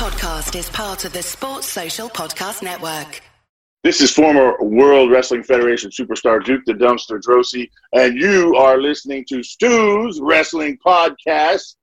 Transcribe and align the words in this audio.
podcast 0.00 0.58
is 0.58 0.70
part 0.70 1.04
of 1.04 1.12
the 1.12 1.22
Sports 1.22 1.66
Social 1.66 2.08
Podcast 2.08 2.62
Network. 2.62 3.20
This 3.84 4.00
is 4.00 4.10
former 4.10 4.56
World 4.62 5.10
Wrestling 5.10 5.42
Federation 5.42 5.90
superstar 5.90 6.42
Duke 6.42 6.62
the 6.64 6.72
Dumpster 6.72 7.20
Droese, 7.20 7.68
and 7.92 8.16
you 8.18 8.56
are 8.56 8.80
listening 8.80 9.26
to 9.28 9.42
Stu's 9.42 10.18
Wrestling 10.18 10.78
Podcast. 10.86 11.74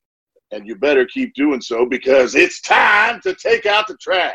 And 0.49 0.65
you 0.65 0.75
better 0.75 1.05
keep 1.05 1.35
doing 1.35 1.61
so 1.61 1.85
because 1.85 2.33
it's 2.33 2.59
time 2.59 3.21
to 3.21 3.35
take 3.35 3.67
out 3.67 3.87
the 3.87 3.95
trash. 3.97 4.33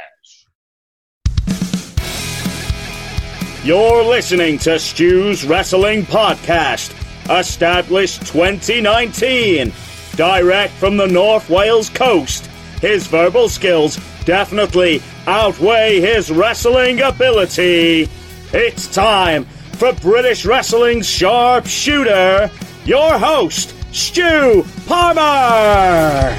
You're 3.64 4.04
listening 4.04 4.58
to 4.58 4.78
Stu's 4.78 5.44
Wrestling 5.44 6.04
Podcast, 6.04 6.94
established 7.36 8.20
2019, 8.28 9.72
direct 10.14 10.72
from 10.74 10.96
the 10.96 11.08
North 11.08 11.50
Wales 11.50 11.90
coast. 11.90 12.48
His 12.82 13.06
verbal 13.06 13.48
skills 13.48 13.96
definitely 14.24 15.00
outweigh 15.28 16.00
his 16.00 16.32
wrestling 16.32 17.00
ability. 17.00 18.08
It's 18.52 18.92
time 18.92 19.44
for 19.74 19.92
British 19.92 20.44
Wrestling's 20.44 21.08
Sharpshooter, 21.08 22.50
your 22.84 23.20
host, 23.20 23.76
Stu 23.94 24.66
Palmer. 24.86 26.36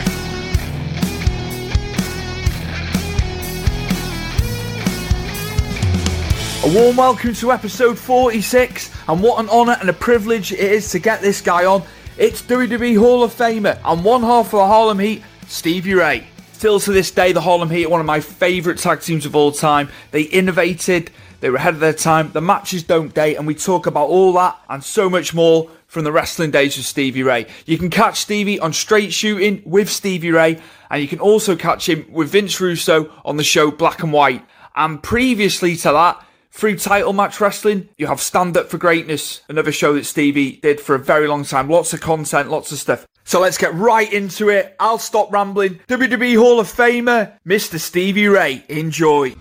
A 6.66 6.74
warm 6.76 6.98
welcome 6.98 7.34
to 7.36 7.54
episode 7.54 7.98
46, 7.98 8.92
and 9.08 9.24
what 9.24 9.40
an 9.40 9.50
honour 9.50 9.78
and 9.80 9.90
a 9.90 9.94
privilege 9.94 10.52
it 10.52 10.60
is 10.60 10.92
to 10.92 11.00
get 11.00 11.22
this 11.22 11.40
guy 11.40 11.64
on. 11.64 11.84
It's 12.18 12.42
WWE 12.42 12.98
Hall 13.00 13.24
of 13.24 13.34
Famer 13.34 13.80
and 13.86 14.04
one 14.04 14.24
half 14.24 14.48
of 14.48 14.52
the 14.52 14.68
Harlem 14.68 15.00
Heat, 15.00 15.24
Stevie 15.48 15.94
Ray. 15.94 16.28
Still 16.64 16.80
to 16.80 16.94
this 16.94 17.12
day, 17.12 17.34
the 17.34 17.42
Harlem 17.42 17.70
Heat 17.70 17.88
are 17.88 17.90
one 17.90 18.00
of 18.00 18.06
my 18.06 18.22
favourite 18.22 18.80
tag 18.80 19.02
teams 19.02 19.26
of 19.26 19.36
all 19.36 19.52
time. 19.52 19.90
They 20.12 20.22
innovated, 20.22 21.12
they 21.42 21.50
were 21.50 21.58
ahead 21.58 21.74
of 21.74 21.82
their 21.82 21.92
time, 21.92 22.32
the 22.32 22.40
matches 22.40 22.84
don't 22.84 23.14
date, 23.14 23.36
and 23.36 23.46
we 23.46 23.54
talk 23.54 23.86
about 23.86 24.08
all 24.08 24.32
that 24.32 24.58
and 24.70 24.82
so 24.82 25.10
much 25.10 25.34
more 25.34 25.70
from 25.88 26.06
the 26.06 26.12
wrestling 26.14 26.52
days 26.52 26.78
of 26.78 26.86
Stevie 26.86 27.22
Ray. 27.22 27.48
You 27.66 27.78
can 27.78 27.90
catch 27.90 28.22
Stevie 28.22 28.62
on 28.62 28.72
Straight 28.72 29.12
Shooting 29.12 29.62
with 29.66 29.90
Stevie 29.90 30.32
Ray, 30.32 30.62
and 30.90 31.02
you 31.02 31.08
can 31.10 31.20
also 31.20 31.58
catch 31.58 31.90
him 31.90 32.06
with 32.10 32.30
Vince 32.30 32.62
Russo 32.62 33.12
on 33.26 33.36
the 33.36 33.44
show 33.44 33.70
Black 33.70 34.02
and 34.02 34.14
White. 34.14 34.46
And 34.74 35.04
previously 35.04 35.76
to 35.76 35.92
that, 35.92 36.26
through 36.52 36.78
title 36.78 37.12
match 37.12 37.42
wrestling, 37.42 37.90
you 37.98 38.08
have 38.08 38.22
Stand 38.22 38.56
Up 38.56 38.70
for 38.70 38.78
Greatness, 38.78 39.42
another 39.50 39.74
show 39.74 39.96
that 39.96 40.06
Stevie 40.06 40.62
did 40.62 40.80
for 40.80 40.96
a 40.96 41.00
very 41.00 41.28
long 41.28 41.44
time. 41.44 41.70
Lots 41.70 41.92
of 41.92 42.00
content, 42.00 42.50
lots 42.50 42.72
of 42.72 42.80
stuff. 42.80 43.06
So 43.26 43.40
let's 43.40 43.58
get 43.58 43.74
right 43.74 44.12
into 44.12 44.50
it. 44.50 44.76
I'll 44.80 44.98
stop 44.98 45.32
rambling. 45.32 45.80
WWE 45.88 46.38
Hall 46.38 46.60
of 46.60 46.68
Famer, 46.68 47.34
Mr. 47.48 47.80
Stevie 47.80 48.28
Ray. 48.28 48.64
Enjoy. 48.70 49.34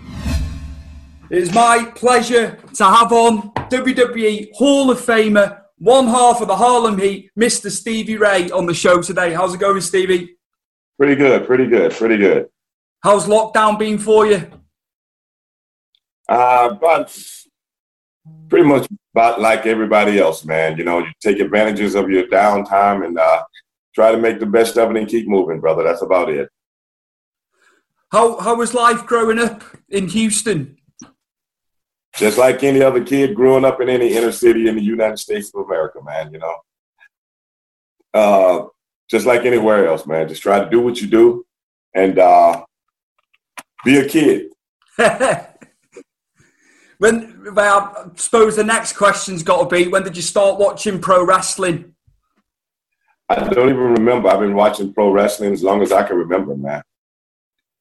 It 1.31 1.39
is 1.39 1.53
my 1.53 1.91
pleasure 1.95 2.59
to 2.75 2.85
have 2.85 3.13
on 3.13 3.53
WWE 3.71 4.51
Hall 4.55 4.91
of 4.91 4.99
Famer, 5.01 5.63
one 5.79 6.07
half 6.07 6.41
of 6.41 6.49
the 6.49 6.57
Harlem 6.57 6.99
Heat, 6.99 7.31
Mr. 7.39 7.71
Stevie 7.71 8.19
Ray, 8.19 8.51
on 8.51 8.67
the 8.67 8.75
show 8.75 9.01
today. 9.01 9.33
How's 9.33 9.55
it 9.55 9.59
going, 9.61 9.81
Stevie? 9.81 10.37
Pretty 10.99 11.17
good, 11.17 11.47
pretty 11.47 11.67
good, 11.67 11.93
pretty 11.93 12.19
good. 12.19 12.49
How's 13.03 13.27
lockdown 13.27 13.79
been 13.79 13.99
for 13.99 14.27
you? 14.27 14.47
Uh, 16.29 16.75
but 16.75 17.19
pretty 18.49 18.65
much 18.65 18.87
about 19.15 19.41
like 19.41 19.67
everybody 19.67 20.19
else, 20.19 20.45
man. 20.45 20.77
You 20.79 20.85
know, 20.85 20.99
you 21.01 21.11
take 21.21 21.41
advantages 21.41 21.95
of 21.95 22.11
your 22.11 22.27
downtime 22.29 23.05
and 23.05 23.19
uh, 23.19 23.43
try 23.95 24.11
to 24.13 24.19
make 24.19 24.41
the 24.41 24.47
best 24.47 24.77
of 24.79 24.91
it 24.91 24.97
and 24.97 25.09
keep 25.09 25.29
moving, 25.29 25.61
brother. 25.61 25.83
That's 25.83 26.03
about 26.03 26.31
it. 26.31 26.49
How 28.11 28.39
how 28.41 28.57
was 28.57 28.75
life 28.75 29.07
growing 29.07 29.39
up 29.39 29.63
in 29.89 30.09
Houston? 30.09 30.77
Just 32.17 32.37
like 32.37 32.63
any 32.63 32.83
other 32.83 33.03
kid 33.03 33.35
growing 33.35 33.65
up 33.65 33.81
in 33.81 33.89
any 33.89 34.15
inner 34.15 34.33
city 34.33 34.69
in 34.69 34.77
the 34.77 34.83
United 34.83 35.19
States 35.19 35.51
of 35.55 35.65
America, 35.65 35.99
man. 36.05 36.31
You 36.31 36.41
know, 36.41 36.57
uh, 38.13 38.67
just 39.11 39.25
like 39.25 39.47
anywhere 39.47 39.87
else, 39.87 40.07
man. 40.07 40.29
Just 40.29 40.43
try 40.43 40.63
to 40.63 40.69
do 40.69 40.81
what 40.81 41.01
you 41.01 41.07
do 41.07 41.47
and 41.95 42.19
uh, 42.19 42.65
be 43.85 43.99
a 43.99 44.09
kid. 44.09 44.51
when 46.99 47.55
well, 47.55 47.95
I 47.97 48.11
suppose 48.17 48.57
the 48.57 48.65
next 48.65 48.93
question's 48.95 49.43
got 49.43 49.69
to 49.69 49.75
be: 49.75 49.89
When 49.89 50.03
did 50.03 50.17
you 50.17 50.23
start 50.23 50.59
watching 50.59 51.01
pro 51.01 51.25
wrestling? 51.25 51.92
I 53.33 53.49
don't 53.49 53.71
even 53.71 53.95
remember. 53.95 54.29
I've 54.29 54.41
been 54.41 54.55
watching 54.55 54.93
pro 54.93 55.11
wrestling 55.11 55.53
as 55.53 55.63
long 55.63 55.83
as 55.83 55.93
I 55.93 56.03
can 56.03 56.17
remember, 56.17 56.55
man. 56.57 56.83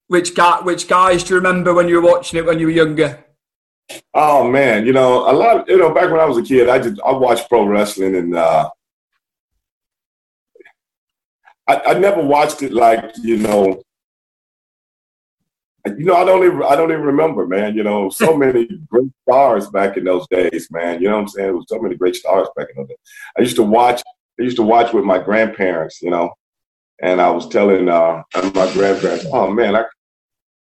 Which 0.08 0.36
guy? 0.36 0.62
Which 0.62 0.88
guys 0.88 1.24
do 1.24 1.30
you 1.30 1.36
remember 1.36 1.74
when 1.74 1.88
you 1.88 2.02
were 2.02 2.12
watching 2.12 2.40
it 2.40 2.46
when 2.46 2.60
you 2.60 2.68
were 2.68 2.72
younger? 2.72 3.24
Oh 4.14 4.48
man, 4.50 4.86
you 4.86 4.94
know 4.94 5.30
a 5.30 5.34
lot. 5.34 5.62
Of, 5.62 5.70
you 5.70 5.78
know, 5.78 5.94
back 5.94 6.10
when 6.12 6.20
I 6.20 6.26
was 6.26 6.38
a 6.38 6.44
kid, 6.44 6.70
I 6.70 6.80
just 6.80 7.02
I 7.06 7.12
watched 7.12 7.50
pro 7.50 7.66
wrestling, 7.66 8.16
and 8.16 8.36
uh, 8.36 8.70
I, 11.68 11.82
I 11.88 11.94
never 12.00 12.22
watched 12.22 12.62
it 12.64 12.74
like 12.74 13.12
you 13.22 13.38
know. 13.38 13.82
You 15.86 16.06
know, 16.06 16.16
I 16.16 16.26
don't 16.26 16.46
even 16.46 16.64
I 16.64 16.76
don't 16.76 16.92
even 16.92 17.04
remember, 17.04 17.48
man. 17.48 17.76
You 17.76 17.84
know, 17.84 18.10
so 18.10 18.36
many 18.46 18.68
great 18.90 19.12
stars 19.28 19.70
back 19.70 19.98
in 19.98 20.04
those 20.04 20.28
days, 20.30 20.68
man. 20.72 21.02
You 21.02 21.10
know 21.10 21.16
what 21.16 21.22
I'm 21.22 21.28
saying? 21.28 21.48
There 21.48 21.56
was 21.56 21.66
so 21.68 21.80
many 21.80 21.96
great 21.96 22.16
stars 22.16 22.48
back 22.56 22.68
in 22.70 22.78
those 22.78 22.90
days. 22.90 22.98
I 23.38 23.42
used 23.42 23.56
to 23.58 23.64
watch. 23.64 24.02
I 24.42 24.44
used 24.44 24.58
to 24.58 24.64
watch 24.64 24.92
with 24.92 25.06
my 25.06 25.20
grandparents, 25.20 26.02
you 26.02 26.10
know, 26.10 26.32
and 27.04 27.22
I 27.22 27.30
was 27.30 27.48
telling 27.48 27.88
uh, 27.88 28.24
my 28.56 28.74
grandparents, 28.74 29.28
"Oh 29.32 29.52
man, 29.52 29.76
I 29.76 29.84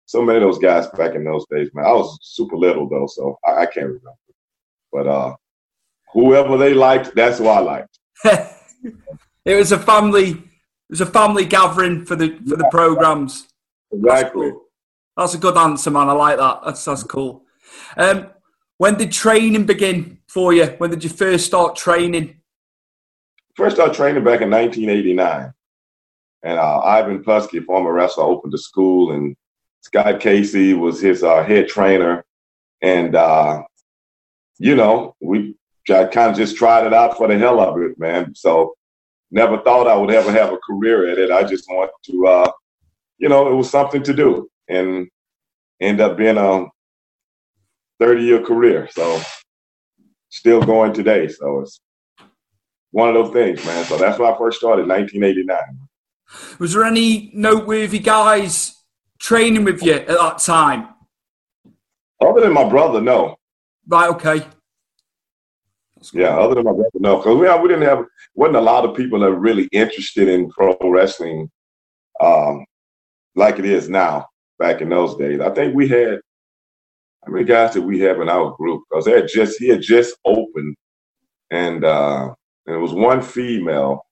so 0.08 0.24
many 0.24 0.38
of 0.38 0.44
those 0.44 0.58
guys 0.58 0.88
back 0.88 1.14
in 1.14 1.24
those 1.24 1.46
days, 1.52 1.70
man. 1.76 1.86
I 1.86 1.92
was 1.92 2.18
super 2.24 2.58
little 2.58 2.90
though, 2.90 3.06
so 3.06 3.38
I, 3.46 3.62
I 3.62 3.66
can't 3.68 3.86
remember. 3.86 4.14
But 4.92 5.06
uh, 5.06 5.36
whoever 6.12 6.58
they 6.58 6.74
liked, 6.74 7.14
that's 7.14 7.38
who 7.38 7.48
I 7.48 7.60
liked. 7.60 8.00
it 8.24 8.96
was 9.46 9.72
a 9.72 9.78
family. 9.78 10.30
It 10.32 10.90
was 10.90 11.02
a 11.02 11.06
family 11.06 11.46
gathering 11.46 12.04
for 12.04 12.16
the 12.16 12.30
for 12.50 12.56
the 12.56 12.68
programs. 12.72 13.48
Exactly. 13.92 14.48
That's, 14.48 14.54
cool. 14.54 14.66
that's, 15.18 15.34
a 15.36 15.38
good 15.38 15.58
answer, 15.58 15.92
man. 15.92 16.10
I 16.10 16.14
like 16.14 16.38
that. 16.40 16.62
That's 16.66 16.84
that's 16.84 17.04
cool. 17.04 17.44
Um, 17.96 18.32
when 18.80 18.96
did 18.96 19.12
training 19.12 19.68
begin 19.68 20.18
for 20.28 20.52
you? 20.52 20.66
When 20.80 20.90
did 20.90 21.04
you 21.04 21.12
first 21.12 21.46
start 21.46 21.76
training? 21.76 22.37
First 23.58 23.76
started 23.76 23.96
training 23.96 24.24
back 24.24 24.42
in 24.42 24.52
1989. 24.52 25.52
And 26.44 26.60
uh, 26.60 26.80
Ivan 26.80 27.24
Putski, 27.24 27.66
former 27.66 27.92
wrestler, 27.92 28.24
opened 28.24 28.54
the 28.54 28.60
school, 28.60 29.14
and 29.14 29.36
Scott 29.82 30.20
Casey 30.20 30.76
was 30.76 31.02
his 31.02 31.24
uh, 31.24 31.44
head 31.44 31.68
trainer. 31.68 32.24
And, 32.84 33.16
uh, 33.16 33.64
you 34.60 34.76
know, 34.76 35.16
we 35.20 35.56
kind 35.88 36.16
of 36.16 36.36
just 36.36 36.56
tried 36.56 36.86
it 36.86 36.94
out 36.94 37.18
for 37.18 37.28
the 37.28 37.38
hell 37.38 37.60
of 37.60 37.82
it, 37.82 37.98
man. 37.98 38.36
So 38.36 38.76
never 39.32 39.58
thought 39.62 39.88
I 39.88 39.98
would 39.98 40.12
ever 40.12 40.32
have 40.32 40.54
a 40.54 40.58
career 40.58 41.10
at 41.10 41.18
it. 41.18 41.32
I 41.32 41.44
just 41.44 41.66
wanted 41.68 41.94
to, 42.12 42.28
uh, 42.28 42.52
you 43.18 43.28
know, 43.28 43.52
it 43.52 43.56
was 43.56 43.72
something 43.72 44.04
to 44.04 44.14
do. 44.14 44.50
And 44.70 45.08
end 45.82 46.00
up 46.00 46.16
being 46.16 46.38
a 46.38 46.66
30 48.00 48.22
year 48.22 48.42
career. 48.44 48.88
So 48.92 49.20
still 50.30 50.62
going 50.62 50.94
today. 50.94 51.28
So 51.28 51.62
it's 51.62 51.82
one 52.92 53.10
of 53.10 53.16
those 53.16 53.34
things, 53.34 53.64
man. 53.66 53.86
So 53.86 53.98
that's 53.98 54.20
when 54.20 54.32
I 54.32 54.38
first 54.38 54.60
started, 54.60 54.88
1989. 54.88 55.58
Was 56.60 56.74
there 56.74 56.84
any 56.84 57.32
noteworthy 57.34 58.00
guys 58.00 58.76
training 59.20 59.64
with 59.64 59.84
you 59.84 59.94
at 59.94 60.08
that 60.08 60.40
time? 60.40 60.90
Other 62.22 62.42
than 62.42 62.54
my 62.54 62.68
brother, 62.68 63.02
no. 63.02 63.36
Right. 63.88 64.10
Okay. 64.10 64.46
Yeah, 66.14 66.38
other 66.38 66.56
than 66.56 66.66
my 66.66 66.74
brother, 66.74 66.90
no, 66.96 67.18
because 67.18 67.38
we, 67.38 67.62
we 67.62 67.68
didn't 67.68 67.88
have 67.88 68.06
wasn't 68.36 68.58
a 68.58 68.62
lot 68.62 68.86
of 68.86 68.96
people 68.96 69.20
that 69.20 69.30
were 69.30 69.40
really 69.40 69.68
interested 69.72 70.28
in 70.28 70.50
pro 70.50 70.78
wrestling, 70.84 71.50
um, 72.22 72.66
like 73.36 73.60
it 73.60 73.66
is 73.66 73.90
now. 73.90 74.28
Back 74.60 74.82
in 74.82 74.90
those 74.90 75.16
days, 75.18 75.40
I 75.40 75.52
think 75.52 75.76
we 75.76 75.88
had 75.88 76.20
how 77.26 77.32
many 77.32 77.46
guys 77.46 77.74
did 77.74 77.84
we 77.84 78.00
have 78.00 78.22
in 78.22 78.30
our 78.30 78.56
group? 78.56 78.84
Because 78.90 79.06
they 79.06 79.12
had 79.12 79.28
just 79.28 79.60
he 79.60 79.68
had 79.68 79.82
just 79.82 80.16
opened, 80.26 80.76
and 81.52 81.84
uh, 81.84 82.34
and 82.68 82.76
it 82.76 82.80
was 82.80 82.94
one 82.94 83.22
female 83.22 84.06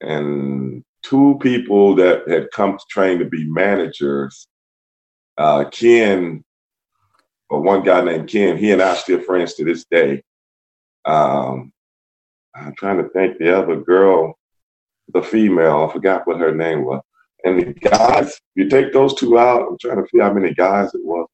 and 0.00 0.82
two 1.02 1.38
people 1.42 1.94
that 1.96 2.28
had 2.28 2.50
come 2.52 2.78
to 2.78 2.84
train 2.88 3.18
to 3.18 3.24
be 3.24 3.44
managers. 3.44 4.46
Uh, 5.36 5.64
Ken, 5.70 6.44
or 7.48 7.60
one 7.60 7.82
guy 7.82 8.00
named 8.02 8.28
Ken, 8.28 8.56
he 8.56 8.70
and 8.70 8.80
I 8.80 8.94
still 8.94 9.20
friends 9.20 9.54
to 9.54 9.64
this 9.64 9.84
day. 9.90 10.22
Um, 11.04 11.72
I'm 12.54 12.74
trying 12.76 12.98
to 12.98 13.08
think 13.10 13.38
the 13.38 13.56
other 13.56 13.76
girl, 13.80 14.38
the 15.12 15.22
female, 15.22 15.86
I 15.88 15.92
forgot 15.92 16.26
what 16.26 16.38
her 16.38 16.54
name 16.54 16.84
was. 16.84 17.02
And 17.42 17.58
the 17.58 17.72
guys, 17.72 18.38
you 18.54 18.68
take 18.68 18.92
those 18.92 19.14
two 19.14 19.38
out, 19.38 19.66
I'm 19.68 19.78
trying 19.80 19.96
to 19.96 20.02
figure 20.02 20.22
how 20.22 20.32
many 20.32 20.54
guys 20.54 20.94
it 20.94 21.00
was. 21.02 21.26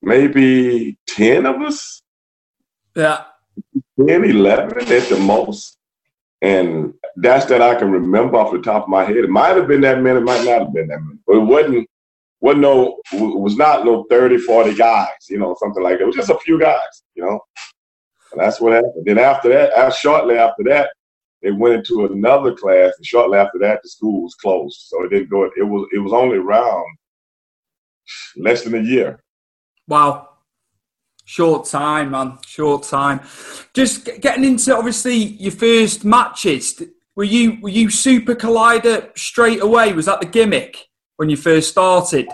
Maybe 0.00 0.98
10 1.08 1.44
of 1.44 1.60
us? 1.60 2.02
Yeah. 2.96 3.24
10, 4.06 4.24
11 4.24 4.92
at 4.92 5.08
the 5.08 5.18
most. 5.18 5.76
And 6.40 6.94
that's 7.16 7.46
that 7.46 7.62
I 7.62 7.74
can 7.74 7.90
remember 7.90 8.36
off 8.36 8.52
the 8.52 8.60
top 8.60 8.84
of 8.84 8.88
my 8.88 9.04
head. 9.04 9.16
It 9.16 9.28
might 9.28 9.56
have 9.56 9.66
been 9.66 9.80
that 9.80 10.00
many, 10.00 10.18
it 10.18 10.22
might 10.22 10.44
not 10.44 10.60
have 10.60 10.72
been 10.72 10.88
that 10.88 11.02
many. 11.02 11.18
But 11.26 11.36
it 11.36 11.40
wasn't 11.40 11.88
wasn't 12.40 12.62
no 12.62 13.00
was 13.12 13.56
not 13.56 13.84
no 13.84 14.04
30, 14.08 14.38
40 14.38 14.74
guys, 14.74 15.08
you 15.28 15.38
know, 15.38 15.56
something 15.58 15.82
like 15.82 15.98
that. 15.98 16.02
It 16.02 16.06
was 16.06 16.14
just 16.14 16.30
a 16.30 16.38
few 16.38 16.60
guys, 16.60 17.02
you 17.14 17.24
know. 17.24 17.40
And 18.32 18.40
that's 18.40 18.60
what 18.60 18.72
happened. 18.72 19.04
Then 19.04 19.18
after 19.18 19.48
that, 19.48 19.72
uh, 19.72 19.90
shortly 19.90 20.36
after 20.36 20.62
that, 20.64 20.90
they 21.42 21.50
went 21.50 21.74
into 21.74 22.04
another 22.06 22.54
class, 22.54 22.92
and 22.96 23.06
shortly 23.06 23.38
after 23.38 23.58
that, 23.60 23.80
the 23.82 23.88
school 23.88 24.22
was 24.22 24.34
closed. 24.34 24.86
So 24.88 25.04
it 25.04 25.08
didn't 25.08 25.30
go. 25.30 25.44
It 25.56 25.62
was 25.62 25.88
it 25.92 25.98
was 25.98 26.12
only 26.12 26.38
around 26.38 26.86
less 28.36 28.62
than 28.62 28.74
a 28.74 28.82
year. 28.82 29.22
Wow, 29.86 30.28
short 31.28 31.66
time, 31.66 32.12
man, 32.12 32.38
short 32.46 32.82
time. 32.84 33.20
Just 33.74 34.08
getting 34.20 34.44
into 34.44 34.74
obviously 34.74 35.14
your 35.14 35.52
first 35.52 36.04
matches. 36.04 36.82
Were 37.16 37.24
you 37.24 37.60
were 37.60 37.68
you 37.68 37.90
Super 37.90 38.34
Collider 38.34 39.16
straight 39.16 39.62
away? 39.62 39.92
Was 39.92 40.06
that 40.06 40.20
the 40.20 40.26
gimmick 40.26 40.88
when 41.16 41.28
you 41.28 41.36
first 41.36 41.68
started? 41.68 42.28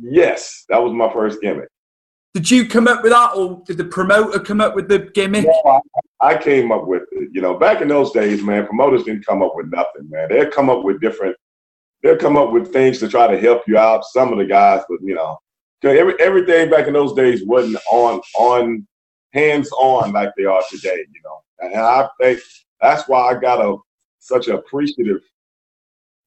Yes, 0.00 0.64
that 0.68 0.82
was 0.82 0.92
my 0.92 1.10
first 1.12 1.40
gimmick. 1.40 1.68
Did 2.34 2.50
you 2.50 2.68
come 2.68 2.88
up 2.88 3.02
with 3.02 3.12
that, 3.12 3.34
or 3.34 3.62
did 3.64 3.78
the 3.78 3.84
promoter 3.84 4.40
come 4.40 4.60
up 4.60 4.74
with 4.74 4.88
the 4.88 4.98
gimmick? 5.14 5.46
No, 5.46 5.82
I, 6.20 6.32
I 6.32 6.36
came 6.36 6.72
up 6.72 6.86
with 6.86 7.04
it. 7.12 7.30
You 7.32 7.40
know, 7.40 7.54
back 7.54 7.80
in 7.80 7.88
those 7.88 8.10
days, 8.10 8.42
man, 8.42 8.66
promoters 8.66 9.04
didn't 9.04 9.24
come 9.24 9.42
up 9.42 9.52
with 9.54 9.66
nothing, 9.72 10.10
man. 10.10 10.28
They'd 10.28 10.50
come 10.50 10.68
up 10.68 10.82
with 10.82 11.00
different. 11.00 11.36
They'll 12.02 12.16
come 12.16 12.36
up 12.36 12.52
with 12.52 12.72
things 12.72 12.98
to 12.98 13.08
try 13.08 13.26
to 13.28 13.40
help 13.40 13.62
you 13.66 13.78
out. 13.78 14.04
Some 14.04 14.32
of 14.32 14.38
the 14.38 14.44
guys, 14.44 14.82
but 14.88 14.98
you 15.02 15.14
know, 15.14 15.38
every 15.84 16.14
everything 16.20 16.70
back 16.70 16.86
in 16.86 16.92
those 16.92 17.14
days 17.14 17.44
wasn't 17.44 17.78
on 17.90 18.20
on 18.38 18.86
hands 19.32 19.70
on 19.72 20.12
like 20.12 20.30
they 20.36 20.44
are 20.44 20.62
today. 20.70 21.04
You 21.12 21.20
know, 21.24 21.40
and 21.60 21.76
I 21.76 22.08
think 22.20 22.40
that's 22.80 23.08
why 23.08 23.30
I 23.30 23.34
got 23.38 23.64
a 23.64 23.76
such 24.18 24.48
an 24.48 24.54
appreciative 24.54 25.20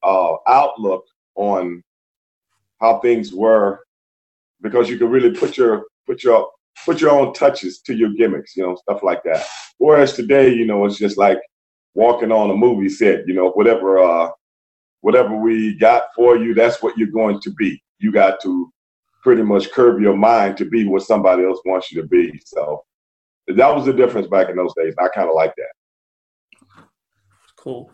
uh, 0.03 0.35
outlook 0.47 1.03
on 1.35 1.83
how 2.79 2.99
things 2.99 3.33
were 3.33 3.81
because 4.61 4.89
you 4.89 4.97
could 4.97 5.09
really 5.09 5.31
put 5.31 5.57
your 5.57 5.85
put 6.05 6.23
your 6.23 6.49
put 6.85 7.01
your 7.01 7.11
own 7.11 7.33
touches 7.33 7.79
to 7.81 7.93
your 7.93 8.13
gimmicks, 8.13 8.55
you 8.55 8.63
know, 8.63 8.75
stuff 8.75 9.03
like 9.03 9.21
that. 9.23 9.45
Whereas 9.77 10.13
today, 10.13 10.53
you 10.53 10.65
know, 10.65 10.85
it's 10.85 10.97
just 10.97 11.17
like 11.17 11.39
walking 11.93 12.31
on 12.31 12.49
a 12.49 12.55
movie 12.55 12.89
set, 12.89 13.27
you 13.27 13.33
know, 13.33 13.51
whatever 13.51 13.99
uh 13.99 14.29
whatever 15.01 15.35
we 15.35 15.77
got 15.77 16.03
for 16.15 16.37
you, 16.37 16.53
that's 16.53 16.81
what 16.81 16.97
you're 16.97 17.07
going 17.07 17.39
to 17.41 17.51
be. 17.51 17.81
You 17.99 18.11
got 18.11 18.41
to 18.41 18.71
pretty 19.21 19.44
much 19.44 19.71
curb 19.71 20.01
your 20.01 20.16
mind 20.16 20.57
to 20.57 20.66
be 20.66 20.88
what 20.88 21.04
somebody 21.04 21.44
else 21.44 21.60
wants 21.66 21.92
you 21.92 22.01
to 22.01 22.07
be. 22.07 22.39
So 22.45 22.83
that 23.48 23.75
was 23.75 23.86
the 23.86 23.94
difference 23.94 24.27
back 24.27 24.50
in 24.50 24.56
those 24.56 24.74
days. 24.75 24.94
I 25.00 25.07
kind 25.10 25.30
of 25.30 25.36
like 25.36 25.54
that. 25.56 26.83
Cool. 27.57 27.92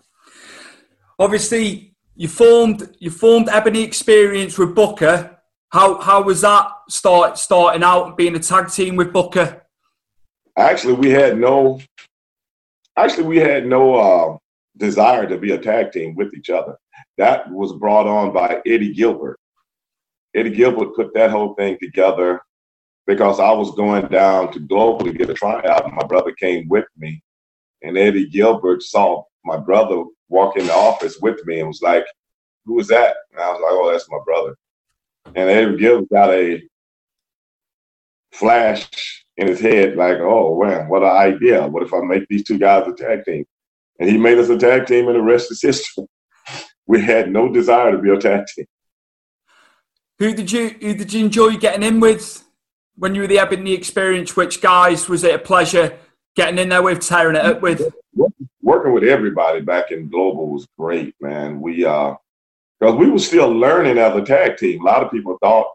Obviously, 1.17 1.95
you 2.15 2.27
formed 2.27 2.95
you 2.99 3.09
formed 3.09 3.49
Ebony 3.49 3.83
Experience 3.83 4.57
with 4.57 4.75
Booker 4.75 5.35
how 5.75 5.99
how 5.99 6.23
was 6.23 6.39
that 6.41 6.71
start 6.87 7.37
starting 7.37 7.83
out 7.83 8.15
being 8.15 8.35
a 8.35 8.39
tag 8.39 8.69
team 8.69 8.95
with 8.95 9.11
Booker? 9.11 9.61
Actually, 10.57 10.93
we 10.93 11.09
had 11.09 11.37
no. 11.37 11.81
Actually, 12.97 13.25
we 13.25 13.37
had 13.37 13.65
no 13.67 13.95
uh, 13.95 14.37
desire 14.77 15.27
to 15.27 15.37
be 15.37 15.51
a 15.51 15.57
tag 15.57 15.91
team 15.91 16.15
with 16.15 16.33
each 16.33 16.49
other. 16.49 16.77
That 17.17 17.51
was 17.51 17.73
brought 17.73 18.07
on 18.07 18.33
by 18.33 18.61
Eddie 18.65 18.93
Gilbert. 18.93 19.37
Eddie 20.35 20.51
Gilbert 20.51 20.95
put 20.95 21.13
that 21.13 21.31
whole 21.31 21.53
thing 21.55 21.77
together 21.81 22.41
because 23.07 23.39
I 23.39 23.51
was 23.51 23.75
going 23.75 24.07
down 24.07 24.51
to 24.53 24.59
Global 24.59 25.05
to 25.05 25.13
get 25.13 25.29
a 25.29 25.33
tryout, 25.33 25.93
my 25.93 26.05
brother 26.07 26.33
came 26.33 26.67
with 26.67 26.85
me. 26.97 27.21
And 27.83 27.97
Eddie 27.97 28.29
Gilbert 28.29 28.83
saw 28.83 29.23
my 29.43 29.57
brother 29.57 30.03
walk 30.29 30.57
in 30.57 30.65
the 30.65 30.73
office 30.73 31.17
with 31.21 31.45
me 31.45 31.59
and 31.59 31.67
was 31.67 31.81
like, 31.81 32.05
"Who 32.65 32.73
was 32.73 32.87
that?" 32.87 33.15
And 33.31 33.41
I 33.41 33.51
was 33.51 33.61
like, 33.61 33.71
"Oh, 33.71 33.91
that's 33.91 34.09
my 34.09 34.19
brother." 34.25 34.55
and 35.33 35.49
Eddie 35.49 35.77
Gilbert 35.77 36.09
got 36.09 36.29
a 36.31 36.61
flash 38.31 39.23
in 39.37 39.47
his 39.47 39.59
head, 39.59 39.95
like, 39.95 40.17
oh 40.19 40.61
man, 40.63 40.87
what 40.87 41.03
an 41.03 41.09
idea! 41.09 41.67
What 41.67 41.83
if 41.83 41.93
I 41.93 42.01
make 42.01 42.27
these 42.29 42.43
two 42.43 42.57
guys 42.57 42.87
a 42.87 42.93
tag 42.93 43.25
team? 43.25 43.45
And 43.99 44.09
he 44.09 44.17
made 44.17 44.37
us 44.37 44.49
a 44.49 44.57
tag 44.57 44.85
team, 44.85 45.07
and 45.07 45.15
the 45.15 45.21
rest 45.21 45.51
is 45.51 45.61
history. 45.61 46.05
We 46.87 47.01
had 47.01 47.31
no 47.31 47.51
desire 47.51 47.91
to 47.91 47.97
be 47.97 48.11
a 48.11 48.17
tag 48.17 48.45
team. 48.55 48.67
Who 50.19 50.33
did 50.33 50.51
you 50.51 50.69
who 50.69 50.93
did 50.93 51.13
you 51.13 51.25
enjoy 51.25 51.57
getting 51.57 51.83
in 51.83 51.99
with 51.99 52.43
when 52.95 53.15
you 53.15 53.21
were 53.21 53.27
the 53.27 53.39
Ebony 53.39 53.73
Experience? 53.73 54.35
Which 54.35 54.61
guys 54.61 55.09
was 55.09 55.23
it 55.23 55.35
a 55.35 55.39
pleasure 55.39 55.97
getting 56.35 56.57
in 56.57 56.69
there 56.69 56.81
with, 56.81 57.01
tearing 57.01 57.35
it 57.35 57.45
up 57.45 57.61
with? 57.61 57.93
Working 58.61 58.93
with 58.93 59.03
everybody 59.03 59.61
back 59.61 59.91
in 59.91 60.09
Global 60.09 60.49
was 60.49 60.67
great, 60.79 61.15
man. 61.19 61.59
We 61.59 61.85
uh 61.85 62.15
because 62.79 62.95
we 62.95 63.09
were 63.09 63.19
still 63.19 63.49
learning 63.49 63.97
as 63.97 64.15
a 64.15 64.21
tag 64.21 64.57
team. 64.57 64.81
A 64.81 64.85
lot 64.85 65.03
of 65.03 65.11
people 65.11 65.37
thought 65.41 65.71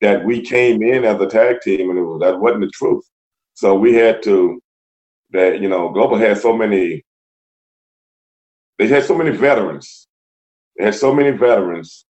that 0.00 0.24
we 0.24 0.40
came 0.40 0.82
in 0.82 1.04
as 1.04 1.20
a 1.20 1.26
tag 1.26 1.60
team, 1.60 1.90
and 1.90 1.98
was, 2.06 2.20
that 2.20 2.38
wasn't 2.38 2.62
the 2.62 2.70
truth. 2.70 3.04
So 3.54 3.74
we 3.74 3.94
had 3.94 4.22
to 4.22 4.62
that 5.30 5.60
you 5.60 5.68
know 5.68 5.90
Global 5.90 6.16
had 6.16 6.38
so 6.38 6.56
many. 6.56 7.04
They 8.78 8.88
had 8.88 9.04
so 9.04 9.14
many 9.14 9.36
veterans. 9.36 10.06
They 10.76 10.86
had 10.86 10.94
so 10.94 11.12
many 11.12 11.36
veterans, 11.36 12.06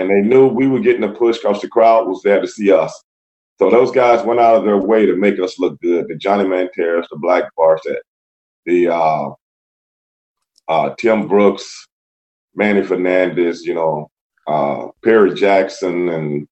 and 0.00 0.10
they 0.10 0.20
knew 0.20 0.46
we 0.46 0.66
were 0.68 0.80
getting 0.80 1.04
a 1.04 1.08
push 1.08 1.38
because 1.38 1.60
the 1.60 1.68
crowd 1.68 2.08
was 2.08 2.22
there 2.22 2.40
to 2.40 2.48
see 2.48 2.72
us. 2.72 2.92
So 3.58 3.70
those 3.70 3.90
guys 3.90 4.24
went 4.24 4.40
out 4.40 4.56
of 4.56 4.64
their 4.64 4.78
way 4.78 5.04
to 5.04 5.14
make 5.16 5.38
us 5.38 5.58
look 5.58 5.78
good. 5.80 6.06
The 6.08 6.16
Johnny 6.16 6.44
Manteras, 6.44 7.06
the 7.10 7.18
Black 7.18 7.44
Barset, 7.58 7.98
the 8.64 8.88
uh, 8.88 9.30
uh, 10.68 10.94
Tim 10.98 11.28
Brooks, 11.28 11.86
Manny 12.54 12.82
Fernandez, 12.82 13.66
you 13.66 13.74
know, 13.74 14.10
uh, 14.46 14.88
Perry 15.04 15.34
Jackson 15.34 16.08
and 16.08 16.48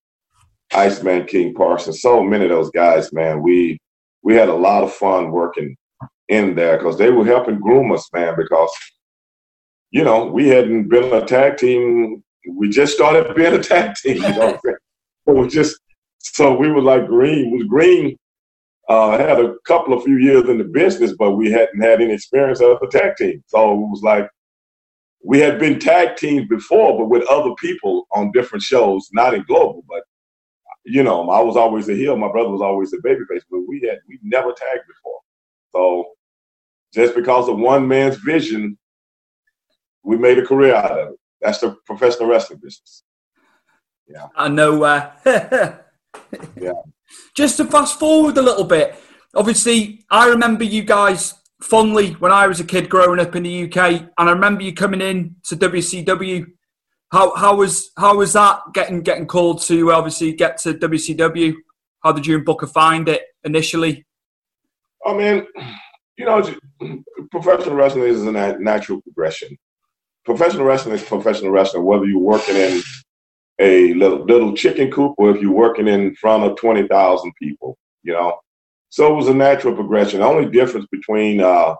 Iceman 0.72 1.26
King 1.26 1.54
Parsons. 1.54 2.02
So 2.02 2.22
many 2.22 2.44
of 2.44 2.50
those 2.50 2.70
guys, 2.70 3.12
man. 3.12 3.42
We 3.42 3.78
we 4.22 4.34
had 4.34 4.48
a 4.48 4.54
lot 4.54 4.84
of 4.84 4.92
fun 4.92 5.30
working 5.30 5.76
in 6.28 6.54
there 6.54 6.76
because 6.76 6.98
they 6.98 7.10
were 7.10 7.24
helping 7.24 7.58
groom 7.58 7.90
us, 7.92 8.08
man. 8.12 8.34
Because 8.36 8.70
you 9.90 10.04
know 10.04 10.26
we 10.26 10.48
hadn't 10.48 10.88
been 10.88 11.12
a 11.12 11.24
tag 11.24 11.56
team. 11.56 12.22
We 12.48 12.68
just 12.68 12.94
started 12.94 13.34
being 13.34 13.54
a 13.54 13.62
tag 13.62 13.94
team. 13.96 14.22
You 14.22 14.28
know, 14.30 14.58
so 15.26 15.34
we 15.34 15.48
just 15.48 15.78
so 16.18 16.54
we 16.54 16.70
were 16.70 16.82
like 16.82 17.06
Green. 17.06 17.50
Was 17.50 17.66
Green 17.66 18.16
uh, 18.88 19.18
had 19.18 19.38
a 19.38 19.54
couple 19.66 19.92
of 19.92 20.04
few 20.04 20.16
years 20.16 20.48
in 20.48 20.58
the 20.58 20.64
business, 20.64 21.14
but 21.18 21.32
we 21.32 21.50
hadn't 21.50 21.80
had 21.80 22.00
any 22.00 22.14
experience 22.14 22.60
as 22.60 22.76
a 22.82 22.86
tag 22.86 23.16
team. 23.16 23.42
So 23.46 23.72
it 23.72 23.76
was 23.76 24.02
like 24.02 24.28
we 25.22 25.38
had 25.40 25.58
been 25.58 25.78
tag 25.78 26.16
teams 26.16 26.48
before, 26.48 26.96
but 26.96 27.08
with 27.08 27.26
other 27.28 27.54
people 27.58 28.06
on 28.12 28.32
different 28.32 28.62
shows, 28.62 29.08
not 29.12 29.34
in 29.34 29.42
global. 29.44 29.84
But 29.88 30.02
you 30.84 31.02
know, 31.02 31.28
I 31.30 31.40
was 31.40 31.56
always 31.56 31.88
a 31.88 31.94
heel. 31.94 32.16
My 32.16 32.30
brother 32.32 32.48
was 32.48 32.62
always 32.62 32.92
a 32.92 32.98
babyface, 32.98 33.42
but 33.50 33.60
we 33.68 33.80
had 33.86 33.98
we 34.08 34.18
never 34.22 34.52
tagged 34.52 34.86
before. 34.86 35.20
So 35.72 36.06
just 36.94 37.14
because 37.14 37.48
of 37.48 37.58
one 37.58 37.86
man's 37.86 38.16
vision, 38.16 38.78
we 40.02 40.16
made 40.16 40.38
a 40.38 40.46
career 40.46 40.74
out 40.74 40.92
of 40.92 41.08
it. 41.08 41.17
That's 41.40 41.58
the 41.58 41.76
professional 41.86 42.28
wrestling 42.28 42.60
business. 42.62 43.04
Yeah, 44.08 44.26
I 44.36 44.48
know. 44.48 44.82
Uh, 44.82 45.10
yeah. 46.56 46.72
Just 47.34 47.58
to 47.58 47.64
fast 47.64 47.98
forward 47.98 48.36
a 48.38 48.42
little 48.42 48.64
bit, 48.64 48.98
obviously, 49.34 50.04
I 50.10 50.28
remember 50.28 50.64
you 50.64 50.82
guys 50.82 51.34
fondly 51.62 52.12
when 52.14 52.32
I 52.32 52.46
was 52.46 52.60
a 52.60 52.64
kid 52.64 52.88
growing 52.88 53.20
up 53.20 53.36
in 53.36 53.42
the 53.42 53.64
UK, 53.64 53.76
and 54.18 54.28
I 54.28 54.30
remember 54.30 54.62
you 54.62 54.72
coming 54.72 55.00
in 55.00 55.36
to 55.44 55.56
WCW. 55.56 56.46
How 57.10 57.34
how 57.36 57.56
was 57.56 57.90
how 57.98 58.16
was 58.16 58.34
that 58.34 58.60
getting 58.74 59.02
getting 59.02 59.26
called 59.26 59.62
to 59.62 59.92
obviously 59.92 60.32
get 60.32 60.58
to 60.58 60.74
WCW? 60.74 61.54
How 62.02 62.12
did 62.12 62.26
you 62.26 62.36
and 62.36 62.44
Booker 62.44 62.66
find 62.66 63.08
it 63.08 63.22
initially? 63.44 64.06
I 65.06 65.14
mean, 65.14 65.46
you 66.16 66.26
know, 66.26 66.54
professional 67.30 67.76
wrestling 67.76 68.04
is 68.04 68.22
a 68.22 68.32
natural 68.58 69.00
progression. 69.00 69.56
Professional 70.28 70.66
wrestling 70.66 70.94
is 70.94 71.02
professional 71.02 71.50
wrestling, 71.50 71.86
whether 71.86 72.04
you're 72.04 72.20
working 72.20 72.54
in 72.54 72.82
a 73.58 73.94
little, 73.94 74.26
little 74.26 74.54
chicken 74.54 74.90
coop 74.90 75.14
or 75.16 75.30
if 75.30 75.40
you're 75.40 75.50
working 75.50 75.88
in 75.88 76.14
front 76.16 76.44
of 76.44 76.54
20,000 76.58 77.32
people, 77.40 77.78
you 78.02 78.12
know. 78.12 78.38
So 78.90 79.10
it 79.10 79.16
was 79.16 79.28
a 79.28 79.34
natural 79.34 79.74
progression. 79.74 80.20
The 80.20 80.26
only 80.26 80.50
difference 80.50 80.84
between 80.92 81.40
uh, 81.40 81.76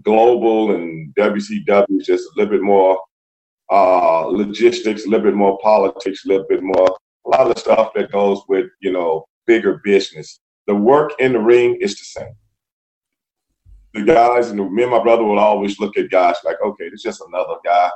global 0.00 0.76
and 0.76 1.12
WCW 1.16 1.86
is 2.00 2.06
just 2.06 2.26
a 2.26 2.32
little 2.36 2.52
bit 2.52 2.62
more 2.62 3.00
uh, 3.72 4.26
logistics, 4.26 5.04
a 5.04 5.08
little 5.08 5.26
bit 5.26 5.34
more 5.34 5.58
politics, 5.60 6.24
a 6.24 6.28
little 6.28 6.46
bit 6.48 6.62
more 6.62 6.86
a 7.26 7.28
lot 7.30 7.50
of 7.50 7.58
stuff 7.58 7.90
that 7.96 8.12
goes 8.12 8.42
with 8.48 8.66
you 8.80 8.92
know 8.92 9.24
bigger 9.44 9.80
business. 9.82 10.38
The 10.68 10.74
work 10.76 11.14
in 11.18 11.32
the 11.32 11.40
ring 11.40 11.78
is 11.80 11.96
the 11.96 12.04
same. 12.04 12.34
The 13.96 14.02
guys 14.02 14.50
and 14.50 14.72
me 14.74 14.82
and 14.82 14.92
my 14.92 15.02
brother 15.02 15.24
would 15.24 15.38
always 15.38 15.80
look 15.80 15.96
at 15.96 16.10
guys 16.10 16.36
like, 16.44 16.56
okay, 16.62 16.84
it's 16.84 17.02
just 17.02 17.22
another 17.26 17.54
guy. 17.64 17.88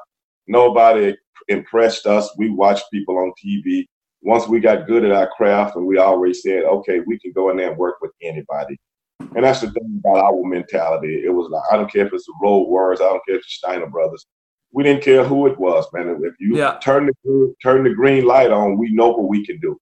Nobody 0.47 1.14
impressed 1.49 2.07
us. 2.07 2.30
We 2.38 2.49
watched 2.49 2.90
people 2.90 3.19
on 3.19 3.33
TV 3.45 3.85
once 4.23 4.49
we 4.49 4.61
got 4.61 4.87
good 4.87 5.04
at 5.04 5.12
our 5.12 5.28
craft 5.37 5.76
and 5.76 5.85
we 5.85 5.99
always 5.99 6.42
said, 6.42 6.64
okay, 6.64 7.00
we 7.00 7.19
can 7.19 7.33
go 7.33 7.50
in 7.50 7.59
there 7.59 7.69
and 7.69 7.76
work 7.78 7.97
with 8.00 8.12
anybody. 8.23 8.78
And 9.19 9.45
that's 9.45 9.61
the 9.61 9.71
thing 9.71 10.00
about 10.02 10.25
our 10.25 10.42
mentality. 10.42 11.23
It 11.23 11.35
was 11.35 11.50
like, 11.50 11.62
I 11.71 11.76
don't 11.76 11.92
care 11.92 12.07
if 12.07 12.14
it's 12.14 12.25
the 12.25 12.35
Road 12.42 12.69
Warriors, 12.69 13.02
I 13.02 13.04
don't 13.04 13.25
care 13.26 13.37
if 13.37 13.42
it's 13.42 13.54
Steiner 13.57 13.87
Brothers. 13.87 14.25
We 14.73 14.83
didn't 14.83 15.02
care 15.02 15.23
who 15.23 15.49
it 15.49 15.59
was, 15.59 15.87
man. 15.92 16.19
If 16.25 16.35
you 16.40 16.57
Yeah. 16.57 16.78
turn 16.80 17.11
the 17.25 17.54
turn 17.62 17.85
the 17.85 17.90
green 17.95 18.25
light 18.25 18.50
on, 18.52 18.78
we 18.78 18.90
know 18.90 19.11
what 19.11 19.28
we 19.28 19.45
can 19.45 19.59
do. 19.61 19.78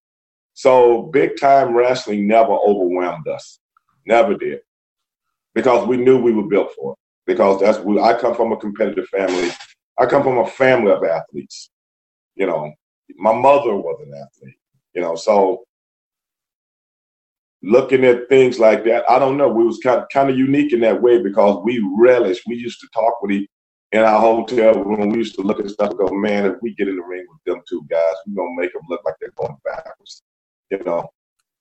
So 0.54 1.02
big 1.12 1.38
time 1.38 1.76
wrestling 1.76 2.26
never 2.26 2.52
overwhelmed 2.52 3.28
us. 3.28 3.60
Never 4.04 4.34
did. 4.34 4.60
Because 5.54 5.86
we 5.86 5.96
knew 5.96 6.20
we 6.20 6.32
were 6.32 6.46
built 6.46 6.72
for 6.74 6.92
it. 6.92 6.98
Because 7.26 7.60
that's 7.60 7.78
we, 7.78 8.00
I 8.00 8.18
come 8.18 8.34
from 8.34 8.52
a 8.52 8.56
competitive 8.56 9.08
family. 9.08 9.50
I 9.98 10.06
come 10.06 10.22
from 10.22 10.38
a 10.38 10.46
family 10.46 10.92
of 10.92 11.04
athletes. 11.04 11.70
You 12.36 12.46
know, 12.46 12.72
my 13.16 13.32
mother 13.32 13.74
was 13.76 14.00
an 14.06 14.14
athlete. 14.14 14.54
You 14.94 15.02
know, 15.02 15.14
so 15.14 15.64
looking 17.62 18.04
at 18.04 18.28
things 18.28 18.58
like 18.58 18.84
that, 18.84 19.08
I 19.10 19.18
don't 19.18 19.36
know. 19.36 19.48
We 19.48 19.64
was 19.64 19.78
kind 19.78 20.00
of, 20.00 20.08
kind 20.12 20.30
of 20.30 20.38
unique 20.38 20.72
in 20.72 20.80
that 20.80 21.02
way 21.02 21.22
because 21.22 21.60
we 21.64 21.84
relish. 21.98 22.40
We 22.46 22.56
used 22.56 22.80
to 22.80 22.88
talk 22.94 23.20
with 23.20 23.32
each 23.32 23.50
in 23.92 24.02
our 24.02 24.20
hotel 24.20 24.74
room. 24.74 25.10
We 25.10 25.18
used 25.18 25.34
to 25.36 25.42
look 25.42 25.60
at 25.60 25.70
stuff 25.70 25.90
and 25.90 25.98
go, 25.98 26.08
man, 26.10 26.46
if 26.46 26.56
we 26.62 26.74
get 26.74 26.88
in 26.88 26.96
the 26.96 27.02
ring 27.02 27.24
with 27.28 27.42
them 27.44 27.62
two 27.68 27.84
guys, 27.90 28.14
we're 28.26 28.42
gonna 28.42 28.60
make 28.60 28.72
them 28.72 28.82
look 28.88 29.02
like 29.04 29.14
they're 29.20 29.30
going 29.36 29.56
backwards. 29.64 30.22
You 30.70 30.82
know, 30.84 31.08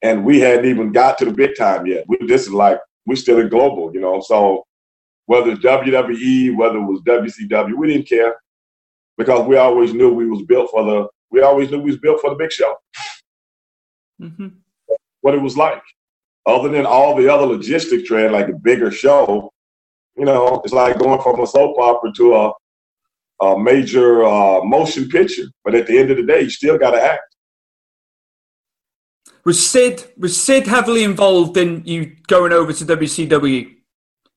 and 0.02 0.26
we 0.26 0.40
hadn't 0.40 0.66
even 0.66 0.92
got 0.92 1.18
to 1.20 1.26
the 1.26 1.32
big 1.32 1.56
time 1.58 1.86
yet. 1.86 2.06
We 2.08 2.18
this 2.28 2.44
is 2.44 2.54
like 2.54 2.80
we 3.08 3.16
still 3.16 3.40
in 3.40 3.50
global. 3.50 3.92
You 3.94 4.02
know, 4.02 4.22
so 4.22 4.64
whether 5.26 5.52
it's 5.52 5.64
WWE, 5.66 6.56
whether 6.56 6.78
it 6.78 6.84
was 6.84 7.02
WCW, 7.02 7.76
we 7.76 7.88
didn't 7.88 8.08
care 8.08 8.36
because 9.18 9.48
we 9.48 9.58
always 9.58 9.94
knew 9.94 10.14
we 10.14 10.28
was 10.30 10.44
built 10.44 10.70
for 10.70 10.84
the. 10.84 11.08
We 11.32 11.42
always 11.42 11.72
knew 11.72 11.80
we 11.80 11.92
was 11.92 12.00
built 12.00 12.22
for 12.22 12.30
the 12.30 12.36
big 12.38 12.52
show 12.52 12.76
hmm 14.20 14.48
what 15.22 15.36
it 15.36 15.42
was 15.42 15.58
like. 15.58 15.82
Other 16.46 16.70
than 16.70 16.86
all 16.86 17.16
the 17.16 17.28
other 17.28 17.46
logistic 17.46 18.06
trend, 18.06 18.32
like 18.32 18.48
a 18.48 18.54
bigger 18.54 18.92
show, 18.92 19.52
you 20.16 20.26
know, 20.26 20.62
it's 20.64 20.74
like 20.74 20.98
going 21.00 21.22
from 21.22 21.42
a 21.42 21.48
soap 21.48 21.78
opera 21.78 22.14
to 22.14 22.36
a, 22.36 22.52
a 23.46 23.60
major 23.60 24.24
uh, 24.24 24.64
motion 24.64 25.10
picture. 25.10 25.48
But 25.66 25.76
at 25.76 25.88
the 25.88 25.98
end 25.98 26.12
of 26.12 26.18
the 26.18 26.24
day, 26.24 26.42
you 26.44 26.50
still 26.50 26.78
got 26.78 26.92
to 26.92 27.02
act. 27.02 27.36
Was 29.48 29.66
Sid 29.66 30.04
was 30.18 30.36
Sid 30.36 30.68
heavily 30.68 31.06
involved 31.06 31.56
in 31.56 31.82
you 31.86 32.18
going 32.28 32.52
over 32.52 32.74
to 32.74 32.84
WCW? 32.84 33.78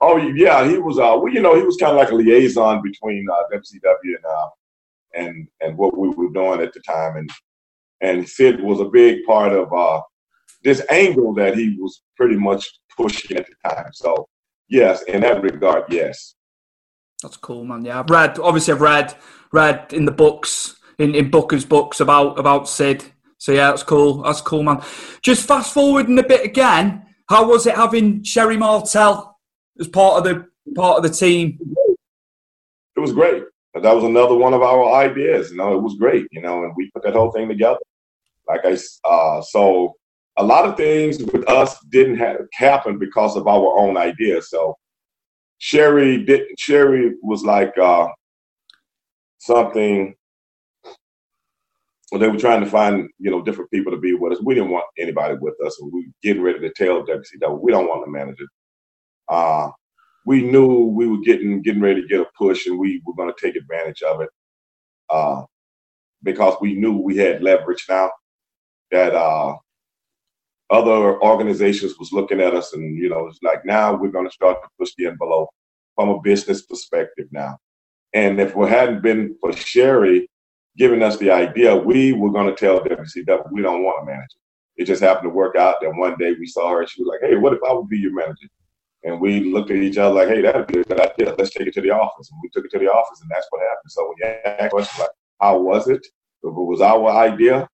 Oh 0.00 0.16
yeah, 0.18 0.64
he 0.64 0.78
was. 0.78 1.00
Uh, 1.00 1.18
well, 1.18 1.32
you 1.32 1.42
know, 1.42 1.56
he 1.56 1.64
was 1.64 1.76
kind 1.78 1.90
of 1.90 1.98
like 1.98 2.12
a 2.12 2.14
liaison 2.14 2.80
between 2.80 3.26
uh, 3.28 3.42
WCW 3.52 4.14
and 4.14 4.24
uh, 4.24 4.48
and 5.16 5.48
and 5.62 5.76
what 5.76 5.98
we 5.98 6.10
were 6.10 6.32
doing 6.32 6.60
at 6.60 6.72
the 6.72 6.80
time, 6.86 7.16
and 7.16 7.28
and 8.00 8.28
Sid 8.28 8.62
was 8.62 8.78
a 8.78 8.84
big 8.84 9.24
part 9.24 9.52
of 9.52 9.72
uh, 9.72 10.00
this 10.62 10.80
angle 10.88 11.34
that 11.34 11.56
he 11.56 11.76
was 11.80 12.02
pretty 12.16 12.36
much 12.36 12.70
pushing 12.96 13.36
at 13.36 13.48
the 13.48 13.68
time. 13.68 13.90
So 13.92 14.28
yes, 14.68 15.02
in 15.02 15.22
that 15.22 15.42
regard, 15.42 15.86
yes. 15.92 16.36
That's 17.20 17.36
cool, 17.36 17.64
man. 17.64 17.84
Yeah, 17.84 17.98
I've 17.98 18.10
read. 18.10 18.38
Obviously, 18.38 18.74
I've 18.74 18.80
read 18.80 19.16
read 19.50 19.92
in 19.92 20.04
the 20.04 20.12
books 20.12 20.76
in, 21.00 21.16
in 21.16 21.32
Booker's 21.32 21.64
books 21.64 21.98
about 21.98 22.38
about 22.38 22.68
Sid. 22.68 23.06
So 23.40 23.52
yeah, 23.52 23.70
that's 23.70 23.82
cool. 23.82 24.22
That's 24.22 24.42
cool, 24.42 24.62
man. 24.62 24.82
Just 25.22 25.48
fast 25.48 25.72
forwarding 25.72 26.18
a 26.18 26.22
bit 26.22 26.44
again. 26.44 27.06
How 27.26 27.48
was 27.48 27.66
it 27.66 27.74
having 27.74 28.22
Sherri 28.22 28.58
Martel 28.58 29.38
as 29.80 29.88
part 29.88 30.18
of 30.18 30.24
the 30.24 30.46
part 30.74 30.98
of 30.98 31.02
the 31.02 31.08
team? 31.08 31.58
it 32.96 33.00
was 33.00 33.14
great. 33.14 33.44
That 33.72 33.94
was 33.94 34.04
another 34.04 34.34
one 34.34 34.52
of 34.52 34.60
our 34.60 34.92
ideas. 34.92 35.52
You 35.52 35.56
know, 35.56 35.74
it 35.74 35.80
was 35.80 35.96
great. 35.96 36.26
You 36.32 36.42
know, 36.42 36.64
and 36.64 36.74
we 36.76 36.90
put 36.90 37.02
that 37.04 37.14
whole 37.14 37.32
thing 37.32 37.48
together. 37.48 37.78
Like 38.46 38.60
I 38.66 38.76
uh, 39.08 39.40
so 39.40 39.94
a 40.36 40.44
lot 40.44 40.66
of 40.66 40.76
things 40.76 41.16
with 41.18 41.48
us 41.48 41.78
didn't 41.88 42.20
happen 42.52 42.98
because 42.98 43.36
of 43.36 43.48
our 43.48 43.78
own 43.78 43.96
ideas. 43.96 44.50
So 44.50 44.76
Sherri 45.56 46.26
did. 46.26 46.42
Sherri 46.58 47.14
was 47.22 47.42
like 47.42 47.72
uh, 47.78 48.08
something. 49.38 50.14
They 52.18 52.28
were 52.28 52.38
trying 52.38 52.60
to 52.60 52.70
find 52.70 53.08
you 53.18 53.30
know 53.30 53.42
different 53.42 53.70
people 53.70 53.92
to 53.92 53.98
be 53.98 54.14
with 54.14 54.32
us. 54.32 54.42
We 54.42 54.54
didn't 54.54 54.70
want 54.70 54.86
anybody 54.98 55.36
with 55.40 55.54
us, 55.64 55.78
and 55.80 55.92
we 55.92 56.00
were 56.00 56.12
getting 56.22 56.42
ready 56.42 56.60
to 56.60 56.72
tell 56.72 57.04
WCW 57.04 57.60
we 57.60 57.72
don't 57.72 57.88
want 57.88 58.06
a 58.06 58.10
manager. 58.10 58.46
Uh, 59.28 59.70
we 60.26 60.42
knew 60.42 60.86
we 60.86 61.06
were 61.06 61.20
getting 61.20 61.62
getting 61.62 61.82
ready 61.82 62.02
to 62.02 62.08
get 62.08 62.20
a 62.20 62.26
push, 62.36 62.66
and 62.66 62.78
we 62.78 63.02
were 63.06 63.14
going 63.14 63.32
to 63.32 63.40
take 63.40 63.56
advantage 63.56 64.02
of 64.02 64.22
it 64.22 64.30
uh, 65.10 65.42
because 66.22 66.54
we 66.60 66.74
knew 66.74 66.96
we 66.96 67.16
had 67.16 67.42
leverage 67.42 67.86
now. 67.88 68.10
That 68.90 69.14
uh, 69.14 69.56
other 70.70 71.20
organizations 71.22 71.98
was 71.98 72.12
looking 72.12 72.40
at 72.40 72.54
us, 72.54 72.72
and 72.72 72.96
you 72.96 73.08
know, 73.08 73.26
it's 73.28 73.42
like 73.42 73.64
now 73.64 73.94
we're 73.94 74.10
going 74.10 74.26
to 74.26 74.32
start 74.32 74.62
to 74.62 74.68
push 74.78 74.90
the 74.96 75.06
envelope 75.06 75.50
from 75.96 76.08
a 76.08 76.20
business 76.20 76.62
perspective 76.62 77.26
now. 77.30 77.58
And 78.14 78.40
if 78.40 78.56
it 78.56 78.68
hadn't 78.68 79.02
been 79.02 79.36
for 79.40 79.52
Sherri 79.52 80.28
giving 80.80 81.02
us 81.02 81.18
the 81.18 81.30
idea, 81.30 81.76
we 81.76 82.14
were 82.14 82.32
going 82.32 82.46
to 82.46 82.58
tell 82.58 82.80
WCW 82.80 83.52
we 83.52 83.60
don't 83.62 83.84
want 83.84 84.02
a 84.02 84.06
manager. 84.06 84.40
It 84.76 84.86
just 84.86 85.02
happened 85.02 85.26
to 85.26 85.36
work 85.42 85.54
out 85.54 85.76
that 85.82 85.94
one 85.94 86.16
day 86.18 86.32
we 86.32 86.46
saw 86.46 86.70
her, 86.70 86.80
and 86.80 86.88
she 86.88 87.02
was 87.02 87.10
like, 87.12 87.30
"Hey, 87.30 87.36
what 87.36 87.52
if 87.52 87.60
I 87.68 87.72
would 87.74 87.88
be 87.88 87.98
your 87.98 88.14
manager?" 88.14 88.48
And 89.02 89.20
we 89.20 89.40
looked 89.40 89.70
at 89.70 89.76
each 89.76 89.98
other 89.98 90.14
like, 90.14 90.28
hey, 90.28 90.42
that'd 90.42 90.66
be 90.66 90.80
a 90.80 90.84
good 90.84 91.00
idea. 91.00 91.34
Let's 91.38 91.50
take 91.50 91.66
it 91.66 91.74
to 91.74 91.80
the 91.80 91.90
office. 91.90 92.30
And 92.30 92.40
we 92.42 92.50
took 92.50 92.66
it 92.66 92.70
to 92.72 92.78
the 92.78 92.90
office, 92.90 93.20
and 93.22 93.30
that's 93.30 93.46
what 93.50 93.62
happened. 93.62 93.90
So 93.90 94.06
when 94.06 94.16
you 94.18 94.40
ask 94.44 94.70
questions 94.70 94.98
like, 94.98 95.08
how 95.40 95.58
was 95.58 95.88
it? 95.88 96.06
If 96.42 96.50
it 96.50 96.52
was 96.52 96.82
our 96.82 97.08
idea, 97.08 97.66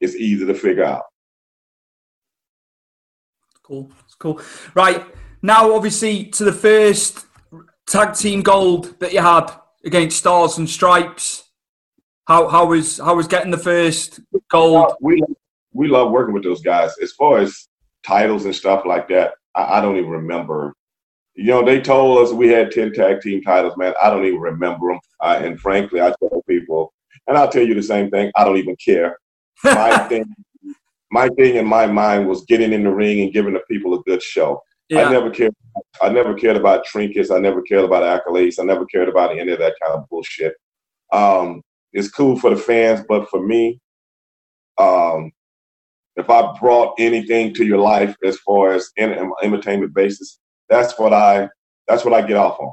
it's 0.00 0.14
easy 0.14 0.44
to 0.44 0.54
figure 0.54 0.84
out. 0.84 1.04
Cool. 3.62 3.90
It's 4.04 4.14
cool. 4.16 4.40
Right 4.74 5.06
now, 5.40 5.72
obviously, 5.72 6.26
to 6.26 6.44
the 6.44 6.52
first 6.52 7.26
tag 7.86 8.14
team 8.14 8.42
gold 8.42 8.98
that 9.00 9.14
you 9.14 9.20
had 9.20 9.50
against 9.84 10.18
Stars 10.18 10.58
and 10.58 10.68
Stripes. 10.68 11.49
How 12.26 12.48
how 12.48 12.66
was 12.66 12.98
how 12.98 13.16
was 13.16 13.26
getting 13.26 13.50
the 13.50 13.58
first 13.58 14.20
gold? 14.50 14.94
We 15.00 15.22
we 15.72 15.88
love 15.88 16.10
working 16.10 16.34
with 16.34 16.44
those 16.44 16.62
guys. 16.62 16.96
As 17.02 17.12
far 17.12 17.38
as 17.38 17.68
titles 18.06 18.44
and 18.44 18.54
stuff 18.54 18.84
like 18.86 19.08
that, 19.08 19.34
I, 19.54 19.78
I 19.78 19.80
don't 19.80 19.96
even 19.96 20.10
remember. 20.10 20.74
You 21.34 21.46
know, 21.46 21.64
they 21.64 21.80
told 21.80 22.18
us 22.18 22.32
we 22.32 22.48
had 22.48 22.70
ten 22.70 22.92
tag 22.92 23.20
team 23.20 23.42
titles, 23.42 23.76
man. 23.76 23.94
I 24.02 24.10
don't 24.10 24.26
even 24.26 24.40
remember 24.40 24.88
them. 24.88 25.00
Uh, 25.20 25.40
and 25.42 25.60
frankly, 25.60 26.00
I 26.00 26.12
tell 26.20 26.42
people, 26.48 26.92
and 27.26 27.36
I'll 27.36 27.50
tell 27.50 27.62
you 27.62 27.74
the 27.74 27.82
same 27.82 28.10
thing. 28.10 28.30
I 28.36 28.44
don't 28.44 28.58
even 28.58 28.76
care. 28.76 29.16
My 29.64 29.98
thing, 30.08 30.24
my 31.10 31.28
thing 31.30 31.56
in 31.56 31.66
my 31.66 31.86
mind 31.86 32.28
was 32.28 32.44
getting 32.44 32.72
in 32.72 32.84
the 32.84 32.92
ring 32.92 33.20
and 33.20 33.32
giving 33.32 33.54
the 33.54 33.62
people 33.70 33.94
a 33.94 34.02
good 34.02 34.22
show. 34.22 34.62
Yeah. 34.88 35.08
I 35.08 35.12
never 35.12 35.30
cared. 35.30 35.54
I 36.02 36.08
never 36.08 36.34
cared 36.34 36.56
about 36.56 36.84
trinkets. 36.84 37.30
I 37.30 37.38
never 37.38 37.62
cared 37.62 37.84
about 37.84 38.02
accolades. 38.02 38.58
I 38.58 38.64
never 38.64 38.84
cared 38.86 39.08
about 39.08 39.38
any 39.38 39.52
of 39.52 39.58
that 39.60 39.76
kind 39.80 39.94
of 39.94 40.08
bullshit. 40.08 40.54
Um, 41.12 41.62
it's 41.92 42.10
cool 42.10 42.38
for 42.38 42.50
the 42.50 42.56
fans, 42.56 43.04
but 43.08 43.28
for 43.28 43.44
me, 43.44 43.80
um, 44.78 45.32
if 46.16 46.28
I 46.28 46.56
brought 46.60 46.94
anything 46.98 47.54
to 47.54 47.64
your 47.64 47.78
life 47.78 48.14
as 48.24 48.38
far 48.38 48.72
as 48.72 48.90
in 48.96 49.12
an 49.12 49.32
entertainment 49.42 49.94
basis, 49.94 50.38
that's 50.68 50.98
what 50.98 51.12
I 51.12 51.48
that's 51.88 52.04
what 52.04 52.14
I 52.14 52.26
get 52.26 52.36
off 52.36 52.60
on. 52.60 52.72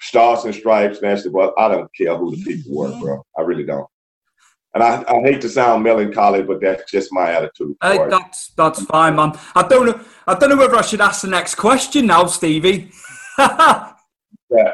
Stars 0.00 0.44
and 0.44 0.54
stripes, 0.54 1.00
nasty, 1.00 1.28
but 1.28 1.54
I 1.58 1.68
don't 1.68 1.88
care 1.96 2.16
who 2.16 2.34
the 2.34 2.42
people 2.42 2.76
were, 2.76 3.00
bro. 3.00 3.22
I 3.38 3.42
really 3.42 3.64
don't. 3.64 3.86
And 4.74 4.82
I, 4.82 5.04
I 5.06 5.20
hate 5.20 5.40
to 5.42 5.48
sound 5.48 5.84
melancholy, 5.84 6.42
but 6.42 6.60
that's 6.60 6.90
just 6.90 7.12
my 7.12 7.30
attitude. 7.30 7.76
Hey, 7.82 7.98
that's 8.08 8.52
that's 8.56 8.82
fine, 8.84 9.16
man. 9.16 9.32
I 9.54 9.66
don't 9.68 9.86
know. 9.86 10.00
I 10.26 10.34
don't 10.34 10.48
know 10.50 10.56
whether 10.56 10.76
I 10.76 10.82
should 10.82 11.00
ask 11.00 11.22
the 11.22 11.28
next 11.28 11.56
question 11.56 12.06
now, 12.06 12.26
Stevie. 12.26 12.90
Yeah. 14.52 14.72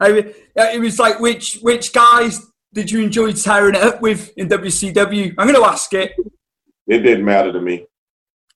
I 0.00 0.12
mean, 0.12 0.34
it 0.56 0.80
was 0.80 0.98
like 0.98 1.20
which 1.20 1.58
which 1.60 1.92
guys 1.92 2.46
did 2.72 2.90
you 2.90 3.02
enjoy 3.02 3.32
tearing 3.32 3.74
it 3.74 3.82
up 3.82 4.00
with 4.00 4.32
in 4.36 4.48
WCW? 4.48 5.34
I'm 5.38 5.46
going 5.46 5.60
to 5.60 5.66
ask 5.66 5.92
it. 5.94 6.12
It 6.86 6.98
didn't 7.00 7.24
matter 7.24 7.52
to 7.52 7.60
me. 7.60 7.86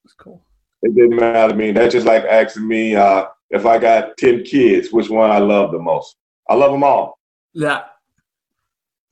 That's 0.05 0.15
cool. 0.15 0.45
It 0.83 0.95
didn't 0.95 1.17
matter 1.17 1.53
to 1.53 1.59
me. 1.59 1.73
That's 1.73 1.93
just 1.93 2.07
like 2.07 2.25
asking 2.25 2.67
me 2.67 2.97
uh, 2.97 3.27
if 3.51 3.67
I 3.67 3.79
got 3.79 4.17
10 4.17 4.45
kids, 4.45 4.93
which 4.93 5.11
one 5.11 5.31
I 5.31 5.39
love 5.39 5.73
the 5.73 5.79
most. 5.79 6.17
I 6.49 6.55
love 6.55 6.73
them 6.73 6.83
all. 6.83 7.19
Yeah, 7.55 7.85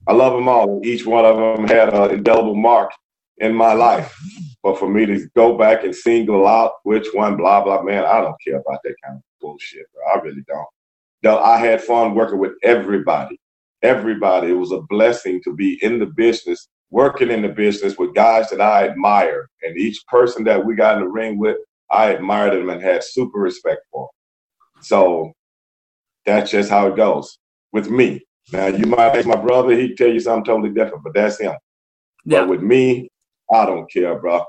I 0.07 0.13
love 0.13 0.33
them 0.33 0.49
all. 0.49 0.81
Each 0.85 1.07
one 1.07 1.25
of 1.25 1.37
them 1.37 1.69
had 1.69 1.93
an 1.95 2.11
indelible 2.11 2.55
mark 2.55 2.91
in 3.39 3.55
my 3.55 3.73
life. 3.73 4.17
But 4.63 4.79
for 4.79 4.89
me 4.89 5.07
to 5.07 5.29
go 5.37 5.57
back 5.57 5.85
and 5.85 5.95
single 5.95 6.47
out 6.47 6.73
which 6.83 7.07
one, 7.13 7.37
blah, 7.37 7.63
blah, 7.63 7.83
man, 7.83 8.05
I 8.05 8.21
don't 8.21 8.37
care 8.45 8.57
about 8.57 8.81
that 8.85 8.95
kind 9.05 9.17
of 9.17 9.23
bullshit, 9.41 9.87
bro. 9.93 10.03
I 10.13 10.19
really 10.25 10.43
don't. 10.47 10.67
No, 11.23 11.39
I 11.39 11.59
had 11.59 11.83
fun 11.83 12.15
working 12.15 12.39
with 12.39 12.53
everybody. 12.63 13.39
Everybody. 13.83 14.51
It 14.51 14.59
was 14.59 14.73
a 14.73 14.83
blessing 14.83 15.41
to 15.45 15.55
be 15.55 15.79
in 15.83 15.99
the 15.99 16.07
business, 16.07 16.69
working 16.91 17.31
in 17.31 17.43
the 17.43 17.49
business 17.49 17.97
with 17.99 18.15
guys 18.15 18.51
that 18.51 18.61
I 18.61 18.89
admire. 18.89 19.49
And 19.63 19.77
each 19.77 20.05
person 20.07 20.45
that 20.45 20.65
we 20.65 20.75
got 20.75 20.97
in 20.97 21.03
the 21.03 21.09
ring 21.09 21.39
with, 21.39 21.57
I 21.91 22.11
admired 22.11 22.53
them 22.53 22.71
and 22.71 22.83
had 22.83 23.03
super 23.03 23.39
respect 23.39 23.81
for. 23.93 24.09
So 24.83 25.33
that's 26.27 26.51
just 26.51 26.71
how 26.71 26.87
it 26.89 26.97
goes 26.97 27.39
with 27.73 27.91
me. 27.91 28.23
Now 28.53 28.67
you 28.67 28.87
might 28.87 29.17
ask 29.17 29.27
my 29.27 29.37
brother, 29.37 29.75
he'd 29.77 29.97
tell 29.97 30.09
you 30.09 30.21
something 30.21 30.45
totally 30.45 30.71
different, 30.75 31.05
but 31.05 31.15
that's 31.15 31.41
him. 31.41 31.55
yeah. 32.25 32.41
But 32.41 32.49
with 32.49 32.63
me, 32.63 33.09
I 33.53 33.67
don't 33.67 33.91
care, 33.91 34.19
bro. 34.19 34.45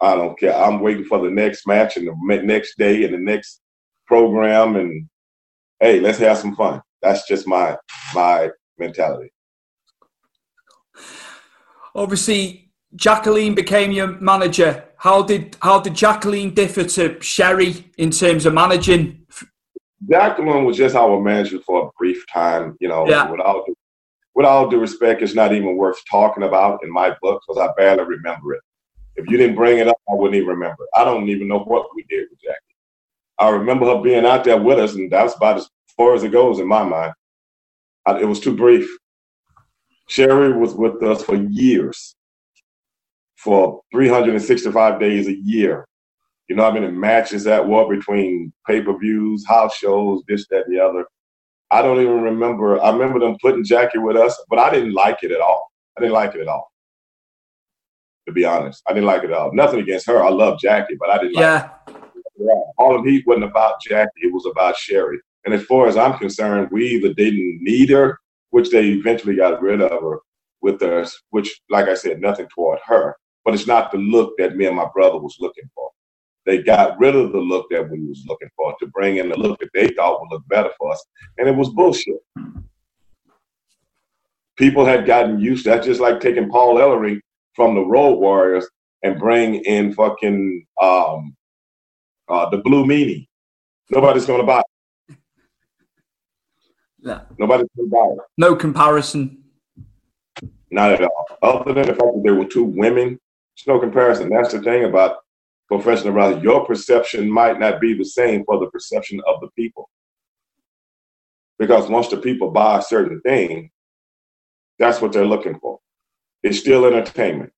I 0.00 0.16
don't 0.16 0.38
care. 0.38 0.54
I'm 0.54 0.80
waiting 0.80 1.04
for 1.04 1.18
the 1.20 1.30
next 1.30 1.66
match 1.66 1.96
and 1.96 2.08
the 2.08 2.42
next 2.42 2.76
day 2.76 3.04
and 3.04 3.14
the 3.14 3.18
next 3.18 3.60
program. 4.06 4.76
And 4.76 5.08
hey, 5.80 6.00
let's 6.00 6.18
have 6.18 6.38
some 6.38 6.56
fun. 6.56 6.82
That's 7.02 7.26
just 7.26 7.46
my 7.46 7.76
my 8.14 8.50
mentality. 8.78 9.32
Obviously, 11.94 12.72
Jacqueline 12.94 13.54
became 13.54 13.92
your 13.92 14.18
manager. 14.20 14.84
How 14.96 15.22
did 15.22 15.56
how 15.60 15.80
did 15.80 15.94
Jacqueline 15.94 16.54
differ 16.54 16.84
to 16.84 17.20
Sherri 17.20 17.90
in 17.98 18.10
terms 18.10 18.46
of 18.46 18.54
managing? 18.54 19.26
Jacqueline 20.10 20.64
was 20.64 20.76
just 20.76 20.96
our 20.96 21.20
manager 21.20 21.60
for 21.60 21.86
a 21.86 21.90
brief 21.98 22.24
time. 22.32 22.76
You 22.80 22.88
know, 22.88 23.08
yeah. 23.08 23.30
without 23.30 23.64
with 24.34 24.46
all 24.46 24.68
due 24.68 24.80
respect, 24.80 25.22
it's 25.22 25.34
not 25.34 25.52
even 25.52 25.76
worth 25.76 26.00
talking 26.10 26.42
about 26.42 26.82
in 26.82 26.90
my 26.90 27.14
book 27.20 27.42
because 27.46 27.60
I 27.60 27.72
barely 27.76 28.04
remember 28.04 28.54
it. 28.54 28.62
If 29.16 29.28
you 29.28 29.36
didn't 29.36 29.56
bring 29.56 29.78
it 29.78 29.88
up, 29.88 29.96
I 30.08 30.14
wouldn't 30.14 30.36
even 30.36 30.48
remember. 30.48 30.86
I 30.94 31.04
don't 31.04 31.28
even 31.28 31.48
know 31.48 31.60
what 31.60 31.94
we 31.94 32.04
did 32.08 32.28
with 32.30 32.40
Jackie. 32.40 32.56
I 33.38 33.50
remember 33.50 33.86
her 33.86 34.00
being 34.00 34.24
out 34.24 34.44
there 34.44 34.60
with 34.60 34.78
us, 34.78 34.94
and 34.94 35.10
that's 35.10 35.34
about 35.34 35.58
as 35.58 35.68
far 35.96 36.14
as 36.14 36.22
it 36.22 36.32
goes 36.32 36.60
in 36.60 36.66
my 36.66 36.82
mind. 36.82 37.12
I, 38.06 38.20
it 38.20 38.24
was 38.28 38.40
too 38.40 38.56
brief. 38.56 38.88
Sherri 40.08 40.52
was 40.52 40.74
with 40.74 41.02
us 41.02 41.22
for 41.22 41.36
years, 41.36 42.14
for 43.36 43.80
365 43.92 45.00
days 45.00 45.28
a 45.28 45.36
year. 45.36 45.86
You 46.48 46.56
know 46.56 46.64
how 46.64 46.72
many 46.72 46.90
matches 46.90 47.44
that 47.44 47.66
were 47.66 47.88
between 47.88 48.52
pay 48.66 48.82
per 48.82 48.98
views, 48.98 49.46
house 49.46 49.74
shows, 49.76 50.22
this, 50.28 50.46
that, 50.48 50.66
and 50.66 50.76
the 50.76 50.84
other. 50.84 51.06
I 51.70 51.80
don't 51.80 52.00
even 52.00 52.20
remember. 52.20 52.82
I 52.82 52.90
remember 52.90 53.20
them 53.20 53.36
putting 53.40 53.64
Jackie 53.64 53.98
with 53.98 54.16
us, 54.16 54.38
but 54.50 54.58
I 54.58 54.70
didn't 54.70 54.92
like 54.92 55.22
it 55.22 55.30
at 55.30 55.40
all. 55.40 55.72
I 55.96 56.02
didn't 56.02 56.14
like 56.14 56.34
it 56.34 56.42
at 56.42 56.48
all. 56.48 56.70
To 58.26 58.32
be 58.32 58.44
honest, 58.44 58.82
I 58.86 58.92
didn't 58.92 59.06
like 59.06 59.24
it 59.24 59.30
at 59.30 59.36
all. 59.36 59.54
Nothing 59.54 59.80
against 59.80 60.06
her. 60.06 60.22
I 60.22 60.28
love 60.28 60.60
Jackie, 60.60 60.96
but 61.00 61.08
I 61.08 61.18
didn't 61.18 61.34
yeah. 61.34 61.70
like 61.86 61.96
it. 61.96 62.02
All 62.76 62.98
of 62.98 63.04
Heat 63.04 63.24
wasn't 63.26 63.44
about 63.44 63.80
Jackie. 63.80 64.10
It 64.22 64.32
was 64.32 64.46
about 64.46 64.76
Sherri. 64.76 65.18
And 65.44 65.54
as 65.54 65.64
far 65.64 65.88
as 65.88 65.96
I'm 65.96 66.18
concerned, 66.18 66.68
we 66.70 66.86
either 66.88 67.12
didn't 67.14 67.58
need 67.62 67.90
her, 67.90 68.18
which 68.50 68.70
they 68.70 68.88
eventually 68.88 69.36
got 69.36 69.60
rid 69.60 69.80
of 69.80 69.90
her 69.90 70.18
with 70.60 70.82
us, 70.82 71.20
which, 71.30 71.60
like 71.70 71.88
I 71.88 71.94
said, 71.94 72.20
nothing 72.20 72.46
toward 72.54 72.78
her. 72.86 73.16
But 73.44 73.54
it's 73.54 73.66
not 73.66 73.90
the 73.90 73.98
look 73.98 74.34
that 74.38 74.56
me 74.56 74.66
and 74.66 74.76
my 74.76 74.86
brother 74.94 75.18
was 75.18 75.36
looking 75.40 75.68
for 75.74 75.90
they 76.44 76.62
got 76.62 76.98
rid 76.98 77.14
of 77.14 77.32
the 77.32 77.38
look 77.38 77.66
that 77.70 77.88
we 77.88 78.00
was 78.04 78.24
looking 78.26 78.48
for 78.56 78.74
to 78.80 78.86
bring 78.88 79.18
in 79.18 79.28
the 79.28 79.38
look 79.38 79.58
that 79.60 79.70
they 79.74 79.88
thought 79.88 80.20
would 80.20 80.30
look 80.30 80.46
better 80.48 80.70
for 80.78 80.92
us, 80.92 81.04
and 81.38 81.48
it 81.48 81.54
was 81.54 81.70
bullshit. 81.70 82.16
People 84.56 84.84
had 84.84 85.06
gotten 85.06 85.38
used 85.38 85.64
to 85.64 85.70
that, 85.70 85.84
just 85.84 86.00
like 86.00 86.20
taking 86.20 86.50
Paul 86.50 86.76
Ellering 86.76 87.20
from 87.54 87.74
the 87.74 87.84
Road 87.84 88.16
Warriors 88.16 88.68
and 89.02 89.18
bring 89.18 89.56
in 89.64 89.94
fucking 89.94 90.66
um, 90.80 91.36
uh, 92.28 92.48
the 92.50 92.58
Blue 92.58 92.84
Meanie. 92.84 93.26
Nobody's 93.90 94.26
gonna 94.26 94.44
buy. 94.44 94.60
It. 94.60 94.71
Yeah. 97.02 97.22
Nobody's 97.38 97.68
gonna 97.76 97.88
buy 97.88 98.06
it. 98.12 98.18
No 98.38 98.54
comparison. 98.54 99.42
Not 100.70 100.92
at 100.92 101.02
all. 101.02 101.26
Other 101.42 101.74
than 101.74 101.86
the 101.86 101.94
fact 101.94 102.14
that 102.14 102.22
there 102.24 102.34
were 102.34 102.46
two 102.46 102.64
women, 102.64 103.18
there's 103.56 103.66
no 103.66 103.78
comparison. 103.78 104.30
That's 104.30 104.52
the 104.52 104.62
thing 104.62 104.84
about 104.84 105.16
professional 105.68 106.12
wrestling, 106.12 106.42
your 106.42 106.64
perception 106.64 107.30
might 107.30 107.58
not 107.58 107.80
be 107.80 107.94
the 107.94 108.04
same 108.04 108.44
for 108.44 108.58
the 108.58 108.70
perception 108.70 109.20
of 109.26 109.40
the 109.40 109.48
people. 109.56 109.88
Because 111.58 111.88
once 111.88 112.08
the 112.08 112.18
people 112.18 112.50
buy 112.50 112.78
a 112.78 112.82
certain 112.82 113.20
thing, 113.22 113.70
that's 114.78 115.00
what 115.00 115.12
they're 115.12 115.24
looking 115.24 115.58
for. 115.58 115.78
It's 116.42 116.58
still 116.58 116.84
entertainment. 116.84 117.52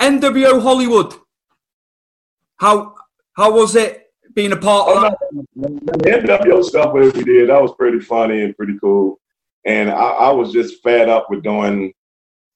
NWO 0.00 0.60
Hollywood. 0.60 1.14
How 2.56 2.94
how 3.34 3.52
was 3.52 3.76
it 3.76 4.01
being 4.34 4.52
a 4.52 4.56
part 4.56 4.88
of 4.88 5.02
that? 5.02 5.18
The 5.54 6.10
NWO 6.10 6.64
stuff 6.64 6.94
that 6.94 7.14
we 7.14 7.24
did, 7.24 7.48
that 7.48 7.62
was 7.62 7.74
pretty 7.74 8.00
funny 8.00 8.42
and 8.42 8.56
pretty 8.56 8.78
cool. 8.80 9.20
And 9.64 9.90
I, 9.90 9.94
I 9.94 10.30
was 10.30 10.52
just 10.52 10.82
fed 10.82 11.08
up 11.08 11.28
with 11.30 11.42
doing 11.42 11.92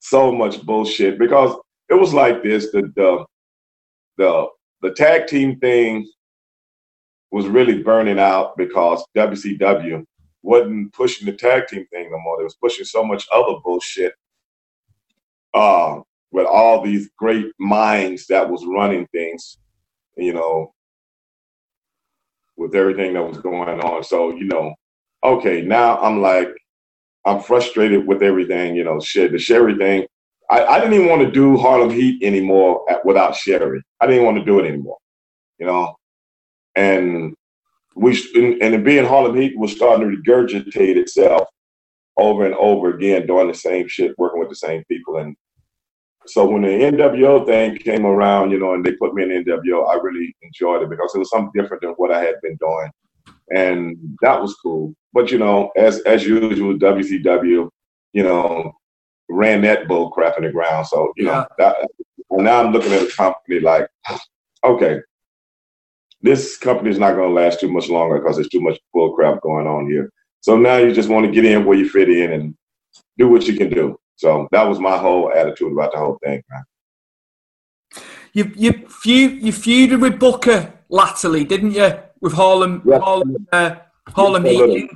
so 0.00 0.32
much 0.32 0.62
bullshit 0.62 1.18
because 1.18 1.56
it 1.88 1.94
was 1.94 2.12
like 2.12 2.42
this: 2.42 2.72
the, 2.72 2.92
the 2.96 3.24
the 4.18 4.46
the 4.82 4.92
tag 4.92 5.26
team 5.26 5.58
thing 5.58 6.08
was 7.30 7.46
really 7.46 7.82
burning 7.82 8.18
out 8.18 8.56
because 8.56 9.04
WCW 9.16 10.04
wasn't 10.42 10.92
pushing 10.92 11.26
the 11.26 11.32
tag 11.32 11.66
team 11.66 11.86
thing 11.92 12.10
no 12.10 12.18
more. 12.20 12.38
They 12.38 12.44
was 12.44 12.56
pushing 12.56 12.84
so 12.84 13.04
much 13.04 13.26
other 13.32 13.54
bullshit 13.64 14.14
uh, 15.54 16.00
with 16.30 16.46
all 16.46 16.82
these 16.82 17.10
great 17.18 17.46
minds 17.58 18.26
that 18.28 18.48
was 18.48 18.64
running 18.66 19.06
things, 19.08 19.58
you 20.16 20.32
know, 20.32 20.72
with 22.56 22.74
everything 22.74 23.14
that 23.14 23.22
was 23.22 23.38
going 23.38 23.80
on. 23.80 24.04
So, 24.04 24.30
you 24.30 24.46
know, 24.46 24.74
okay, 25.24 25.62
now 25.62 25.98
I'm 25.98 26.20
like, 26.20 26.48
I'm 27.24 27.40
frustrated 27.40 28.06
with 28.06 28.22
everything, 28.22 28.76
you 28.76 28.84
know, 28.84 29.00
shit. 29.00 29.32
The 29.32 29.38
Sherri 29.38 29.76
thing, 29.76 30.06
I, 30.48 30.64
I 30.64 30.78
didn't 30.78 30.94
even 30.94 31.08
want 31.08 31.22
to 31.22 31.30
do 31.30 31.56
Harlem 31.56 31.90
Heat 31.90 32.22
anymore 32.22 32.84
at, 32.90 33.04
without 33.04 33.34
Sherri. 33.34 33.82
I 34.00 34.06
didn't 34.06 34.24
want 34.24 34.38
to 34.38 34.44
do 34.44 34.60
it 34.60 34.66
anymore, 34.66 34.98
you 35.58 35.66
know. 35.66 35.96
And 36.76 37.34
we 37.96 38.16
and, 38.34 38.62
and 38.62 38.84
being 38.84 39.04
Harlem 39.04 39.36
Heat 39.36 39.58
was 39.58 39.72
starting 39.72 40.08
to 40.08 40.16
regurgitate 40.16 40.96
itself 40.96 41.48
over 42.16 42.46
and 42.46 42.54
over 42.54 42.94
again, 42.94 43.26
doing 43.26 43.48
the 43.48 43.54
same 43.54 43.88
shit, 43.88 44.14
working 44.18 44.40
with 44.40 44.48
the 44.48 44.56
same 44.56 44.84
people. 44.88 45.18
And 45.18 45.36
so 46.26 46.48
when 46.48 46.62
the 46.62 46.68
NWO 46.68 47.46
thing 47.46 47.76
came 47.78 48.06
around, 48.06 48.50
you 48.50 48.58
know, 48.58 48.74
and 48.74 48.84
they 48.84 48.92
put 48.92 49.14
me 49.14 49.22
in 49.22 49.44
NWO, 49.44 49.88
I 49.88 49.96
really 50.00 50.34
enjoyed 50.42 50.82
it 50.82 50.90
because 50.90 51.14
it 51.14 51.18
was 51.18 51.30
something 51.30 51.52
different 51.54 51.82
than 51.82 51.92
what 51.92 52.12
I 52.12 52.20
had 52.20 52.36
been 52.42 52.56
doing, 52.56 52.90
and 53.54 53.96
that 54.22 54.40
was 54.40 54.54
cool. 54.62 54.94
But 55.12 55.30
you 55.30 55.38
know, 55.38 55.70
as 55.76 56.00
as 56.00 56.26
usual, 56.26 56.74
WCW, 56.76 57.68
you 58.12 58.22
know, 58.22 58.72
ran 59.28 59.62
that 59.62 59.88
bull 59.88 60.10
crap 60.10 60.36
in 60.38 60.44
the 60.44 60.52
ground. 60.52 60.86
So, 60.86 61.12
you 61.16 61.24
know, 61.24 61.46
that, 61.58 61.76
now 62.30 62.62
I'm 62.62 62.72
looking 62.72 62.92
at 62.92 63.02
a 63.02 63.12
company 63.12 63.60
like, 63.60 63.88
okay, 64.64 65.00
this 66.22 66.56
company 66.56 66.90
is 66.90 66.98
not 66.98 67.14
going 67.14 67.28
to 67.28 67.34
last 67.34 67.60
too 67.60 67.70
much 67.70 67.88
longer 67.88 68.18
because 68.18 68.36
there's 68.36 68.48
too 68.48 68.60
much 68.60 68.78
bull 68.92 69.14
crap 69.14 69.40
going 69.42 69.66
on 69.66 69.88
here. 69.88 70.10
So 70.40 70.56
now 70.56 70.76
you 70.76 70.92
just 70.92 71.08
want 71.08 71.26
to 71.26 71.32
get 71.32 71.44
in 71.44 71.64
where 71.64 71.76
you 71.76 71.88
fit 71.88 72.08
in 72.08 72.32
and 72.32 72.54
do 73.18 73.28
what 73.28 73.46
you 73.46 73.56
can 73.56 73.70
do. 73.70 73.98
So 74.16 74.48
that 74.50 74.66
was 74.66 74.78
my 74.78 74.96
whole 74.96 75.30
attitude 75.32 75.72
about 75.72 75.92
the 75.92 75.98
whole 75.98 76.18
thing, 76.24 76.42
man. 76.50 76.64
You 78.32 78.52
you 78.54 78.72
feud 78.88 79.42
you 79.42 79.52
feuded 79.52 80.00
with 80.00 80.18
Booker 80.18 80.72
latterly, 80.88 81.44
didn't 81.44 81.72
you? 81.72 81.98
With 82.20 82.32
Harlem 82.32 82.82
yeah. 82.84 82.98
Harlem 82.98 83.46
uh, 83.52 83.76
Harlem 84.08 84.44
Heat. 84.44 84.90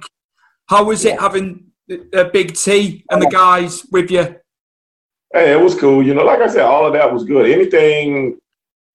How 0.67 0.85
was 0.85 1.05
it 1.05 1.21
having 1.21 1.65
uh, 1.91 2.25
Big 2.33 2.55
T 2.55 3.05
and 3.11 3.21
the 3.23 3.29
guys 3.29 3.85
with 3.91 4.11
you? 4.11 4.37
Hey, 5.33 5.53
it 5.53 5.61
was 5.61 5.75
cool. 5.75 6.03
You 6.03 6.15
know, 6.15 6.25
like 6.25 6.41
I 6.41 6.49
said, 6.49 6.63
all 6.63 6.87
of 6.87 6.93
that 6.95 7.13
was 7.13 7.25
good. 7.25 7.49
Anything 7.49 8.39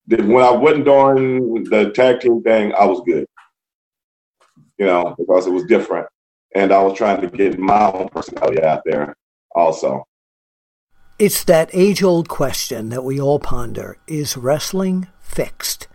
that 0.08 0.24
when 0.24 0.44
I 0.44 0.50
wasn't 0.50 0.84
doing 0.84 1.64
the 1.64 1.90
tag 1.90 2.20
team 2.20 2.42
thing, 2.42 2.72
I 2.74 2.84
was 2.84 3.00
good. 3.06 3.26
You 4.78 4.86
know, 4.86 5.14
because 5.18 5.46
it 5.46 5.52
was 5.52 5.64
different. 5.64 6.06
And 6.54 6.72
I 6.72 6.82
was 6.82 6.96
trying 6.96 7.20
to 7.20 7.28
get 7.28 7.58
my 7.58 7.90
own 7.90 8.08
personality 8.08 8.62
out 8.62 8.82
there 8.84 9.16
also. 9.54 10.04
It's 11.18 11.44
that 11.44 11.70
age 11.72 12.02
old 12.02 12.28
question 12.28 12.90
that 12.90 13.02
we 13.02 13.18
all 13.18 13.38
ponder 13.38 13.96
Is 14.06 14.36
wrestling 14.36 15.08
fixed? 15.18 15.88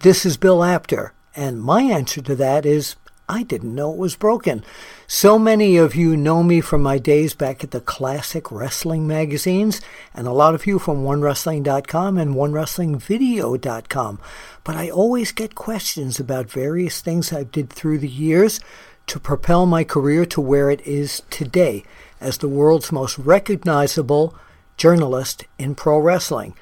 This 0.00 0.26
is 0.26 0.36
Bill 0.36 0.62
Apter, 0.62 1.14
and 1.34 1.62
my 1.62 1.80
answer 1.80 2.20
to 2.20 2.34
that 2.34 2.66
is 2.66 2.96
I 3.26 3.42
didn't 3.42 3.74
know 3.74 3.90
it 3.90 3.98
was 3.98 4.16
broken. 4.16 4.62
So 5.06 5.38
many 5.38 5.78
of 5.78 5.94
you 5.94 6.14
know 6.14 6.42
me 6.42 6.60
from 6.60 6.82
my 6.82 6.98
days 6.98 7.32
back 7.32 7.64
at 7.64 7.70
the 7.70 7.80
classic 7.80 8.52
wrestling 8.52 9.06
magazines, 9.06 9.80
and 10.12 10.26
a 10.26 10.32
lot 10.32 10.54
of 10.54 10.66
you 10.66 10.78
from 10.78 11.04
OneWrestling.com 11.04 12.18
and 12.18 12.34
OneWrestlingVideo.com. 12.34 14.20
But 14.62 14.76
I 14.76 14.90
always 14.90 15.32
get 15.32 15.54
questions 15.54 16.20
about 16.20 16.50
various 16.50 17.00
things 17.00 17.32
I 17.32 17.44
did 17.44 17.70
through 17.70 18.00
the 18.00 18.08
years 18.08 18.60
to 19.06 19.18
propel 19.18 19.64
my 19.64 19.84
career 19.84 20.26
to 20.26 20.42
where 20.42 20.68
it 20.68 20.82
is 20.82 21.22
today 21.30 21.82
as 22.20 22.36
the 22.36 22.48
world's 22.48 22.92
most 22.92 23.16
recognizable 23.16 24.34
journalist 24.80 25.44
in 25.58 25.74
pro 25.74 25.98
wrestling. 25.98 26.54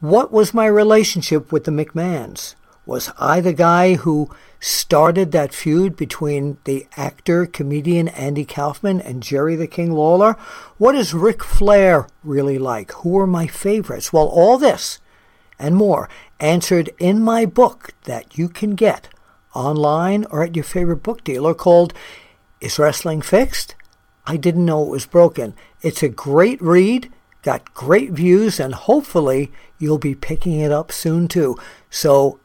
What 0.00 0.30
was 0.30 0.52
my 0.52 0.66
relationship 0.66 1.50
with 1.50 1.64
the 1.64 1.70
McMahons? 1.70 2.54
Was 2.84 3.10
I 3.18 3.40
the 3.40 3.54
guy 3.54 3.94
who 3.94 4.30
started 4.60 5.32
that 5.32 5.54
feud 5.54 5.96
between 5.96 6.58
the 6.64 6.86
actor, 6.98 7.46
comedian 7.46 8.08
Andy 8.08 8.44
Kaufman 8.44 9.00
and 9.00 9.22
Jerry 9.22 9.56
the 9.56 9.66
King 9.66 9.92
Lawler? 9.92 10.36
What 10.76 10.94
is 10.94 11.14
Ric 11.14 11.42
Flair 11.42 12.06
really 12.22 12.58
like? 12.58 12.92
Who 12.92 13.18
are 13.18 13.26
my 13.26 13.46
favorites? 13.46 14.12
Well, 14.12 14.26
all 14.26 14.58
this 14.58 14.98
and 15.58 15.74
more 15.74 16.10
answered 16.38 16.90
in 16.98 17.22
my 17.22 17.46
book 17.46 17.94
that 18.04 18.36
you 18.36 18.50
can 18.50 18.74
get 18.74 19.08
online 19.54 20.26
or 20.30 20.42
at 20.42 20.54
your 20.54 20.64
favorite 20.64 21.02
book 21.02 21.24
dealer 21.24 21.54
called 21.54 21.94
Is 22.60 22.78
Wrestling 22.78 23.22
Fixed? 23.22 23.74
I 24.26 24.36
didn't 24.36 24.66
know 24.66 24.82
it 24.82 24.90
was 24.90 25.06
broken. 25.06 25.54
It's 25.80 26.02
a 26.02 26.10
great 26.10 26.60
read 26.60 27.10
got 27.46 27.72
great 27.74 28.10
views, 28.10 28.58
and 28.58 28.74
hopefully 28.74 29.52
you'll 29.78 29.98
be 29.98 30.16
picking 30.16 30.58
it 30.58 30.72
up 30.72 30.90
soon 30.90 31.28
too. 31.28 31.56
So, 31.88 32.40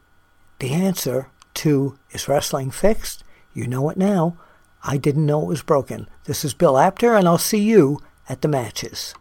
the 0.60 0.72
answer 0.72 1.28
to 1.54 1.98
Is 2.12 2.28
Wrestling 2.28 2.70
Fixed? 2.70 3.24
You 3.52 3.66
know 3.66 3.90
it 3.90 3.96
now. 3.96 4.36
I 4.84 4.98
didn't 4.98 5.26
know 5.26 5.42
it 5.42 5.48
was 5.48 5.62
broken. 5.62 6.08
This 6.26 6.44
is 6.44 6.54
Bill 6.54 6.78
Apter, 6.78 7.16
and 7.16 7.26
I'll 7.26 7.36
see 7.36 7.58
you 7.58 7.98
at 8.28 8.42
the 8.42 8.48
matches. 8.48 9.12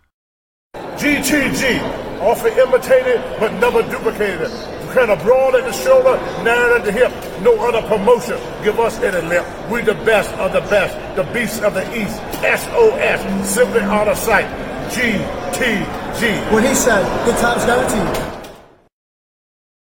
GTG, 0.75 1.81
often 2.21 2.53
imitated 2.59 3.19
but 3.39 3.51
never 3.53 3.81
duplicated. 3.81 4.51
Kind 4.93 5.09
of 5.09 5.19
broad 5.23 5.55
at 5.55 5.63
the 5.63 5.73
shoulder, 5.73 6.15
narrow 6.43 6.75
at 6.77 6.85
the 6.85 6.91
hip. 6.91 7.11
No 7.41 7.57
other 7.57 7.81
promotion 7.87 8.37
give 8.63 8.79
us 8.79 8.99
any 8.99 9.27
lip. 9.27 9.45
We 9.71 9.81
the 9.81 9.95
best 10.05 10.31
of 10.33 10.53
the 10.53 10.61
best, 10.69 10.93
the 11.15 11.23
beasts 11.33 11.59
of 11.61 11.73
the 11.73 11.85
east. 11.99 12.21
SOS, 12.43 13.49
simply 13.49 13.81
out 13.81 14.07
of 14.07 14.17
sight. 14.17 14.70
GTG. 14.91 16.51
What 16.51 16.65
he 16.65 16.75
said, 16.75 17.03
good 17.23 17.37
times 17.37 17.63
guaranteed. 17.63 18.41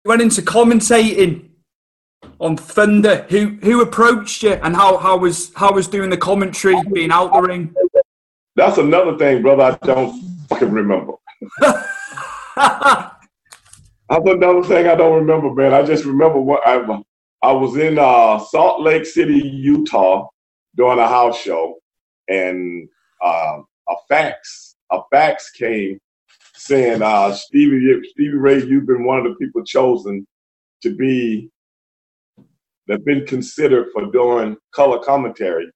You 0.04 0.08
went 0.08 0.22
into 0.22 0.42
commentating 0.42 1.50
on 2.40 2.56
Thunder. 2.56 3.24
Who 3.30 3.58
who 3.62 3.80
approached 3.80 4.42
you, 4.42 4.54
and 4.54 4.74
how 4.74 4.96
how 4.96 5.16
was 5.16 5.52
how 5.54 5.72
was 5.72 5.86
doing 5.86 6.10
the 6.10 6.16
commentary, 6.16 6.74
being 6.92 7.12
out 7.12 7.32
the 7.32 7.40
ring? 7.40 7.72
That's 8.56 8.78
another 8.78 9.16
thing, 9.16 9.40
brother. 9.40 9.78
I 9.80 9.86
don't 9.86 10.20
fucking 10.48 10.72
remember. 10.72 11.12
That's 11.60 13.14
another 14.10 14.64
thing 14.64 14.88
I 14.88 14.96
don't 14.96 15.14
remember, 15.14 15.54
man. 15.54 15.74
I 15.74 15.84
just 15.84 16.04
remember 16.04 16.40
what 16.40 16.66
I 16.66 16.78
I 17.42 17.52
was 17.52 17.76
in 17.76 18.00
uh, 18.00 18.40
Salt 18.40 18.82
Lake 18.82 19.06
City, 19.06 19.38
Utah, 19.38 20.26
doing 20.76 20.98
a 20.98 21.06
house 21.06 21.40
show, 21.40 21.76
and 22.26 22.88
uh, 23.22 23.58
a 23.88 23.94
fax 24.08 24.67
a 24.90 25.00
fax 25.10 25.50
came 25.50 25.98
saying, 26.54 27.02
uh, 27.02 27.32
Stevie 27.32 28.00
Stevie 28.10 28.36
Ray, 28.36 28.64
you've 28.64 28.86
been 28.86 29.04
one 29.04 29.18
of 29.18 29.24
the 29.24 29.34
people 29.34 29.62
chosen 29.64 30.26
to 30.82 30.94
be 30.94 31.50
that 32.86 33.04
been 33.04 33.26
considered 33.26 33.88
for 33.92 34.10
doing 34.10 34.56
color 34.72 34.98
commentary. 34.98 35.70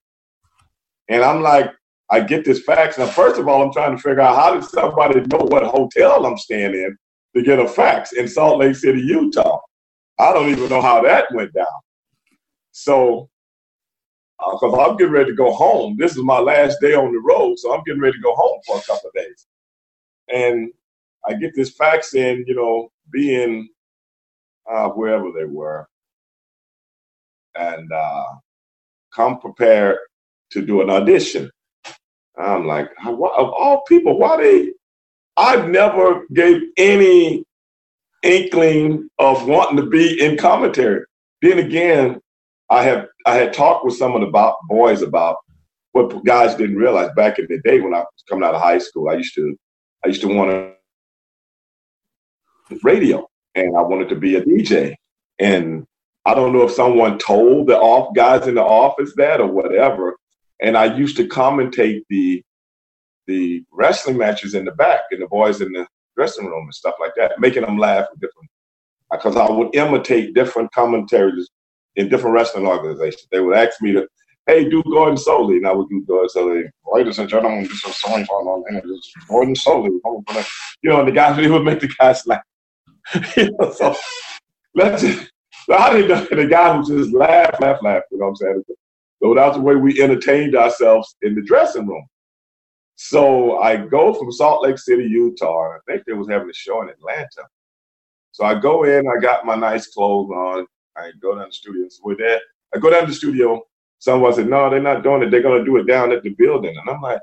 And 1.09 1.23
I'm 1.23 1.41
like, 1.41 1.71
I 2.09 2.19
get 2.21 2.43
this 2.43 2.63
fax. 2.63 2.97
Now, 2.97 3.07
first 3.07 3.39
of 3.39 3.47
all, 3.47 3.63
I'm 3.63 3.71
trying 3.71 3.95
to 3.95 4.01
figure 4.01 4.21
out 4.21 4.35
how 4.35 4.53
did 4.53 4.63
somebody 4.63 5.21
know 5.21 5.45
what 5.45 5.63
hotel 5.63 6.25
I'm 6.25 6.37
staying 6.37 6.73
in 6.73 6.97
to 7.35 7.41
get 7.41 7.59
a 7.59 7.67
fax 7.67 8.13
in 8.13 8.27
Salt 8.27 8.59
Lake 8.59 8.75
City, 8.75 8.99
Utah. 8.99 9.59
I 10.19 10.33
don't 10.33 10.49
even 10.49 10.69
know 10.69 10.81
how 10.81 11.01
that 11.03 11.25
went 11.33 11.53
down. 11.53 11.65
So, 12.71 13.29
because 14.39 14.73
uh, 14.73 14.81
I'm 14.81 14.97
getting 14.97 15.13
ready 15.13 15.31
to 15.31 15.35
go 15.35 15.53
home. 15.53 15.95
This 15.99 16.13
is 16.17 16.23
my 16.23 16.39
last 16.39 16.79
day 16.81 16.93
on 16.95 17.13
the 17.13 17.19
road, 17.19 17.59
so 17.59 17.73
I'm 17.73 17.83
getting 17.85 18.01
ready 18.01 18.17
to 18.17 18.23
go 18.23 18.35
home 18.35 18.59
for 18.65 18.77
a 18.77 18.81
couple 18.81 19.09
of 19.09 19.15
days. 19.15 19.47
And 20.33 20.71
I 21.27 21.35
get 21.35 21.55
this 21.55 21.71
fax 21.71 22.15
in, 22.15 22.45
you 22.47 22.55
know, 22.55 22.91
being 23.11 23.69
uh, 24.71 24.89
wherever 24.89 25.31
they 25.31 25.45
were, 25.45 25.87
and 27.55 27.91
uh, 27.91 28.25
come 29.13 29.39
prepared 29.39 29.97
to 30.51 30.65
do 30.65 30.81
an 30.81 30.89
audition. 30.89 31.49
I'm 32.37 32.67
like, 32.67 32.89
of 33.05 33.19
all 33.21 33.83
people, 33.87 34.17
why 34.19 34.37
they 34.37 34.73
I've 35.37 35.69
never 35.69 36.25
gave 36.33 36.61
any 36.77 37.43
inkling 38.23 39.09
of 39.19 39.47
wanting 39.47 39.77
to 39.77 39.87
be 39.89 40.23
in 40.23 40.37
commentary. 40.37 41.05
Then 41.41 41.59
again, 41.59 42.21
I 42.69 42.83
have 42.83 43.07
I 43.25 43.35
had 43.35 43.53
talked 43.53 43.85
with 43.85 43.95
some 43.95 44.15
of 44.15 44.21
the 44.21 44.53
boys 44.67 45.01
about 45.01 45.37
what 45.93 46.23
guys 46.25 46.55
didn't 46.55 46.75
realize 46.75 47.11
back 47.15 47.39
in 47.39 47.47
the 47.49 47.59
day 47.61 47.79
when 47.79 47.93
I 47.93 47.99
was 47.99 48.23
coming 48.27 48.43
out 48.43 48.55
of 48.55 48.61
high 48.61 48.79
school. 48.79 49.09
I 49.09 49.13
used 49.13 49.35
to 49.35 49.55
I 50.03 50.09
used 50.09 50.21
to 50.21 50.27
want 50.27 50.51
to 50.51 50.73
radio 52.83 53.27
and 53.55 53.77
I 53.77 53.81
wanted 53.81 54.09
to 54.09 54.15
be 54.15 54.35
a 54.35 54.41
DJ. 54.41 54.95
And 55.39 55.85
I 56.25 56.33
don't 56.33 56.53
know 56.53 56.63
if 56.63 56.71
someone 56.71 57.17
told 57.19 57.67
the 57.67 57.77
off 57.77 58.15
guys 58.15 58.47
in 58.47 58.55
the 58.55 58.63
office 58.63 59.13
that 59.17 59.39
or 59.39 59.47
whatever. 59.47 60.15
And 60.61 60.77
I 60.77 60.95
used 60.95 61.17
to 61.17 61.27
commentate 61.27 62.01
the 62.09 62.43
the 63.27 63.63
wrestling 63.71 64.17
matches 64.17 64.53
in 64.53 64.65
the 64.65 64.71
back 64.71 65.01
and 65.11 65.21
the 65.21 65.27
boys 65.27 65.61
in 65.61 65.71
the 65.71 65.87
dressing 66.17 66.45
room 66.45 66.65
and 66.65 66.73
stuff 66.73 66.95
like 66.99 67.13
that, 67.15 67.39
making 67.39 67.61
them 67.61 67.77
laugh 67.77 68.07
with 68.11 68.19
different. 68.19 68.49
Because 69.11 69.37
I 69.37 69.49
would 69.49 69.73
imitate 69.75 70.33
different 70.33 70.71
commentaries 70.73 71.49
in 71.95 72.09
different 72.09 72.33
wrestling 72.33 72.67
organizations. 72.67 73.27
They 73.31 73.39
would 73.39 73.55
ask 73.55 73.81
me 73.81 73.93
to, 73.93 74.07
hey, 74.47 74.69
do 74.69 74.83
Gordon 74.83 75.15
Solie, 75.15 75.57
and 75.57 75.67
I 75.67 75.71
would 75.71 75.89
do 75.89 76.03
Gordon 76.07 76.29
Solie. 76.35 76.69
Ladies 76.91 77.19
and 77.19 77.29
gentlemen, 77.29 77.63
this 77.63 77.83
is 77.85 78.01
Solie 78.03 78.27
on 78.29 78.63
here. 78.69 78.81
This 78.81 78.91
is 78.91 79.13
Gordon 79.29 79.55
Solie. 79.55 79.99
You 80.81 80.89
know, 80.89 80.99
and 80.99 81.07
the 81.07 81.11
guys, 81.11 81.37
they 81.37 81.49
would 81.49 81.63
make 81.63 81.79
the 81.79 81.87
guys 81.87 82.25
laugh. 82.25 82.43
you 83.37 83.55
know, 83.59 83.71
so 83.71 83.95
let's 84.75 85.01
just, 85.01 85.31
so 85.65 85.75
I 85.75 85.93
didn't 85.93 86.09
know 86.09 86.43
the 86.43 86.47
guy 86.47 86.75
who 86.75 86.85
just 86.85 87.13
laugh, 87.13 87.59
laugh, 87.59 87.79
laugh. 87.81 88.03
You 88.11 88.17
know 88.17 88.25
what 88.25 88.29
I'm 88.29 88.35
saying? 88.35 88.63
So 89.21 89.33
that's 89.33 89.55
the 89.55 89.61
way 89.61 89.75
we 89.75 90.01
entertained 90.01 90.55
ourselves 90.55 91.15
in 91.21 91.35
the 91.35 91.41
dressing 91.41 91.87
room. 91.87 92.05
So 92.95 93.59
I 93.59 93.77
go 93.77 94.13
from 94.13 94.31
Salt 94.31 94.63
Lake 94.63 94.77
City, 94.77 95.03
Utah, 95.03 95.71
and 95.71 95.73
I 95.75 95.91
think 95.91 96.05
they 96.05 96.13
was 96.13 96.29
having 96.29 96.49
a 96.49 96.53
show 96.53 96.81
in 96.81 96.89
Atlanta. 96.89 97.47
So 98.31 98.45
I 98.45 98.59
go 98.59 98.83
in, 98.83 99.07
I 99.07 99.19
got 99.21 99.45
my 99.45 99.55
nice 99.55 99.87
clothes 99.87 100.29
on, 100.31 100.67
I 100.97 101.11
go 101.21 101.35
down 101.35 101.47
the 101.47 101.53
studio. 101.53 101.87
So 101.89 102.01
with 102.05 102.19
that, 102.19 102.41
I 102.75 102.79
go 102.79 102.89
down 102.89 103.07
the 103.07 103.13
studio. 103.13 103.61
Someone 103.99 104.33
said, 104.33 104.49
No, 104.49 104.69
they're 104.69 104.81
not 104.81 105.03
doing 105.03 105.23
it. 105.23 105.31
They're 105.31 105.41
gonna 105.41 105.65
do 105.65 105.77
it 105.77 105.87
down 105.87 106.11
at 106.11 106.23
the 106.23 106.29
building. 106.31 106.75
And 106.77 106.89
I'm 106.89 107.01
like, 107.01 107.21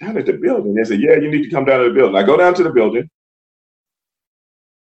down 0.00 0.18
at 0.18 0.26
the 0.26 0.34
building. 0.34 0.74
They 0.74 0.84
said, 0.84 1.00
Yeah, 1.00 1.16
you 1.16 1.30
need 1.30 1.44
to 1.44 1.50
come 1.50 1.64
down 1.64 1.82
to 1.82 1.88
the 1.88 1.94
building. 1.94 2.16
I 2.16 2.22
go 2.22 2.36
down 2.36 2.54
to 2.54 2.62
the 2.62 2.70
building 2.70 3.08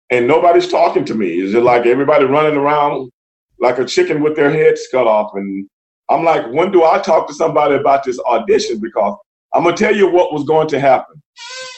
and 0.10 0.28
nobody's 0.28 0.70
talking 0.70 1.06
to 1.06 1.16
me. 1.16 1.40
It's 1.42 1.54
just 1.54 1.64
like 1.64 1.86
everybody 1.86 2.26
running 2.26 2.58
around 2.58 3.12
like 3.60 3.80
a 3.80 3.86
chicken 3.86 4.22
with 4.24 4.36
their 4.36 4.52
heads 4.52 4.88
cut 4.92 5.08
off. 5.08 5.32
And 5.36 5.70
I'm 6.10 6.24
like, 6.24 6.52
when 6.52 6.72
do 6.72 6.84
I 6.84 7.00
talk 7.00 7.28
to 7.28 7.34
somebody 7.34 7.76
about 7.76 8.04
this 8.04 8.20
audition? 8.22 8.80
Because 8.80 9.18
I'm 9.54 9.64
gonna 9.64 9.78
tell 9.78 9.96
you 9.96 10.10
what 10.10 10.34
was 10.34 10.46
going 10.46 10.68
to 10.70 10.80
happen. 10.80 11.22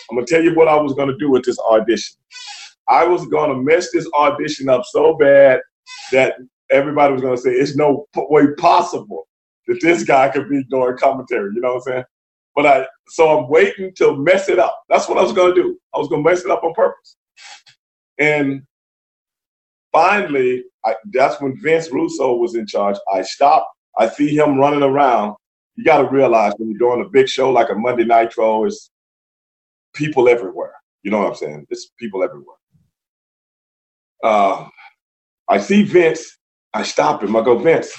I'm 0.10 0.17
gonna 0.17 0.27
tell 0.27 0.43
you 0.43 0.56
what 0.56 0.67
I 0.67 0.75
was 0.75 0.93
gonna 0.93 1.17
do 1.17 1.30
with 1.32 1.43
this 1.43 1.60
audition. 1.60 2.17
I 2.88 3.06
was 3.06 3.25
gonna 3.27 3.56
mess 3.56 3.91
this 3.91 4.08
audition 4.13 4.69
up 4.69 4.84
so 4.86 5.15
bad 5.17 5.62
that 6.12 6.36
everybody 6.69 7.13
was 7.13 7.21
gonna 7.21 7.38
say 7.38 7.52
it's 7.52 7.76
no 7.76 8.08
way 8.15 8.47
possible 8.58 9.28
that 9.67 9.80
this 9.82 10.04
guy 10.04 10.30
could 10.30 10.50
be 10.50 10.63
doing 10.65 10.97
commentary. 10.97 11.52
You 11.54 11.62
know 11.62 11.76
what 11.76 11.88
I'm 11.88 11.93
saying? 11.93 12.04
But 12.56 12.65
I 12.65 12.88
so 13.08 13.39
I'm 13.39 13.50
waiting 13.50 13.93
to 13.97 14.17
mess 14.17 14.50
it 14.50 14.60
up. 14.60 14.82
That's 14.89 15.08
what 15.08 15.17
I 15.17 15.24
was 15.24 15.34
gonna 15.34 15.56
do. 15.56 15.78
I 15.93 16.00
was 16.00 16.08
gonna 16.08 16.24
mess 16.24 16.43
it 16.43 16.52
up 16.52 16.63
on 16.63 16.74
purpose. 16.74 17.17
And 18.19 18.62
finally, 19.91 20.63
I, 20.86 20.95
that's 21.12 21.41
when 21.41 21.60
Vince 21.62 21.91
Russo 21.91 22.36
was 22.36 22.56
in 22.56 22.67
charge. 22.67 22.97
I 23.12 23.21
stopped. 23.21 23.67
I 23.97 24.08
see 24.08 24.36
him 24.36 24.58
running 24.58 24.84
around 24.84 25.36
you 25.76 25.86
got 25.86 25.97
to 26.00 26.10
realize 26.10 26.54
when 26.58 26.69
you're 26.69 26.78
doing 26.78 27.06
a 27.06 27.10
big 27.10 27.28
show 27.28 27.50
like 27.50 27.69
a 27.69 27.76
Monday 27.76 28.04
Nitro, 28.04 28.65
it's 28.65 28.91
people 29.93 30.28
everywhere. 30.28 30.74
You 31.04 31.12
know 31.12 31.19
what 31.19 31.30
I'm 31.30 31.36
saying? 31.36 31.67
It's 31.69 31.91
people 32.00 32.24
everywhere. 32.24 32.58
Uh, 34.24 34.67
I 35.52 35.58
see 35.58 35.84
Vince. 35.84 36.38
I 36.74 36.84
stop 36.84 37.22
him. 37.22 37.36
I 37.36 37.42
go, 37.44 37.58
Vince, 37.58 37.92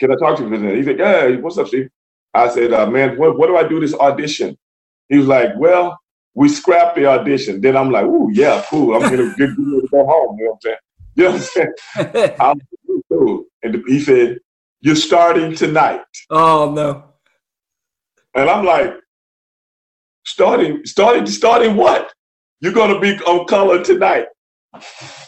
can 0.00 0.10
I 0.10 0.16
talk 0.16 0.36
to 0.38 0.42
you? 0.42 0.48
Vince? 0.48 0.78
He 0.78 0.82
said, 0.82 0.98
Yeah, 0.98 1.36
what's 1.36 1.56
up, 1.58 1.68
Steve? 1.68 1.88
I 2.34 2.48
said, 2.48 2.72
uh, 2.72 2.86
Man, 2.90 3.16
what, 3.16 3.38
what 3.38 3.46
do 3.46 3.56
I 3.56 3.66
do 3.66 3.78
this 3.78 3.94
audition? 3.94 4.58
He 5.08 5.18
was 5.18 5.28
like, 5.28 5.50
Well, 5.56 5.96
we 6.34 6.48
scrapped 6.48 6.96
the 6.96 7.06
audition. 7.06 7.60
Then 7.60 7.76
I'm 7.76 7.92
like, 7.92 8.04
Ooh, 8.04 8.30
yeah, 8.32 8.64
cool. 8.68 8.94
I'm 8.94 9.02
gonna 9.02 9.32
get 9.38 9.54
to 9.54 9.88
go 9.92 10.04
home. 10.04 10.36
You 10.40 10.44
know 10.46 10.50
what 10.50 10.54
I'm 10.54 10.60
saying? 10.60 10.76
You 11.16 11.24
know 11.24 11.32
what 11.32 11.40
I'm 11.40 11.46
saying? 11.46 12.36
I'm 12.40 12.60
cool. 13.10 13.44
And 13.62 13.82
he 13.86 14.00
said, 14.00 14.38
you're 14.80 14.96
starting 14.96 15.54
tonight. 15.54 16.02
Oh 16.30 16.72
no. 16.72 17.04
And 18.34 18.48
I'm 18.48 18.64
like, 18.64 18.94
starting, 20.24 20.86
starting, 20.86 21.26
starting 21.26 21.76
what? 21.76 22.12
You're 22.60 22.72
gonna 22.72 22.98
be 22.98 23.18
on 23.20 23.46
color 23.46 23.84
tonight. 23.84 24.26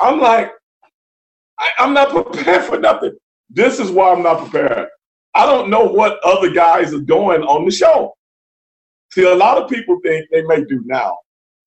I'm 0.00 0.20
like, 0.20 0.52
I, 1.58 1.70
I'm 1.78 1.94
not 1.94 2.10
prepared 2.10 2.64
for 2.64 2.78
nothing. 2.78 3.16
This 3.50 3.78
is 3.78 3.90
why 3.90 4.12
I'm 4.12 4.22
not 4.22 4.48
prepared. 4.48 4.88
I 5.34 5.46
don't 5.46 5.70
know 5.70 5.84
what 5.84 6.18
other 6.24 6.50
guys 6.50 6.92
are 6.92 7.00
doing 7.00 7.42
on 7.42 7.64
the 7.64 7.70
show. 7.70 8.14
See, 9.12 9.24
a 9.24 9.34
lot 9.34 9.58
of 9.58 9.70
people 9.70 9.98
think 10.02 10.26
they 10.30 10.42
may 10.42 10.64
do 10.64 10.82
now. 10.84 11.18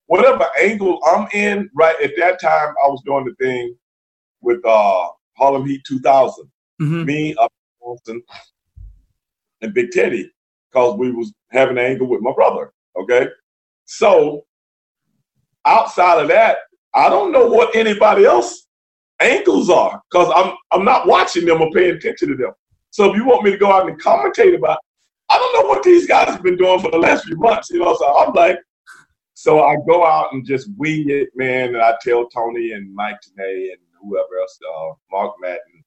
Whatever 0.06 0.46
angle 0.60 1.00
I'm 1.06 1.28
in, 1.32 1.68
right 1.74 2.00
at 2.02 2.12
that 2.18 2.40
time, 2.40 2.74
I 2.84 2.88
was 2.88 3.02
doing 3.04 3.24
the 3.24 3.34
thing 3.44 3.76
with 4.40 4.64
uh, 4.64 5.08
Harlem 5.36 5.66
Heat 5.66 5.82
2000. 5.86 6.44
Mm-hmm. 6.80 7.04
Me, 7.04 7.34
up 7.36 7.52
Austin 7.80 8.22
and 9.62 9.72
Big 9.72 9.90
Teddy 9.90 10.30
because 10.70 10.96
we 10.98 11.10
was 11.10 11.32
having 11.50 11.78
an 11.78 11.84
angle 11.84 12.08
with 12.08 12.20
my 12.20 12.32
brother. 12.32 12.72
Okay. 13.00 13.28
So 13.84 14.44
outside 15.64 16.20
of 16.20 16.28
that, 16.28 16.58
I 16.94 17.08
don't 17.08 17.32
know 17.32 17.46
what 17.46 17.74
anybody 17.74 18.24
else 18.24 18.65
ankles 19.20 19.70
are 19.70 20.02
because 20.10 20.32
I'm 20.34 20.54
I'm 20.72 20.84
not 20.84 21.06
watching 21.06 21.46
them 21.46 21.62
or 21.62 21.70
paying 21.72 21.96
attention 21.96 22.28
to 22.28 22.36
them. 22.36 22.52
So 22.90 23.10
if 23.10 23.16
you 23.16 23.24
want 23.24 23.44
me 23.44 23.50
to 23.52 23.58
go 23.58 23.72
out 23.72 23.88
and 23.88 24.00
commentate 24.00 24.56
about, 24.56 24.78
I 25.30 25.38
don't 25.38 25.62
know 25.62 25.68
what 25.68 25.82
these 25.82 26.06
guys 26.06 26.28
have 26.28 26.42
been 26.42 26.56
doing 26.56 26.80
for 26.80 26.90
the 26.90 26.98
last 26.98 27.24
few 27.24 27.36
months, 27.36 27.70
you 27.70 27.80
know. 27.80 27.94
So 27.94 28.18
I'm 28.18 28.32
like, 28.32 28.58
So 29.34 29.64
I 29.64 29.76
go 29.86 30.06
out 30.06 30.32
and 30.32 30.46
just 30.46 30.70
wing 30.78 31.10
it, 31.10 31.28
man. 31.34 31.74
And 31.74 31.82
I 31.82 31.94
tell 32.02 32.26
Tony 32.28 32.72
and 32.72 32.94
Mike 32.94 33.16
Tenay 33.16 33.70
and 33.72 33.80
whoever 34.02 34.38
else, 34.40 34.58
uh, 34.66 34.94
Mark 35.12 35.34
Madden, 35.40 35.84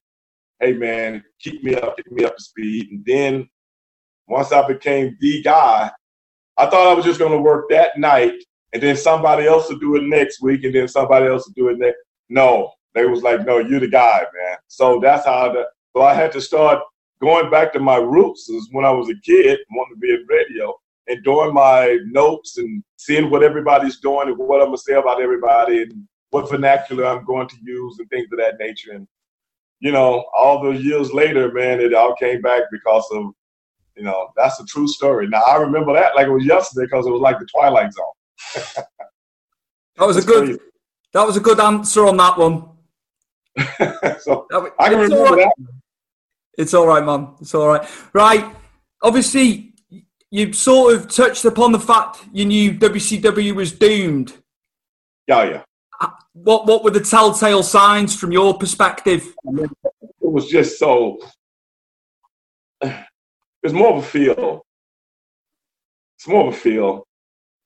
hey 0.60 0.74
man, 0.74 1.24
keep 1.40 1.64
me 1.64 1.76
up, 1.76 1.98
keep 1.98 2.12
me 2.12 2.26
up 2.26 2.38
to 2.38 2.44
speed. 2.44 2.90
And 2.92 3.04
then 3.06 3.50
once 4.28 4.52
I 4.52 4.68
became 4.68 5.18
the 5.20 5.42
guy, 5.42 5.90
I 6.58 6.66
thought 6.68 6.90
I 6.90 6.94
was 6.94 7.06
just 7.06 7.20
going 7.20 7.32
to 7.32 7.42
work 7.42 7.70
that 7.70 7.98
night, 7.98 8.36
and 8.74 8.84
then 8.84 8.96
somebody 8.98 9.48
else 9.48 9.70
would 9.70 9.80
do 9.80 9.96
it 9.96 10.04
next 10.04 10.42
week, 10.42 10.64
and 10.64 10.76
then 10.76 10.88
somebody 10.88 11.26
else 11.28 11.48
would 11.48 11.56
do 11.56 11.70
it 11.70 11.80
next. 11.80 11.98
No, 12.30 12.72
they 12.94 13.06
was 13.06 13.24
like, 13.24 13.46
no, 13.46 13.60
you're 13.60 13.80
the 13.80 13.88
guy, 13.88 14.20
man. 14.20 14.58
So 14.68 15.00
that's 15.02 15.26
how 15.26 15.52
the. 15.52 15.66
So 15.96 16.04
I 16.04 16.14
had 16.14 16.32
to 16.34 16.42
start 16.42 16.80
going 17.22 17.50
back 17.50 17.74
to 17.74 17.80
my 17.80 17.98
roots. 17.98 18.50
Is 18.50 18.70
when 18.72 18.86
I 18.86 18.92
was 18.92 19.10
a 19.10 19.16
kid, 19.24 19.60
wanting 19.72 19.96
to 19.96 20.00
be 20.00 20.12
in 20.12 20.26
radio, 20.28 20.74
and 21.08 21.24
doing 21.24 21.54
my 21.54 21.98
notes 22.06 22.58
and 22.58 22.84
seeing 22.98 23.30
what 23.30 23.44
everybody's 23.44 24.00
doing 24.00 24.30
and 24.30 24.38
what 24.38 24.62
I'm 24.62 24.68
gonna 24.68 24.78
say 24.78 24.94
about 24.94 25.22
everybody 25.22 25.84
and 25.84 26.08
what 26.30 26.50
vernacular 26.50 27.06
I'm 27.06 27.26
going 27.26 27.48
to 27.48 27.56
use 27.64 27.98
and 28.00 28.10
things 28.10 28.28
of 28.32 28.38
that 28.38 28.60
nature. 28.60 28.94
And 28.94 29.08
you 29.80 29.92
know, 29.92 30.26
all 30.36 30.62
those 30.62 30.84
years 30.84 31.12
later, 31.12 31.52
man, 31.52 31.80
it 31.80 31.94
all 31.94 32.16
came 32.16 32.42
back 32.42 32.64
because 32.72 33.08
of, 33.12 33.32
you 33.96 34.04
know, 34.04 34.30
that's 34.36 34.60
a 34.60 34.66
true 34.66 34.88
story. 34.88 35.28
Now 35.28 35.42
I 35.42 35.58
remember 35.58 35.94
that 35.94 36.16
like 36.16 36.28
it 36.28 36.32
was 36.32 36.46
yesterday 36.46 36.86
because 36.86 37.08
it 37.08 37.12
was 37.12 37.22
like 37.22 37.40
the 37.40 37.48
Twilight 37.48 37.92
Zone. 37.94 38.64
that 39.98 40.08
was 40.08 40.18
a 40.18 40.22
good. 40.22 40.46
Crazy. 40.46 40.60
That 41.14 41.26
was 41.26 41.38
a 41.38 41.40
good 41.40 41.60
answer 41.60 42.06
on 42.06 42.18
that 42.18 42.38
one. 42.38 42.70
so 44.22 44.48
I 44.80 44.90
can 44.90 45.00
remember 45.00 45.36
right. 45.36 45.38
that. 45.38 45.54
It's 46.58 46.74
all 46.74 46.88
right, 46.88 47.04
man. 47.04 47.30
It's 47.42 47.54
all 47.56 47.68
right. 47.68 47.90
Right. 48.14 48.56
Obviously, 49.02 49.74
you 50.30 50.54
sort 50.54 50.96
of 50.96 51.10
touched 51.10 51.46
upon 51.46 51.72
the 51.72 51.80
fact 51.80 52.26
you 52.34 52.46
knew 52.46 52.74
WCW 52.74 53.56
was 53.56 53.72
doomed. 53.72 54.34
Yeah, 55.28 55.44
yeah 55.44 55.64
uh, 56.00 56.10
what 56.34 56.66
what 56.66 56.84
were 56.84 56.92
the 56.92 57.00
telltale 57.00 57.64
signs 57.64 58.16
from 58.16 58.32
your 58.32 58.58
perspective? 58.58 59.34
it 59.46 59.72
was 60.22 60.48
just 60.48 60.80
so. 60.80 61.20
It's 63.62 63.74
more 63.74 63.98
of 63.98 64.06
a 64.06 64.08
feel. 64.08 64.62
It's 66.18 66.30
more 66.30 66.48
of 66.48 66.54
a 66.54 66.58
feel. 66.58 67.06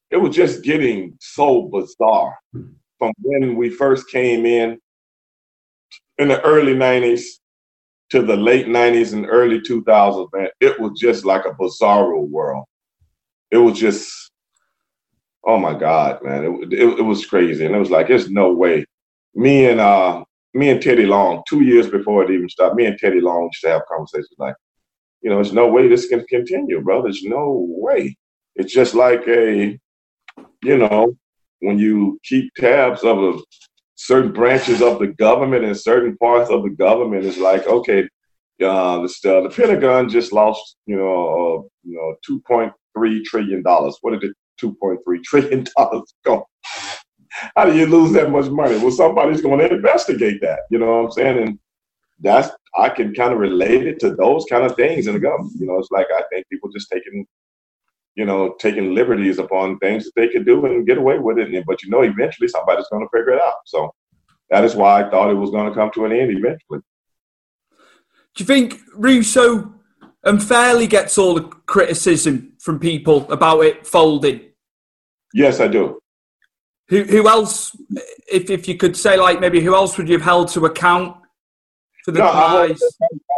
It 0.10 0.18
was 0.18 0.36
just 0.36 0.64
getting 0.64 1.16
so 1.20 1.70
bizarre 1.72 2.36
from 2.98 3.12
when 3.22 3.56
we 3.56 3.70
first 3.70 4.10
came 4.10 4.48
in 4.48 4.80
in 6.18 6.28
the 6.28 6.42
early 6.42 6.74
'90s 6.74 7.24
to 8.10 8.22
the 8.22 8.36
late 8.36 8.68
'90s 8.68 9.14
and 9.14 9.26
early 9.28 9.60
2000s. 9.60 10.30
Man, 10.34 10.48
it 10.60 10.80
was 10.80 11.00
just 11.00 11.26
like 11.26 11.46
a 11.46 11.56
bizarre 11.58 12.18
world. 12.18 12.66
It 13.52 13.58
was 13.58 13.80
just 13.80 14.32
oh 15.46 15.60
my 15.60 15.74
God, 15.74 16.24
man, 16.24 16.44
it, 16.46 16.74
it, 16.74 17.00
it, 17.00 17.02
was 17.02 17.26
crazy. 17.26 17.66
And 17.66 17.76
it 17.76 17.80
was 17.80 17.90
like, 17.90 18.08
there's 18.08 18.30
no 18.30 18.54
way. 18.54 18.86
Me 19.36 19.66
and 19.66 19.80
uh, 19.80 20.24
me 20.54 20.70
and 20.70 20.82
Teddy 20.82 21.06
Long, 21.06 21.44
two 21.48 21.62
years 21.62 21.90
before 21.90 22.24
it 22.24 22.32
even 22.32 22.50
started, 22.50 22.76
me 22.76 22.86
and 22.86 22.98
Teddy 22.98 23.20
Long 23.20 23.50
used 23.52 23.62
to 23.62 23.70
have 23.70 23.82
conversations 23.90 24.36
like, 24.38 24.56
you 25.22 25.30
know, 25.30 25.38
there's 25.38 25.54
no 25.54 25.68
way 25.68 25.88
this 25.88 26.08
can 26.08 26.26
continue, 26.28 26.82
bro. 26.82 27.02
There's 27.02 27.24
no 27.24 27.66
way. 27.70 28.16
It's 28.56 28.74
just 28.74 28.94
like 28.94 29.28
a, 29.28 29.80
you 30.64 30.78
know, 30.78 31.18
when 31.60 31.80
you 31.80 32.20
keep 32.24 32.54
tabs 32.56 33.04
of 33.04 33.18
a, 33.18 33.38
certain 34.06 34.32
branches 34.34 34.82
of 34.82 35.00
the 35.00 35.08
government 35.08 35.64
and 35.64 35.78
certain 35.78 36.18
parts 36.18 36.50
of 36.50 36.64
the 36.64 36.70
government, 36.70 37.26
is 37.26 37.38
like, 37.38 37.66
okay, 37.68 38.04
uh, 38.64 39.00
the, 39.02 39.10
uh, 39.26 39.42
the 39.42 39.54
Pentagon 39.54 40.10
just 40.10 40.34
lost, 40.34 40.78
you 40.86 40.96
know, 40.96 41.12
uh, 41.12 41.68
you 41.84 41.96
know, 41.96 42.16
two 42.26 42.42
point 42.42 42.72
three 42.96 43.24
trillion 43.24 43.64
dollars. 43.64 43.98
What 44.02 44.12
did 44.12 44.24
it 44.24 44.36
$2.3 44.62 45.24
trillion 45.24 45.66
go? 46.24 46.48
How 47.56 47.66
do 47.66 47.76
you 47.76 47.88
lose 47.88 48.12
that 48.14 48.30
much 48.30 48.50
money? 48.50 48.78
Well, 48.78 48.92
somebody's 48.92 49.42
going 49.42 49.60
to 49.60 49.76
investigate 49.76 50.40
that. 50.42 50.60
You 50.70 50.80
know 50.80 50.86
what 50.86 51.06
I'm 51.06 51.12
saying? 51.12 51.48
And 51.48 51.60
that's 52.20 52.50
I 52.78 52.90
can 52.90 53.14
kind 53.14 53.34
of 53.34 53.40
relate 53.40 53.88
it 53.88 54.00
to 54.02 54.16
those 54.16 54.46
kind 54.50 54.64
of 54.64 54.76
things 54.76 55.08
in 55.08 55.14
the 55.14 55.20
government. 55.20 55.54
You 55.60 55.68
know, 55.68 55.80
it's 55.80 55.92
like 55.92 56.08
I 56.16 56.24
think 56.32 56.48
people 56.50 56.70
just 56.72 56.90
taking, 56.92 57.26
you 58.16 58.26
know, 58.26 58.56
taking 58.60 58.94
liberties 58.94 59.40
upon 59.40 59.80
things 59.80 60.06
that 60.06 60.12
they 60.16 60.30
could 60.30 60.46
do 60.46 60.66
and 60.66 60.86
get 60.86 60.98
away 60.98 61.18
with 61.20 61.40
it. 61.40 61.64
But 61.66 61.82
you 61.84 61.90
know, 61.90 62.02
eventually 62.02 62.48
somebody's 62.48 62.88
going 62.92 63.06
to 63.06 63.18
figure 63.18 63.34
it 63.34 63.42
out. 63.42 63.56
So 63.66 63.94
that 64.50 64.64
is 64.64 64.76
why 64.76 65.02
I 65.02 65.10
thought 65.10 65.32
it 65.32 65.36
was 65.36 65.52
going 65.52 65.68
to 65.68 65.76
come 65.76 65.92
to 65.96 66.06
an 66.06 66.12
end 66.12 66.32
eventually. 66.32 66.80
Do 68.36 68.44
you 68.44 68.46
think 68.46 68.80
Russo 68.96 69.58
um, 69.58 69.80
unfairly 70.24 70.88
gets 70.88 71.18
all 71.18 71.36
the 71.36 71.44
criticism 71.44 72.54
from 72.60 72.80
people 72.80 73.32
about 73.32 73.62
it 73.62 73.86
folding? 73.86 74.42
Yes, 75.34 75.60
I 75.60 75.68
do. 75.68 76.00
Who 76.90 77.04
who 77.04 77.28
else? 77.28 77.76
If 78.32 78.50
if 78.50 78.68
you 78.68 78.78
could 78.78 78.96
say 78.96 79.18
like 79.18 79.40
maybe 79.40 79.62
who 79.62 79.76
else 79.76 79.98
would 79.98 80.08
you 80.08 80.16
have 80.16 80.26
held 80.26 80.50
to 80.50 80.66
account 80.66 81.18
for 82.04 82.12
the 82.12 82.20
no, 82.20 82.28
I 82.28 82.50
hold, 82.50 82.72
I, 82.72 82.76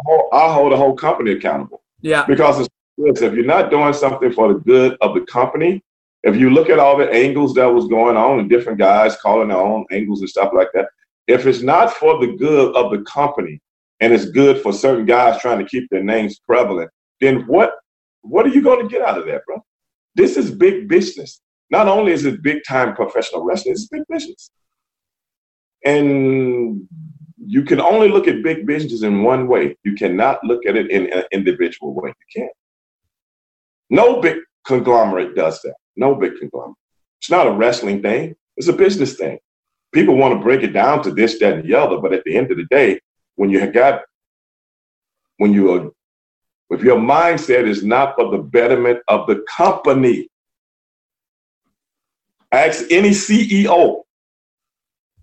hold, 0.06 0.30
I 0.34 0.54
hold 0.54 0.72
the 0.72 0.78
whole 0.78 0.96
company 0.96 1.32
accountable. 1.32 1.84
Yeah. 2.02 2.26
Because 2.26 2.68
if 2.98 3.34
you're 3.34 3.46
not 3.46 3.72
doing 3.72 3.94
something 3.94 4.32
for 4.32 4.54
the 4.54 4.60
good 4.60 4.98
of 5.02 5.14
the 5.14 5.22
company, 5.22 5.84
if 6.24 6.36
you 6.36 6.50
look 6.50 6.70
at 6.70 6.80
all 6.80 6.98
the 6.98 7.10
angles 7.12 7.54
that 7.54 7.66
was 7.66 7.88
going 7.88 8.18
on 8.18 8.40
and 8.40 8.50
different 8.50 8.80
guys 8.80 9.16
calling 9.18 9.50
their 9.50 9.58
own 9.58 9.86
angles 9.92 10.22
and 10.22 10.30
stuff 10.30 10.52
like 10.56 10.70
that, 10.74 10.90
if 11.28 11.46
it's 11.46 11.62
not 11.62 11.94
for 11.94 12.20
the 12.20 12.36
good 12.38 12.76
of 12.76 12.92
the 12.92 13.02
company 13.04 13.62
and 14.00 14.14
it's 14.14 14.26
good 14.26 14.62
for 14.62 14.74
certain 14.74 15.06
guys 15.06 15.40
trying 15.40 15.60
to 15.60 15.66
keep 15.66 15.90
their 15.90 16.04
names 16.04 16.40
prevalent, 16.40 16.90
then 17.22 17.42
what 17.48 17.74
what 18.22 18.46
are 18.46 18.50
you 18.50 18.62
going 18.62 18.82
to 18.82 18.92
get 18.92 19.08
out 19.08 19.20
of 19.20 19.26
that, 19.28 19.46
bro? 19.46 19.64
This 20.16 20.36
is 20.36 20.50
big 20.50 20.88
business. 20.88 21.42
Not 21.70 21.88
only 21.88 22.12
is 22.12 22.26
it 22.26 22.42
big 22.42 22.64
time 22.68 22.96
professional 22.96 23.44
wrestling, 23.44 23.74
it's 23.74 23.88
big 23.88 24.04
business. 24.10 24.50
And 25.84 26.88
you 27.38 27.64
can 27.64 27.80
only 27.80 28.10
look 28.10 28.28
at 28.28 28.42
big 28.42 28.66
business 28.66 29.04
in 29.04 29.22
one 29.22 29.48
way. 29.48 29.78
You 29.84 29.94
cannot 29.94 30.44
look 30.44 30.66
at 30.66 30.76
it 30.76 30.90
in 30.90 31.14
an 31.14 31.24
individual 31.32 31.94
way. 31.94 32.10
You 32.10 32.42
can't. 32.42 32.52
No 33.90 34.22
big 34.22 34.38
conglomerate 34.66 35.36
does 35.36 35.62
that. 35.62 35.76
No 35.96 36.16
big 36.16 36.34
conglomerate. 36.40 36.76
It's 37.20 37.30
not 37.30 37.48
a 37.48 37.52
wrestling 37.52 38.02
thing. 38.02 38.36
It's 38.58 38.68
a 38.68 38.74
business 38.74 39.16
thing. 39.16 39.40
People 39.94 40.18
want 40.18 40.34
to 40.34 40.44
break 40.44 40.64
it 40.64 40.74
down 40.74 41.04
to 41.04 41.12
this, 41.12 41.40
that, 41.40 41.54
and 41.54 41.64
the 41.64 41.76
other, 41.76 41.98
but 41.98 42.14
at 42.14 42.24
the 42.26 42.36
end 42.36 42.52
of 42.52 42.58
the 42.58 42.66
day, 42.70 43.00
when 43.36 43.50
you 43.50 43.66
got 43.72 44.02
when 45.38 45.54
you 45.54 45.72
are 45.72 45.90
if 46.72 46.82
your 46.84 46.98
mindset 46.98 47.68
is 47.68 47.84
not 47.84 48.16
for 48.16 48.32
the 48.32 48.38
betterment 48.38 49.00
of 49.08 49.28
the 49.28 49.44
company 49.56 50.28
ask 52.52 52.86
any 52.90 53.10
ceo 53.10 54.02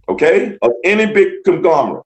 okay 0.09 0.59
of 0.63 0.73
any 0.85 1.07
big 1.13 1.43
conglomerate 1.45 2.05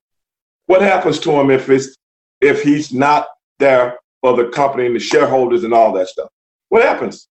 what 0.66 0.80
happens 0.80 1.18
to 1.18 1.30
him 1.32 1.50
if 1.50 1.68
it's 1.68 1.96
if 2.40 2.62
he's 2.62 2.92
not 2.92 3.26
there 3.58 3.98
for 4.20 4.36
the 4.36 4.48
company 4.50 4.86
and 4.86 4.94
the 4.94 5.00
shareholders 5.00 5.64
and 5.64 5.74
all 5.74 5.92
that 5.92 6.08
stuff 6.08 6.28
what 6.68 6.82
happens 6.82 7.28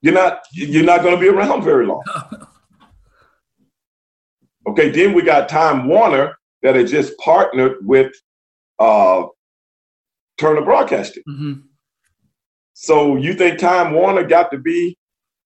you're 0.00 0.14
not 0.14 0.40
you're 0.52 0.84
not 0.84 1.02
going 1.02 1.14
to 1.14 1.20
be 1.20 1.28
around 1.28 1.62
very 1.62 1.86
long 1.86 2.02
okay 4.68 4.90
then 4.90 5.12
we 5.12 5.22
got 5.22 5.48
time 5.48 5.86
warner 5.86 6.36
that 6.62 6.76
had 6.76 6.86
just 6.86 7.16
partnered 7.18 7.76
with 7.82 8.12
uh, 8.78 9.24
Turner 10.38 10.62
Broadcasting. 10.62 11.22
Mm-hmm. 11.28 11.52
So 12.72 13.16
you 13.16 13.34
think 13.34 13.58
Time 13.58 13.92
Warner 13.92 14.24
got 14.24 14.50
to 14.52 14.58
be 14.58 14.96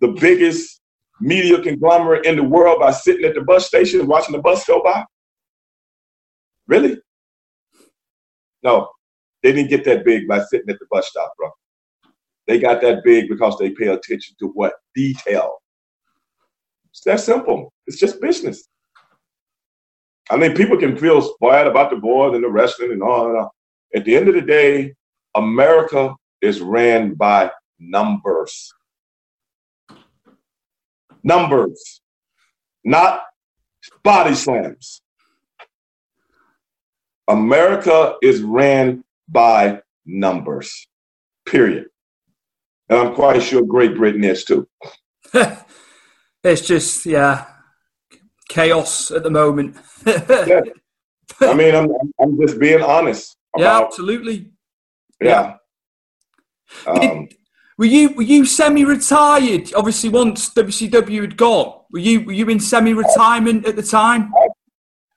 the 0.00 0.08
biggest 0.08 0.80
media 1.20 1.60
conglomerate 1.60 2.26
in 2.26 2.36
the 2.36 2.42
world 2.42 2.80
by 2.80 2.92
sitting 2.92 3.24
at 3.24 3.34
the 3.34 3.42
bus 3.42 3.66
station 3.66 4.06
watching 4.06 4.34
the 4.34 4.42
bus 4.42 4.64
go 4.64 4.82
by? 4.82 5.04
Really? 6.66 6.98
No, 8.62 8.88
they 9.42 9.52
didn't 9.52 9.70
get 9.70 9.84
that 9.84 10.04
big 10.04 10.28
by 10.28 10.42
sitting 10.44 10.68
at 10.68 10.78
the 10.78 10.86
bus 10.90 11.08
stop, 11.08 11.32
bro. 11.36 11.50
They 12.46 12.58
got 12.58 12.80
that 12.82 13.02
big 13.04 13.28
because 13.28 13.56
they 13.58 13.70
pay 13.70 13.88
attention 13.88 14.36
to 14.38 14.48
what 14.48 14.74
detail. 14.94 15.56
It's 16.90 17.02
that 17.02 17.20
simple. 17.20 17.72
It's 17.86 17.98
just 17.98 18.20
business. 18.20 18.68
I 20.30 20.36
mean, 20.36 20.54
people 20.54 20.76
can 20.76 20.96
feel 20.96 21.36
bad 21.40 21.66
about 21.66 21.90
the 21.90 21.96
board 21.96 22.34
and 22.34 22.42
the 22.42 22.48
wrestling 22.48 22.92
and 22.92 23.02
all 23.02 23.28
that. 23.32 23.48
At 23.98 24.04
the 24.04 24.16
end 24.16 24.28
of 24.28 24.34
the 24.34 24.40
day, 24.40 24.94
America 25.34 26.14
is 26.40 26.60
ran 26.60 27.14
by 27.14 27.50
numbers. 27.78 28.72
Numbers, 31.22 32.00
not 32.84 33.22
body 34.02 34.34
slams. 34.34 35.02
America 37.28 38.14
is 38.22 38.42
ran 38.42 39.02
by 39.28 39.80
numbers, 40.04 40.88
period. 41.44 41.86
And 42.88 42.98
I'm 42.98 43.14
quite 43.14 43.42
sure 43.42 43.62
Great 43.62 43.96
Britain 43.96 44.24
is 44.24 44.44
too. 44.44 44.68
it's 46.44 46.66
just, 46.66 47.04
yeah, 47.04 47.46
chaos 48.48 49.10
at 49.10 49.22
the 49.22 49.30
moment. 49.30 49.76
yeah. 50.06 50.60
I 51.40 51.54
mean, 51.54 51.74
I'm 51.74 51.88
I'm 52.20 52.40
just 52.40 52.58
being 52.58 52.82
honest. 52.82 53.36
About, 53.54 53.62
yeah, 53.62 53.84
absolutely. 53.84 54.50
Yeah. 55.20 55.56
Um, 56.86 57.28
Were 57.78 57.84
you 57.84 58.10
were 58.14 58.22
you 58.22 58.46
semi-retired? 58.46 59.74
Obviously, 59.74 60.08
once 60.08 60.50
WCW 60.50 61.20
had 61.20 61.36
gone, 61.36 61.80
were 61.90 61.98
you 61.98 62.24
were 62.24 62.32
you 62.32 62.48
in 62.48 62.60
semi-retirement 62.60 63.66
at 63.66 63.76
the 63.76 63.82
time? 63.82 64.32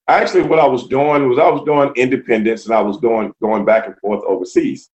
Actually, 0.07 0.43
what 0.43 0.59
I 0.59 0.65
was 0.65 0.87
doing 0.87 1.29
was 1.29 1.37
I 1.37 1.49
was 1.49 1.63
doing 1.63 1.91
independence, 1.95 2.65
and 2.65 2.75
I 2.75 2.81
was 2.81 2.97
doing 2.97 3.31
going 3.41 3.63
back 3.63 3.85
and 3.85 3.97
forth 3.99 4.23
overseas 4.27 4.89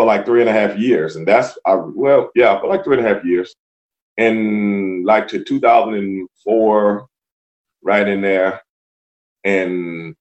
for 0.00 0.06
like 0.06 0.24
three 0.24 0.40
and 0.40 0.48
a 0.48 0.52
half 0.52 0.78
years, 0.78 1.16
and 1.16 1.28
that's 1.28 1.58
I 1.66 1.74
well, 1.74 2.30
yeah, 2.34 2.58
for 2.58 2.68
like 2.68 2.84
three 2.84 2.96
and 2.96 3.06
a 3.06 3.14
half 3.14 3.22
years, 3.22 3.54
and 4.16 5.04
like 5.04 5.28
to 5.28 5.44
2004, 5.44 7.06
right 7.82 8.08
in 8.08 8.22
there, 8.22 8.62
and 9.44 10.16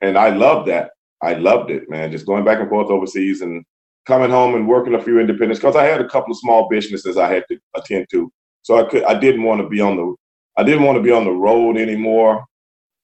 and 0.00 0.16
I 0.16 0.30
loved 0.30 0.68
that. 0.68 0.92
I 1.22 1.34
loved 1.34 1.70
it, 1.70 1.90
man. 1.90 2.10
Just 2.10 2.24
going 2.24 2.46
back 2.46 2.60
and 2.60 2.70
forth 2.70 2.88
overseas 2.88 3.42
and 3.42 3.62
coming 4.06 4.30
home 4.30 4.54
and 4.54 4.66
working 4.66 4.94
a 4.94 5.02
few 5.02 5.20
independents 5.20 5.60
because 5.60 5.76
I 5.76 5.84
had 5.84 6.00
a 6.00 6.08
couple 6.08 6.32
of 6.32 6.38
small 6.38 6.66
businesses 6.70 7.18
I 7.18 7.30
had 7.30 7.44
to 7.50 7.58
attend 7.76 8.06
to. 8.12 8.32
So 8.62 8.78
I 8.78 8.88
could 8.88 9.04
I 9.04 9.20
didn't 9.20 9.42
want 9.42 9.60
to 9.60 9.68
be 9.68 9.82
on 9.82 9.96
the 9.96 10.14
I 10.56 10.62
didn't 10.62 10.84
want 10.84 10.96
to 10.96 11.02
be 11.02 11.12
on 11.12 11.24
the 11.24 11.30
road 11.30 11.76
anymore. 11.76 12.42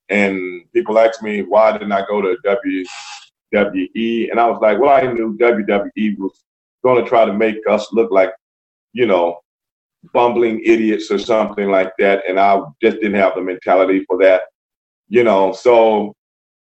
And 0.09 0.63
people 0.73 0.99
asked 0.99 1.23
me 1.23 1.43
why 1.43 1.73
didn't 1.73 1.93
I 1.93 2.07
go 2.07 2.23
to 2.23 2.39
WWE? 3.55 4.31
And 4.31 4.41
I 4.41 4.47
was 4.47 4.59
like, 4.61 4.79
well, 4.79 4.91
I 4.91 5.13
knew 5.13 5.37
WWE 5.39 6.19
was 6.19 6.45
going 6.85 7.03
to 7.03 7.09
try 7.09 7.25
to 7.25 7.33
make 7.33 7.57
us 7.69 7.93
look 7.93 8.11
like, 8.11 8.33
you 8.93 9.07
know, 9.07 9.41
bumbling 10.13 10.61
idiots 10.65 11.11
or 11.11 11.19
something 11.19 11.71
like 11.71 11.93
that. 11.99 12.23
And 12.29 12.39
I 12.39 12.61
just 12.83 12.97
didn't 12.97 13.21
have 13.21 13.35
the 13.35 13.43
mentality 13.43 14.05
for 14.07 14.19
that, 14.19 14.43
you 15.09 15.25
know. 15.25 15.53
So 15.53 16.15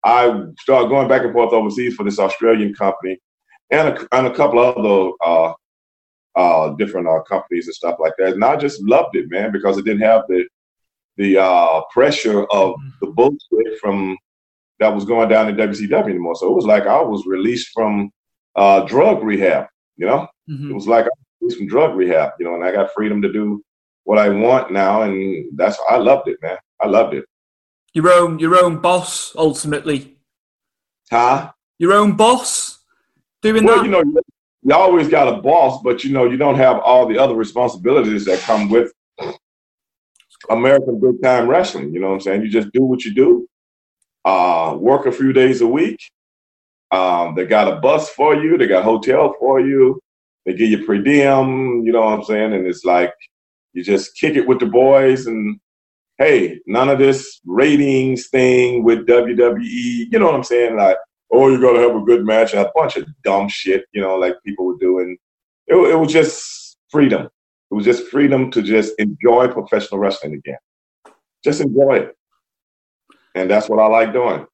I 0.05 0.45
started 0.59 0.89
going 0.89 1.09
back 1.09 1.23
and 1.23 1.33
forth 1.33 1.53
overseas 1.53 1.95
for 1.95 2.05
this 2.05 2.19
Australian 2.19 2.75
company 2.75 3.19
and 3.71 3.89
a, 3.89 4.09
and 4.13 4.27
a 4.27 4.35
couple 4.35 4.59
of 4.61 4.77
other 4.77 5.13
uh, 5.25 5.53
uh, 6.35 6.71
different 6.77 7.09
uh, 7.09 7.23
companies 7.23 7.67
and 7.67 7.75
stuff 7.75 7.97
like 7.99 8.15
that. 8.19 8.35
And 8.35 8.45
I 8.45 8.57
just 8.57 8.83
loved 8.83 9.17
it, 9.17 9.31
man, 9.31 9.53
because 9.53 9.79
it 9.79 9.85
didn't 9.85 10.03
have 10.03 10.23
the 10.29 10.45
the 11.19 11.37
uh, 11.37 11.83
pressure 11.93 12.45
of 12.45 12.75
the 13.03 13.09
bullshit 13.09 13.79
from 13.81 14.17
that 14.81 14.95
was 14.95 15.05
going 15.05 15.29
down 15.29 15.49
in 15.49 15.57
WCW 15.57 16.09
anymore. 16.09 16.35
So 16.35 16.51
it 16.51 16.55
was 16.55 16.67
like 16.67 16.87
I 16.87 17.01
was 17.01 17.25
released 17.27 17.71
from 17.73 18.11
uh, 18.57 18.81
drug 18.81 19.23
rehab. 19.23 19.67
You 19.97 20.07
know, 20.07 20.27
mm-hmm. 20.49 20.71
it 20.71 20.75
was 20.75 20.89
like 20.89 21.05
I 21.05 21.09
was 21.09 21.41
released 21.41 21.59
from 21.59 21.69
drug 21.69 21.95
rehab. 21.97 22.33
You 22.39 22.47
know, 22.47 22.55
and 22.55 22.65
I 22.65 22.73
got 22.73 22.93
freedom 22.93 23.23
to 23.23 23.33
do 23.33 23.63
what 24.05 24.19
I 24.19 24.29
want 24.29 24.73
now, 24.73 25.03
and 25.03 25.47
that's 25.57 25.79
I 25.89 25.97
loved 25.97 26.29
it, 26.29 26.39
man. 26.43 26.57
I 26.81 26.89
loved 26.89 27.15
it. 27.15 27.25
Your 27.95 28.11
own, 28.11 28.39
your 28.39 28.57
own 28.57 28.79
boss, 28.79 29.35
ultimately. 29.37 30.17
Huh? 31.11 31.53
Your 31.79 31.93
own 31.93 32.17
boss 32.17 32.79
doing 33.43 33.65
well, 33.65 33.77
that? 33.79 33.85
you 33.85 33.91
know, 33.91 34.03
you 34.63 34.75
always 34.75 35.09
got 35.09 35.29
a 35.29 35.43
boss, 35.43 35.83
but 35.83 36.05
you 36.05 36.13
know, 36.13 36.25
you 36.25 36.37
don't 36.37 36.57
have 36.57 36.79
all 36.79 37.07
the 37.07 37.19
other 37.19 37.35
responsibilities 37.35 38.25
that 38.25 38.39
come 38.41 38.71
with 38.71 38.93
American 40.49 41.01
big 41.01 41.23
time 41.23 41.49
wrestling. 41.49 41.93
You 41.93 42.01
know 42.01 42.09
what 42.09 42.15
I'm 42.15 42.21
saying? 42.21 42.43
You 42.43 42.49
just 42.49 42.73
do 42.73 42.83
what 42.83 43.05
you 43.05 43.13
do. 43.13 43.49
Uh, 44.25 44.77
work 44.79 45.07
a 45.07 45.13
few 45.13 45.33
days 45.33 45.61
a 45.61 45.67
week. 45.67 46.01
Um, 46.91 47.35
they 47.35 47.47
got 47.47 47.73
a 47.73 47.77
bus 47.77 48.11
for 48.11 48.35
you. 48.35 48.59
They 48.59 48.67
got 48.67 48.85
hotel 48.85 49.35
for 49.39 49.61
you. 49.61 50.01
They 50.45 50.55
give 50.55 50.71
you 50.71 50.85
per 50.85 50.99
diem. 50.99 51.83
You 51.85 51.93
know 51.93 52.03
what 52.03 52.19
I'm 52.19 52.25
saying? 52.25 52.53
And 52.53 52.67
it's 52.67 52.85
like 52.85 53.15
you 53.73 53.83
just 53.83 54.17
kick 54.17 54.37
it 54.37 54.47
with 54.47 54.61
the 54.61 54.67
boys. 54.67 55.27
And 55.27 55.59
hey, 56.19 56.61
none 56.67 56.89
of 56.89 56.99
this 56.99 57.41
ratings 57.47 58.29
thing 58.29 58.85
with 58.85 59.07
WWE. 59.07 60.07
You 60.11 60.19
know 60.19 60.27
what 60.27 60.35
I'm 60.35 60.45
saying? 60.45 60.77
Like 60.77 60.99
oh, 61.33 61.49
you 61.49 61.61
got 61.61 61.73
to 61.73 61.81
have 61.81 61.97
a 61.97 62.05
good 62.05 62.25
match, 62.25 62.53
and 62.53 62.61
a 62.61 62.71
bunch 62.75 62.97
of 62.97 63.07
dumb 63.25 63.49
shit, 63.49 63.85
you 63.93 64.01
know, 64.01 64.17
like 64.17 64.35
people 64.45 64.67
were 64.67 64.77
doing. 64.79 65.17
It, 65.67 65.75
it 65.75 65.99
was 65.99 66.13
just 66.13 66.77
freedom. 66.91 67.29
It 67.71 67.75
was 67.75 67.85
just 67.85 68.07
freedom 68.09 68.51
to 68.51 68.63
just 68.63 68.93
enjoy 68.99 69.49
professional 69.49 69.99
wrestling 69.99 70.35
again. 70.35 70.59
Just 71.43 71.63
enjoy 71.63 71.97
it. 71.97 72.17
And 73.35 73.51
that's 73.51 73.69
what 73.69 73.81
I 73.81 73.87
like 73.87 74.13
doing. 74.13 74.47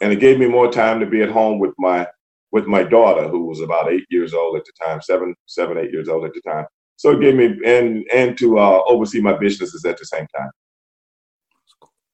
And 0.00 0.12
it 0.12 0.20
gave 0.20 0.38
me 0.38 0.46
more 0.46 0.70
time 0.70 1.00
to 1.00 1.06
be 1.06 1.22
at 1.22 1.30
home 1.30 1.58
with 1.58 1.74
my 1.78 2.06
with 2.52 2.66
my 2.66 2.82
daughter, 2.82 3.28
who 3.28 3.46
was 3.46 3.60
about 3.60 3.92
eight 3.92 4.06
years 4.08 4.32
old 4.32 4.56
at 4.56 4.64
the 4.64 4.72
time, 4.82 5.00
seven, 5.02 5.34
seven, 5.46 5.78
eight 5.78 5.90
years 5.90 6.08
old 6.08 6.24
at 6.24 6.32
the 6.32 6.40
time. 6.40 6.64
So 6.96 7.10
it 7.12 7.20
gave 7.20 7.34
me 7.34 7.58
and 7.64 8.04
and 8.12 8.38
to 8.38 8.58
uh, 8.58 8.82
oversee 8.86 9.20
my 9.20 9.36
businesses 9.36 9.84
at 9.84 9.98
the 9.98 10.04
same 10.04 10.26
time. 10.36 10.50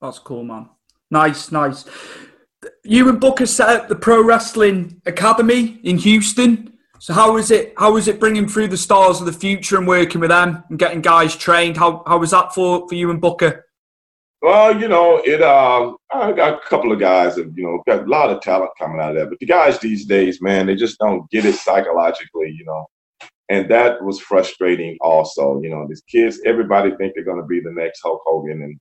That's 0.00 0.18
cool, 0.18 0.44
man. 0.44 0.68
Nice, 1.10 1.52
nice 1.52 1.84
you 2.84 3.08
and 3.08 3.20
Booker 3.20 3.46
set 3.46 3.68
up 3.68 3.88
the 3.88 3.96
Pro 3.96 4.22
Wrestling 4.22 5.00
Academy 5.06 5.80
in 5.82 5.98
Houston. 5.98 6.78
So 6.98 7.12
how 7.12 7.32
was 7.32 7.50
it? 7.50 7.74
How 7.76 7.92
was 7.92 8.06
it 8.06 8.20
bringing 8.20 8.46
through 8.46 8.68
the 8.68 8.76
stars 8.76 9.20
of 9.20 9.26
the 9.26 9.32
future 9.32 9.76
and 9.76 9.86
working 9.86 10.20
with 10.20 10.30
them 10.30 10.62
and 10.68 10.78
getting 10.78 11.00
guys 11.00 11.34
trained? 11.34 11.76
How 11.76 12.02
how 12.06 12.18
was 12.18 12.30
that 12.30 12.54
for 12.54 12.88
for 12.88 12.94
you 12.94 13.10
and 13.10 13.20
Booker? 13.20 13.64
Well, 14.42 14.78
you 14.80 14.88
know, 14.88 15.22
it. 15.24 15.40
Um, 15.40 15.96
I 16.12 16.32
got 16.32 16.54
a 16.54 16.68
couple 16.68 16.90
of 16.92 16.98
guys 16.98 17.36
that 17.36 17.52
you 17.56 17.62
know 17.62 17.80
got 17.86 18.06
a 18.06 18.10
lot 18.10 18.30
of 18.30 18.40
talent 18.42 18.72
coming 18.78 19.00
out 19.00 19.10
of 19.10 19.16
there, 19.16 19.26
but 19.26 19.38
the 19.38 19.46
guys 19.46 19.78
these 19.78 20.04
days, 20.04 20.42
man, 20.42 20.66
they 20.66 20.74
just 20.74 20.98
don't 20.98 21.30
get 21.30 21.44
it 21.44 21.54
psychologically, 21.54 22.50
you 22.58 22.64
know, 22.64 22.86
and 23.50 23.70
that 23.70 24.02
was 24.02 24.20
frustrating. 24.20 24.98
Also, 25.00 25.60
you 25.62 25.70
know, 25.70 25.86
these 25.88 26.02
kids, 26.10 26.40
everybody 26.44 26.90
think 26.96 27.14
they're 27.14 27.24
going 27.24 27.40
to 27.40 27.46
be 27.46 27.60
the 27.60 27.70
next 27.72 28.00
Hulk 28.02 28.20
Hogan, 28.26 28.62
and 28.62 28.78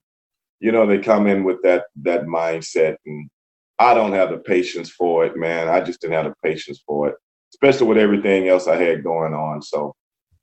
you 0.58 0.72
know, 0.72 0.84
they 0.84 0.98
come 0.98 1.28
in 1.28 1.44
with 1.44 1.62
that 1.62 1.84
that 2.02 2.24
mindset, 2.24 2.96
and 3.06 3.30
I 3.78 3.94
don't 3.94 4.12
have 4.14 4.30
the 4.30 4.38
patience 4.38 4.90
for 4.90 5.24
it, 5.26 5.36
man. 5.36 5.68
I 5.68 5.80
just 5.80 6.00
didn't 6.00 6.14
have 6.14 6.24
the 6.26 6.34
patience 6.42 6.82
for 6.84 7.08
it, 7.08 7.14
especially 7.54 7.86
with 7.86 7.98
everything 7.98 8.48
else 8.48 8.66
I 8.66 8.76
had 8.76 9.04
going 9.04 9.32
on. 9.34 9.62
So 9.62 9.94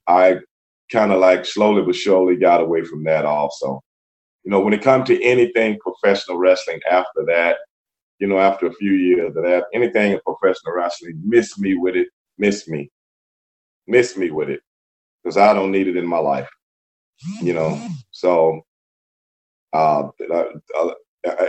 I 0.07 0.37
kind 0.89 1.11
of 1.11 1.19
like 1.19 1.45
slowly 1.45 1.81
but 1.83 1.95
surely 1.95 2.37
got 2.37 2.61
away 2.61 2.83
from 2.85 3.03
that 3.03 3.25
also. 3.25 3.81
You 4.43 4.51
know, 4.51 4.59
when 4.61 4.73
it 4.73 4.81
comes 4.81 5.07
to 5.07 5.21
anything 5.23 5.77
professional 5.79 6.37
wrestling 6.37 6.79
after 6.89 7.25
that, 7.27 7.57
you 8.19 8.27
know, 8.27 8.39
after 8.39 8.67
a 8.67 8.73
few 8.73 8.91
years 8.91 9.35
of 9.35 9.43
that, 9.43 9.65
anything 9.73 10.13
in 10.13 10.19
professional 10.25 10.73
wrestling, 10.75 11.21
miss 11.23 11.57
me 11.57 11.75
with 11.75 11.95
it, 11.95 12.07
miss 12.37 12.67
me, 12.67 12.89
miss 13.87 14.17
me 14.17 14.31
with 14.31 14.49
it, 14.49 14.61
because 15.23 15.37
I 15.37 15.53
don't 15.53 15.71
need 15.71 15.87
it 15.87 15.97
in 15.97 16.05
my 16.05 16.17
life. 16.17 16.49
You 17.41 17.53
know, 17.53 17.87
so 18.11 18.61
uh, 19.73 20.03
uh 20.33 20.89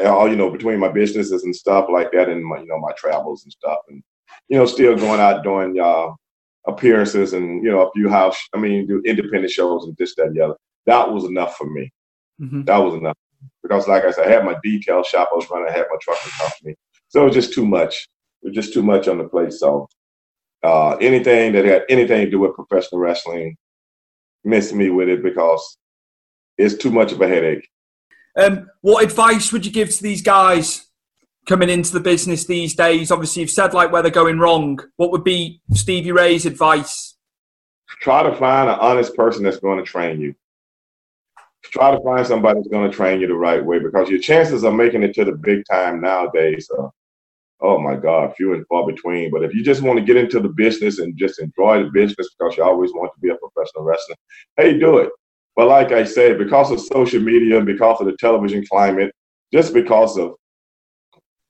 all 0.06 0.28
you 0.28 0.36
know 0.36 0.50
between 0.50 0.80
my 0.80 0.88
businesses 0.88 1.44
and 1.44 1.54
stuff 1.54 1.86
like 1.90 2.10
that, 2.12 2.28
and 2.28 2.44
my 2.44 2.58
you 2.58 2.66
know 2.66 2.78
my 2.78 2.92
travels 2.92 3.44
and 3.44 3.52
stuff, 3.52 3.78
and 3.88 4.02
you 4.48 4.58
know 4.58 4.66
still 4.66 4.96
going 4.96 5.20
out 5.20 5.44
doing 5.44 5.78
uh, 5.80 6.08
appearances 6.66 7.32
and 7.32 7.64
you 7.64 7.70
know 7.70 7.82
a 7.82 7.92
few 7.92 8.08
house, 8.08 8.38
I 8.54 8.58
mean, 8.58 8.86
do 8.86 9.02
independent 9.04 9.52
shows 9.52 9.84
and 9.84 9.96
this 9.96 10.14
that 10.16 10.26
and 10.26 10.36
the 10.36 10.44
other. 10.44 10.56
That 10.86 11.10
was 11.12 11.24
enough 11.24 11.56
for 11.56 11.70
me. 11.70 11.92
Mm-hmm. 12.40 12.62
That 12.64 12.78
was 12.78 12.94
enough 12.94 13.16
because, 13.62 13.86
like 13.88 14.04
I 14.04 14.10
said, 14.10 14.26
I 14.26 14.30
had 14.30 14.44
my 14.44 14.56
detail 14.62 15.02
shop 15.02 15.28
I 15.32 15.36
was 15.36 15.48
running, 15.50 15.68
I 15.68 15.76
had 15.76 15.86
my 15.90 15.96
trucking 16.00 16.32
company, 16.38 16.76
so 17.08 17.22
it 17.22 17.26
was 17.26 17.34
just 17.34 17.52
too 17.52 17.66
much. 17.66 18.08
It 18.42 18.48
was 18.48 18.54
just 18.54 18.72
too 18.72 18.82
much 18.82 19.08
on 19.08 19.18
the 19.18 19.24
plate. 19.24 19.52
So 19.52 19.88
uh, 20.62 20.96
anything 20.96 21.52
that 21.52 21.64
had 21.64 21.84
anything 21.88 22.24
to 22.24 22.30
do 22.30 22.40
with 22.40 22.54
professional 22.54 23.00
wrestling, 23.00 23.56
miss 24.44 24.72
me 24.72 24.90
with 24.90 25.08
it 25.08 25.22
because 25.22 25.78
it's 26.56 26.74
too 26.74 26.90
much 26.90 27.12
of 27.12 27.20
a 27.20 27.28
headache. 27.28 27.68
Um, 28.36 28.70
what 28.80 29.04
advice 29.04 29.52
would 29.52 29.66
you 29.66 29.72
give 29.72 29.90
to 29.90 30.02
these 30.02 30.22
guys 30.22 30.86
coming 31.46 31.68
into 31.68 31.92
the 31.92 32.00
business 32.00 32.44
these 32.44 32.74
days? 32.74 33.10
Obviously, 33.10 33.42
you've 33.42 33.50
said 33.50 33.74
like 33.74 33.92
where 33.92 34.02
they're 34.02 34.10
going 34.10 34.38
wrong. 34.38 34.78
What 34.96 35.10
would 35.10 35.24
be 35.24 35.60
Stevie 35.72 36.12
Ray's 36.12 36.46
advice? 36.46 37.16
Try 38.00 38.22
to 38.22 38.34
find 38.36 38.70
an 38.70 38.78
honest 38.80 39.14
person 39.16 39.42
that's 39.42 39.58
going 39.58 39.78
to 39.78 39.84
train 39.84 40.20
you. 40.20 40.34
Try 41.62 41.92
to 41.92 42.00
find 42.02 42.26
somebody 42.26 42.58
that's 42.60 42.68
going 42.68 42.90
to 42.90 42.96
train 42.96 43.20
you 43.20 43.26
the 43.26 43.34
right 43.34 43.64
way 43.64 43.78
because 43.78 44.08
your 44.08 44.18
chances 44.20 44.64
of 44.64 44.74
making 44.74 45.02
it 45.02 45.14
to 45.14 45.24
the 45.24 45.32
big 45.32 45.62
time 45.70 46.00
nowadays 46.00 46.68
are, 46.76 46.90
oh 47.60 47.78
my 47.78 47.96
God, 47.96 48.34
few 48.36 48.54
and 48.54 48.66
far 48.66 48.86
between. 48.86 49.30
But 49.30 49.44
if 49.44 49.54
you 49.54 49.62
just 49.62 49.82
want 49.82 49.98
to 49.98 50.04
get 50.04 50.16
into 50.16 50.40
the 50.40 50.48
business 50.48 50.98
and 50.98 51.16
just 51.16 51.40
enjoy 51.40 51.84
the 51.84 51.90
business 51.90 52.28
because 52.38 52.56
you 52.56 52.64
always 52.64 52.92
want 52.92 53.12
to 53.14 53.20
be 53.20 53.30
a 53.30 53.36
professional 53.36 53.84
wrestler, 53.84 54.16
hey, 54.56 54.78
do 54.78 54.98
it. 54.98 55.10
But 55.56 55.68
like 55.68 55.92
I 55.92 56.04
say, 56.04 56.34
because 56.34 56.70
of 56.70 56.80
social 56.80 57.20
media, 57.20 57.60
because 57.60 58.00
of 58.00 58.06
the 58.06 58.16
television 58.18 58.64
climate, 58.70 59.12
just 59.52 59.74
because 59.74 60.16
of 60.18 60.34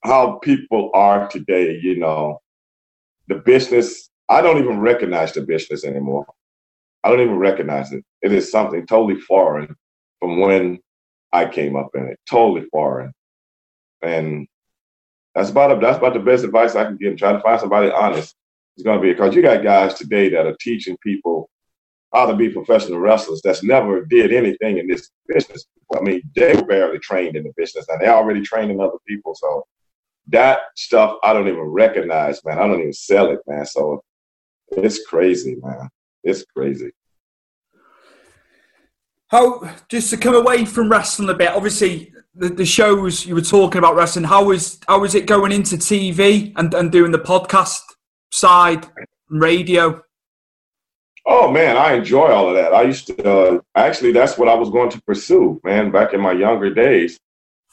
how 0.05 0.39
people 0.43 0.91
are 0.95 1.29
today, 1.29 1.79
you 1.83 1.99
know, 1.99 2.41
the 3.29 3.37
business, 3.37 4.11
I 4.29 4.43
don't 4.43 4.59
even 4.59 4.81
recognize 4.81 5.33
the 5.33 5.43
business 5.43 5.85
anymore. 5.85 6.27
I 7.05 7.11
don't 7.11 7.21
even 7.21 7.37
recognize 7.39 7.93
it. 7.93 8.05
It 8.23 8.33
is 8.33 8.51
something 8.51 8.87
totally 8.87 9.21
foreign 9.21 9.75
from 10.21 10.39
when 10.39 10.79
I 11.33 11.47
came 11.47 11.77
up 11.77 11.91
in 11.95 12.07
it. 12.07 12.19
Totally 12.29 12.67
foreign. 12.71 13.13
And 14.03 14.47
that's 15.35 15.51
about 15.51 15.81
that's 15.81 15.99
about 15.99 16.15
the 16.15 16.21
best 16.21 16.45
advice 16.45 16.75
I 16.75 16.85
can 16.85 16.97
give. 16.97 17.17
Try 17.17 17.33
to 17.33 17.41
find 17.41 17.61
somebody 17.61 17.91
honest. 17.91 18.35
It's 18.77 18.85
gonna 18.85 19.01
be 19.01 19.13
because 19.13 19.35
you 19.35 19.43
got 19.43 19.63
guys 19.63 19.95
today 19.95 20.29
that 20.31 20.47
are 20.47 20.57
teaching 20.61 20.97
people 21.03 21.49
how 22.13 22.27
to 22.27 22.35
be 22.35 22.49
professional 22.49 22.99
wrestlers 22.99 23.41
that's 23.43 23.63
never 23.63 24.05
did 24.05 24.33
anything 24.33 24.79
in 24.79 24.89
this 24.89 25.11
business. 25.29 25.67
I 25.97 26.01
mean, 26.01 26.23
they 26.35 26.55
were 26.55 26.65
barely 26.65 26.99
trained 26.99 27.37
in 27.37 27.45
the 27.45 27.53
business 27.57 27.87
and 27.89 28.01
they're 28.01 28.15
already 28.15 28.43
training 28.43 28.81
other 28.81 28.99
people. 29.07 29.35
So 29.35 29.65
that 30.29 30.61
stuff 30.77 31.17
I 31.23 31.33
don't 31.33 31.49
even 31.49 31.61
recognize, 31.61 32.45
man. 32.45 32.59
I 32.59 32.67
don't 32.67 32.81
even 32.81 32.93
sell 32.93 33.31
it, 33.31 33.41
man. 33.47 33.67
So 33.67 34.03
it's 34.73 35.05
crazy, 35.05 35.57
man. 35.63 35.89
it's 36.25 36.45
crazy. 36.57 36.91
How 39.31 39.61
just 39.89 40.11
to 40.11 40.17
come 40.17 40.35
away 40.35 40.65
from 40.65 40.91
wrestling 40.91 41.29
a 41.29 41.35
bit? 41.35 41.51
Obviously, 41.51 42.13
the, 42.35 42.49
the 42.49 42.67
shows 42.67 43.25
you 43.25 43.37
were 43.37 43.41
talking 43.41 43.79
about 43.79 43.95
wrestling. 43.95 44.25
How 44.25 44.51
is 44.51 44.81
it 44.89 45.27
going 45.27 45.53
into 45.53 45.77
TV 45.77 46.53
and, 46.57 46.75
and 46.75 46.91
doing 46.91 47.13
the 47.13 47.19
podcast 47.19 47.81
side, 48.33 48.89
radio? 49.29 50.03
Oh 51.27 51.49
man, 51.49 51.77
I 51.77 51.93
enjoy 51.93 52.27
all 52.27 52.49
of 52.49 52.57
that. 52.57 52.75
I 52.75 52.83
used 52.83 53.07
to 53.07 53.31
uh, 53.31 53.61
actually 53.77 54.11
that's 54.11 54.37
what 54.37 54.49
I 54.49 54.55
was 54.55 54.69
going 54.69 54.91
to 54.91 55.03
pursue, 55.03 55.61
man, 55.63 55.93
back 55.93 56.13
in 56.13 56.21
my 56.21 56.33
younger 56.33 56.75
days, 56.75 57.17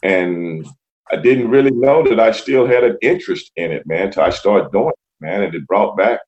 and 0.03 0.63
I 1.11 1.15
didn't 1.15 1.49
really 1.49 1.71
know 1.71 2.03
that 2.03 2.19
I 2.19 2.33
still 2.33 2.67
had 2.67 2.83
an 2.83 2.97
interest 3.01 3.51
in 3.55 3.71
it, 3.71 3.87
man, 3.87 4.07
until 4.07 4.23
I 4.23 4.29
started 4.29 4.71
doing 4.71 4.89
it, 4.89 5.23
man, 5.25 5.41
and 5.41 5.55
it 5.55 5.65
brought 5.65 5.97
back 5.97 6.19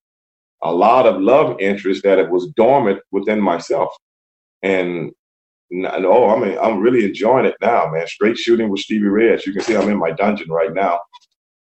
a 0.64 0.74
lot 0.74 1.06
of 1.06 1.22
love 1.22 1.60
interest 1.60 2.02
that 2.04 2.18
it 2.18 2.30
was 2.32 2.48
dormant 2.56 3.00
within 3.12 3.40
myself, 3.40 3.94
and 4.64 5.12
oh, 5.72 6.30
I 6.30 6.40
mean, 6.40 6.58
I'm 6.60 6.80
really 6.80 7.06
enjoying 7.06 7.46
it 7.46 7.56
now, 7.62 7.90
man. 7.92 8.08
Straight 8.08 8.38
shooting 8.38 8.70
with 8.70 8.82
Stevie 8.82 9.08
Ray, 9.08 9.34
as 9.34 9.46
you 9.46 9.54
can 9.54 9.62
see, 9.62 9.76
I'm 9.76 9.90
in 9.90 9.98
my 9.98 10.12
dungeon 10.12 10.50
right 10.50 10.74
now. 10.74 11.00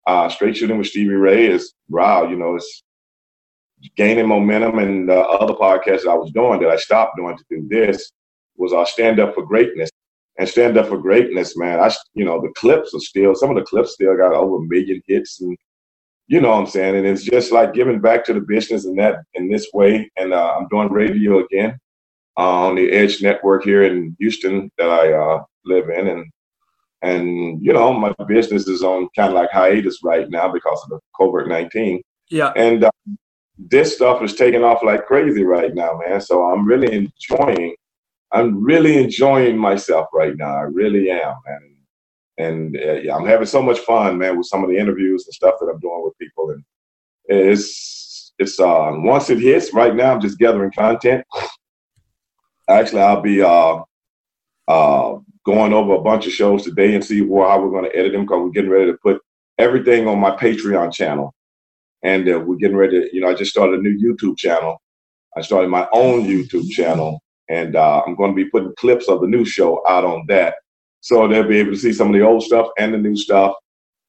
Uh, 0.05 0.29
straight 0.29 0.55
shooting 0.55 0.77
with 0.77 0.87
Stevie 0.87 1.15
Ray 1.15 1.47
is 1.47 1.73
wow, 1.89 2.27
you 2.27 2.35
know, 2.35 2.55
it's 2.55 2.83
gaining 3.97 4.27
momentum. 4.27 4.77
And 4.77 5.09
the 5.09 5.19
other 5.19 5.53
podcasts 5.53 6.07
I 6.07 6.15
was 6.15 6.31
doing 6.31 6.59
that 6.61 6.69
I 6.69 6.75
stopped 6.75 7.17
doing 7.17 7.37
to 7.37 7.43
do 7.49 7.67
this 7.67 8.11
was 8.57 8.73
our 8.73 8.83
uh, 8.83 8.85
Stand 8.85 9.19
Up 9.19 9.33
for 9.33 9.45
Greatness. 9.45 9.89
And 10.37 10.47
Stand 10.47 10.77
Up 10.77 10.87
for 10.87 10.97
Greatness, 10.97 11.57
man, 11.57 11.79
I, 11.79 11.91
you 12.13 12.25
know, 12.25 12.41
the 12.41 12.53
clips 12.55 12.93
are 12.93 12.99
still, 12.99 13.35
some 13.35 13.49
of 13.49 13.55
the 13.55 13.63
clips 13.63 13.93
still 13.93 14.15
got 14.17 14.33
over 14.33 14.57
a 14.57 14.67
million 14.67 15.01
hits. 15.07 15.41
And 15.41 15.57
you 16.27 16.41
know 16.41 16.49
what 16.49 16.59
I'm 16.59 16.67
saying? 16.67 16.97
And 16.97 17.07
it's 17.07 17.23
just 17.23 17.51
like 17.51 17.73
giving 17.73 18.01
back 18.01 18.25
to 18.25 18.33
the 18.33 18.41
business 18.41 18.85
in 18.85 18.95
that, 18.97 19.19
in 19.33 19.49
this 19.49 19.67
way. 19.73 20.09
And 20.17 20.33
uh, 20.33 20.55
I'm 20.57 20.67
doing 20.67 20.91
radio 20.91 21.43
again 21.43 21.79
uh, 22.37 22.67
on 22.67 22.75
the 22.75 22.91
Edge 22.91 23.21
Network 23.21 23.63
here 23.63 23.83
in 23.83 24.15
Houston 24.19 24.71
that 24.77 24.89
I 24.89 25.13
uh, 25.13 25.43
live 25.65 25.89
in. 25.89 26.07
And, 26.07 26.25
and, 27.01 27.63
you 27.63 27.73
know, 27.73 27.93
my 27.93 28.13
business 28.27 28.67
is 28.67 28.83
on 28.83 29.09
kind 29.15 29.29
of 29.29 29.35
like 29.35 29.51
hiatus 29.51 29.99
right 30.03 30.29
now 30.29 30.51
because 30.51 30.81
of 30.83 30.89
the 30.89 30.99
COVID 31.19 31.47
19. 31.47 32.01
Yeah. 32.29 32.51
And 32.55 32.83
uh, 32.83 32.91
this 33.57 33.95
stuff 33.95 34.21
is 34.23 34.35
taking 34.35 34.63
off 34.63 34.83
like 34.83 35.05
crazy 35.05 35.43
right 35.43 35.73
now, 35.73 35.99
man. 36.05 36.19
So 36.21 36.43
I'm 36.43 36.65
really 36.65 36.93
enjoying. 36.93 37.75
I'm 38.31 38.63
really 38.63 39.01
enjoying 39.01 39.57
myself 39.57 40.07
right 40.13 40.35
now. 40.35 40.55
I 40.55 40.61
really 40.61 41.09
am, 41.09 41.35
man. 41.45 41.75
And 42.37 42.77
uh, 42.77 42.93
yeah, 42.93 43.15
I'm 43.15 43.25
having 43.25 43.45
so 43.45 43.61
much 43.61 43.79
fun, 43.79 44.17
man, 44.17 44.37
with 44.37 44.47
some 44.47 44.63
of 44.63 44.69
the 44.69 44.77
interviews 44.77 45.25
and 45.25 45.33
stuff 45.33 45.55
that 45.59 45.67
I'm 45.67 45.79
doing 45.79 46.03
with 46.03 46.17
people. 46.17 46.49
And 46.49 46.63
it's 47.25 48.33
it's 48.37 48.59
uh 48.59 48.91
once 48.95 49.29
it 49.29 49.39
hits, 49.39 49.73
right 49.73 49.95
now 49.95 50.13
I'm 50.13 50.21
just 50.21 50.37
gathering 50.37 50.71
content. 50.71 51.25
Actually, 52.69 53.01
I'll 53.03 53.21
be 53.21 53.41
uh 53.43 53.79
uh 54.67 55.15
going 55.45 55.73
over 55.73 55.95
a 55.95 56.01
bunch 56.01 56.27
of 56.27 56.33
shows 56.33 56.63
today 56.63 56.95
and 56.95 57.03
see 57.05 57.19
how 57.21 57.61
we're 57.61 57.71
going 57.71 57.85
to 57.85 57.95
edit 57.97 58.13
them 58.13 58.23
because 58.23 58.41
we're 58.41 58.51
getting 58.51 58.71
ready 58.71 58.91
to 58.91 58.97
put 59.03 59.21
everything 59.59 60.07
on 60.07 60.19
my 60.19 60.31
Patreon 60.31 60.93
channel 60.93 61.33
and 62.03 62.27
uh, 62.29 62.39
we're 62.39 62.55
getting 62.57 62.77
ready. 62.77 63.01
To, 63.01 63.15
you 63.15 63.21
know, 63.21 63.29
I 63.29 63.33
just 63.33 63.51
started 63.51 63.79
a 63.79 63.83
new 63.83 63.97
YouTube 63.97 64.37
channel. 64.37 64.81
I 65.37 65.41
started 65.41 65.69
my 65.69 65.87
own 65.93 66.23
YouTube 66.25 66.69
channel, 66.71 67.21
and 67.49 67.75
uh, 67.75 68.03
I'm 68.05 68.15
going 68.15 68.31
to 68.31 68.35
be 68.35 68.49
putting 68.49 68.73
clips 68.77 69.09
of 69.09 69.21
the 69.21 69.27
new 69.27 69.45
show 69.45 69.87
out 69.87 70.05
on 70.05 70.25
that, 70.29 70.55
so 71.01 71.27
they'll 71.27 71.47
be 71.47 71.59
able 71.59 71.71
to 71.71 71.77
see 71.77 71.93
some 71.93 72.07
of 72.09 72.13
the 72.13 72.21
old 72.25 72.43
stuff 72.43 72.69
and 72.79 72.93
the 72.93 72.97
new 72.97 73.15
stuff. 73.17 73.55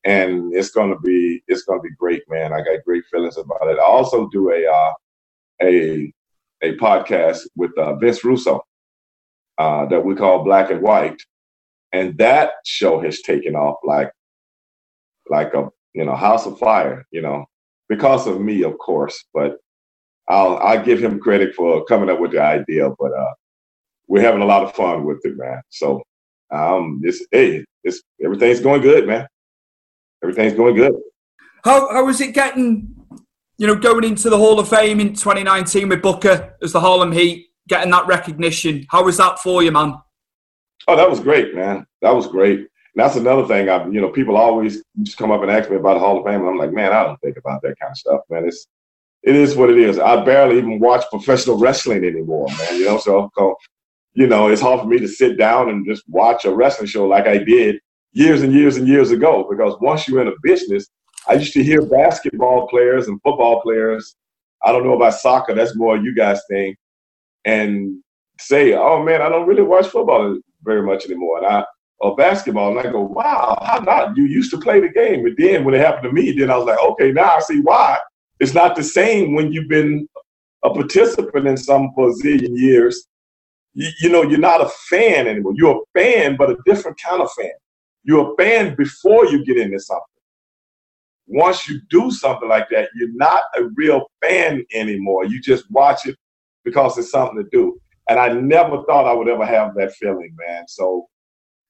And 0.05 0.55
it's 0.55 0.71
going 0.71 0.91
to 0.91 1.01
be 1.01 1.43
it's 1.49 1.63
going 1.65 1.81
to 1.81 1.83
be 1.83 1.95
great, 1.99 2.23
man. 2.29 2.53
I 2.53 2.59
got 2.59 2.85
great 2.87 3.05
feelings 3.13 3.39
about 3.39 3.69
it. 3.69 3.79
I 3.79 3.85
also 3.85 4.29
do 4.31 4.51
a 4.53 4.67
uh, 4.67 4.93
a 5.63 6.13
a 6.63 6.77
podcast 6.77 7.41
with 7.57 7.77
uh, 7.79 7.97
Vince 7.97 8.25
Russo 8.25 8.63
uh, 9.59 9.87
that 9.87 10.05
we 10.05 10.15
call 10.15 10.45
Black 10.45 10.71
and 10.71 10.83
White, 10.83 11.21
and 11.93 12.17
that 12.19 12.53
show 12.65 13.01
has 13.01 13.21
taken 13.23 13.55
off 13.55 13.77
like 13.85 14.11
like 15.29 15.55
a 15.55 15.69
you 15.95 16.05
know 16.05 16.15
house 16.15 16.47
of 16.47 16.59
fire. 16.59 17.07
You 17.11 17.23
know, 17.23 17.47
because 17.89 18.27
of 18.27 18.41
me, 18.41 18.63
of 18.63 18.79
course. 18.79 19.25
But 19.33 19.57
I'll 20.29 20.57
I 20.59 20.77
give 20.79 21.03
him 21.03 21.21
credit 21.21 21.55
for 21.55 21.85
coming 21.85 22.11
up 22.11 22.21
with 22.21 22.33
the 22.33 22.43
idea. 22.43 22.91
But 22.99 23.13
uh, 23.13 23.35
we're 24.09 24.23
having 24.23 24.43
a 24.43 24.47
lot 24.47 24.63
of 24.63 24.75
fun 24.75 25.05
with 25.05 25.25
it, 25.25 25.37
man. 25.37 25.63
So 25.71 26.03
um, 26.51 27.01
it's 27.03 27.25
hey, 27.33 27.65
it's 27.85 28.03
everything's 28.23 28.61
going 28.61 28.83
good, 28.83 29.07
man. 29.07 29.27
Everything's 30.23 30.55
going 30.55 30.77
good. 30.77 30.95
How 31.65 31.91
how 31.93 32.09
is 32.09 32.21
it 32.21 32.35
getting? 32.35 32.95
You 33.59 33.67
know, 33.67 33.75
going 33.75 34.05
into 34.05 34.29
the 34.29 34.37
Hall 34.37 34.61
of 34.61 34.69
Fame 34.69 35.01
in 35.01 35.15
2019 35.15 35.89
with 35.89 36.03
Booker 36.03 36.57
as 36.63 36.73
the 36.73 36.81
Harlem 36.81 37.13
Heat, 37.13 37.47
getting 37.69 37.91
that 37.91 38.07
recognition. 38.07 38.87
How 38.91 39.05
was 39.05 39.17
that 39.17 39.39
for 39.39 39.63
you, 39.63 39.73
man? 39.73 39.95
Oh, 40.89 40.97
that 40.97 41.09
was 41.09 41.21
great, 41.21 41.55
man. 41.55 41.87
That 42.03 42.15
was 42.15 42.27
great 42.27 42.69
that's 42.97 43.17
another 43.17 43.47
thing. 43.47 43.69
I, 43.69 43.87
you 43.87 44.01
know, 44.01 44.09
people 44.09 44.37
always 44.37 44.83
just 45.03 45.19
come 45.19 45.31
up 45.31 45.43
and 45.43 45.51
ask 45.51 45.71
me 45.71 45.77
about 45.77 45.95
the 45.95 46.01
Hall 46.01 46.19
of 46.19 46.25
Fame, 46.25 46.41
and 46.41 46.49
I'm 46.49 46.57
like, 46.57 46.73
man, 46.73 46.93
I 46.93 47.05
don't 47.05 47.21
think 47.21 47.37
about 47.37 47.61
that 47.63 47.79
kind 47.79 47.91
of 47.91 47.99
stuff, 47.99 48.21
man. 48.31 48.47
It's, 48.49 48.67
it 49.23 49.37
is 49.37 49.55
what 49.55 49.71
it 49.71 49.79
is. 49.79 49.99
I 49.99 50.25
barely 50.25 50.57
even 50.57 50.81
watch 50.81 51.05
professional 51.11 51.59
wrestling 51.59 52.05
anymore, 52.05 52.47
man. 52.59 52.77
You 52.77 52.87
know, 52.87 52.99
so, 52.99 53.31
you 54.15 54.27
know, 54.27 54.49
it's 54.49 54.63
hard 54.63 54.81
for 54.81 54.87
me 54.87 54.99
to 54.99 55.09
sit 55.09 55.37
down 55.37 55.69
and 55.69 55.87
just 55.87 56.05
watch 56.09 56.47
a 56.47 56.55
wrestling 56.55 56.87
show 56.87 57.07
like 57.07 57.27
I 57.27 57.39
did 57.39 57.81
years 58.13 58.43
and 58.43 58.53
years 58.53 58.79
and 58.79 58.89
years 58.89 59.11
ago. 59.11 59.47
Because 59.51 59.77
once 59.81 60.09
you're 60.09 60.23
in 60.23 60.29
a 60.29 60.41
business, 60.43 60.89
I 61.29 61.35
used 61.35 61.53
to 61.55 61.63
hear 61.63 61.85
basketball 61.85 62.69
players 62.69 63.09
and 63.09 63.21
football 63.23 63.61
players. 63.61 64.17
I 64.65 64.73
don't 64.73 64.85
know 64.85 64.95
about 64.95 65.15
soccer. 65.15 65.55
That's 65.55 65.77
more 65.77 65.97
you 65.97 66.15
guys 66.15 66.41
thing. 66.49 66.77
And 67.45 68.03
say, 68.39 68.75
oh 68.75 69.03
man, 69.03 69.23
I 69.23 69.29
don't 69.29 69.47
really 69.47 69.63
watch 69.63 69.87
football 69.87 70.39
very 70.63 70.83
much 70.83 71.05
anymore. 71.07 71.39
And 71.39 71.47
I, 71.47 71.65
or 71.99 72.15
basketball. 72.17 72.77
And 72.77 72.87
I 72.87 72.91
go, 72.91 73.01
wow, 73.01 73.59
how 73.65 73.79
not? 73.79 74.17
You 74.17 74.25
used 74.25 74.51
to 74.51 74.59
play 74.59 74.81
the 74.81 74.89
game. 74.89 75.23
But 75.23 75.33
then 75.39 75.65
when 75.65 75.75
it 75.75 75.81
happened 75.81 76.05
to 76.05 76.13
me, 76.13 76.33
then 76.33 76.51
I 76.51 76.57
was 76.57 76.67
like, 76.67 76.79
okay, 76.79 77.13
now 77.13 77.37
I 77.37 77.41
see 77.41 77.61
why. 77.61 77.99
It's 78.39 78.55
not 78.55 78.77
the 78.77 78.83
same 78.83 79.35
when 79.35 79.53
you've 79.53 79.69
been 79.69 80.07
a 80.63 80.71
participant 80.71 81.47
in 81.47 81.57
some 81.57 81.91
zillion 81.97 82.57
years. 82.59 83.07
You, 83.75 83.89
you 84.01 84.09
know, 84.11 84.23
you're 84.23 84.39
not 84.39 84.61
a 84.61 84.71
fan 84.91 85.27
anymore. 85.27 85.55
You're 85.55 85.83
a 85.83 85.99
fan, 85.99 86.37
but 86.37 86.51
a 86.51 86.57
different 86.67 86.99
kind 87.01 87.23
of 87.23 87.31
fan. 87.33 87.53
You're 88.05 88.33
a 88.33 88.37
fan 88.37 88.75
before 88.77 89.27
you 89.27 89.45
get 89.45 89.57
into 89.57 89.79
something. 89.81 90.05
Once 91.27 91.69
you 91.69 91.81
do 91.91 92.11
something 92.11 92.49
like 92.49 92.69
that, 92.71 92.89
you're 92.95 93.13
not 93.15 93.43
a 93.59 93.65
real 93.75 94.07
fan 94.23 94.65
anymore. 94.73 95.25
You 95.25 95.41
just 95.41 95.71
watch 95.71 96.07
it 96.07 96.17
because 96.65 96.97
it's 96.99 97.11
something 97.11 97.43
to 97.43 97.49
do. 97.51 97.79
And 98.09 98.21
I 98.21 98.29
never 98.33 98.83
thought 98.85 99.07
I 99.07 99.13
would 99.13 99.29
ever 99.29 99.45
have 99.45 99.75
that 99.75 99.93
feeling, 99.95 100.35
man. 100.47 100.69
So 100.69 101.07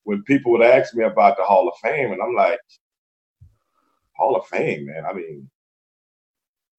when 0.05 0.23
people 0.25 0.53
would 0.53 0.63
ask 0.63 0.95
me 0.95 1.05
about 1.05 1.37
the 1.37 1.45
Hall 1.45 1.69
of 1.69 1.75
Fame, 1.83 2.13
and 2.13 2.21
I'm 2.23 2.35
like, 2.35 2.59
Hall 4.17 4.37
of 4.37 4.47
Fame, 4.47 4.87
man. 4.87 5.05
I 5.09 5.13
mean, 5.13 5.49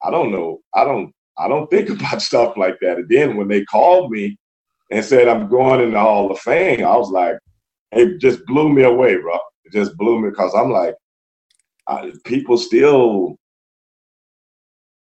I 0.03 0.11
don't 0.11 0.31
know. 0.31 0.59
I 0.73 0.83
don't. 0.83 1.13
I 1.37 1.47
don't 1.47 1.69
think 1.71 1.89
about 1.89 2.21
stuff 2.21 2.57
like 2.57 2.77
that. 2.81 2.97
And 2.97 3.09
then 3.09 3.37
when 3.37 3.47
they 3.47 3.63
called 3.65 4.11
me 4.11 4.37
and 4.91 5.03
said 5.03 5.27
I'm 5.27 5.49
going 5.49 5.81
in 5.81 5.91
the 5.91 5.99
Hall 5.99 6.31
of 6.31 6.39
Fame, 6.39 6.85
I 6.85 6.95
was 6.95 7.09
like, 7.09 7.37
it 7.91 8.19
just 8.19 8.45
blew 8.45 8.69
me 8.69 8.83
away, 8.83 9.17
bro. 9.17 9.35
It 9.65 9.73
just 9.73 9.97
blew 9.97 10.21
me 10.21 10.29
because 10.29 10.53
I'm 10.55 10.71
like, 10.71 10.95
I, 11.87 12.11
people 12.25 12.57
still, 12.57 13.37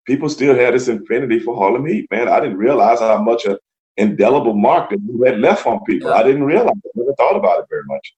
people 0.07 0.29
still 0.29 0.55
had 0.55 0.75
this 0.75 0.89
infinity 0.89 1.41
for 1.41 1.57
Harlem 1.57 1.87
Heat, 1.87 2.07
man. 2.11 2.29
I 2.29 2.41
didn't 2.41 2.59
realize 2.59 3.01
how 3.01 3.21
much 3.23 3.45
a 3.47 3.59
indelible 3.97 4.55
mark 4.55 4.91
that 4.91 4.99
we 5.07 5.29
had 5.29 5.41
left 5.41 5.67
on 5.67 5.85
people. 5.85 6.13
I 6.13 6.23
didn't 6.23 6.45
realize. 6.45 6.75
I 6.85 6.91
never 6.95 7.15
thought 7.15 7.37
about 7.37 7.61
it 7.61 7.67
very 7.69 7.85
much. 7.85 8.15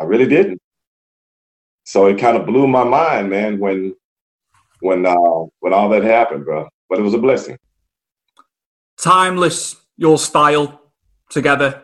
I 0.00 0.04
really 0.04 0.26
didn't. 0.26 0.60
So 1.84 2.06
it 2.06 2.18
kind 2.18 2.36
of 2.36 2.46
blew 2.46 2.66
my 2.66 2.84
mind, 2.84 3.30
man, 3.30 3.58
when 3.58 3.94
when 4.80 5.06
uh, 5.06 5.14
when 5.60 5.72
all 5.72 5.88
that 5.90 6.02
happened, 6.02 6.44
bro. 6.44 6.68
But 6.88 6.98
it 6.98 7.02
was 7.02 7.14
a 7.14 7.18
blessing. 7.18 7.56
Timeless, 8.98 9.76
your 9.96 10.18
style 10.18 10.80
together. 11.30 11.82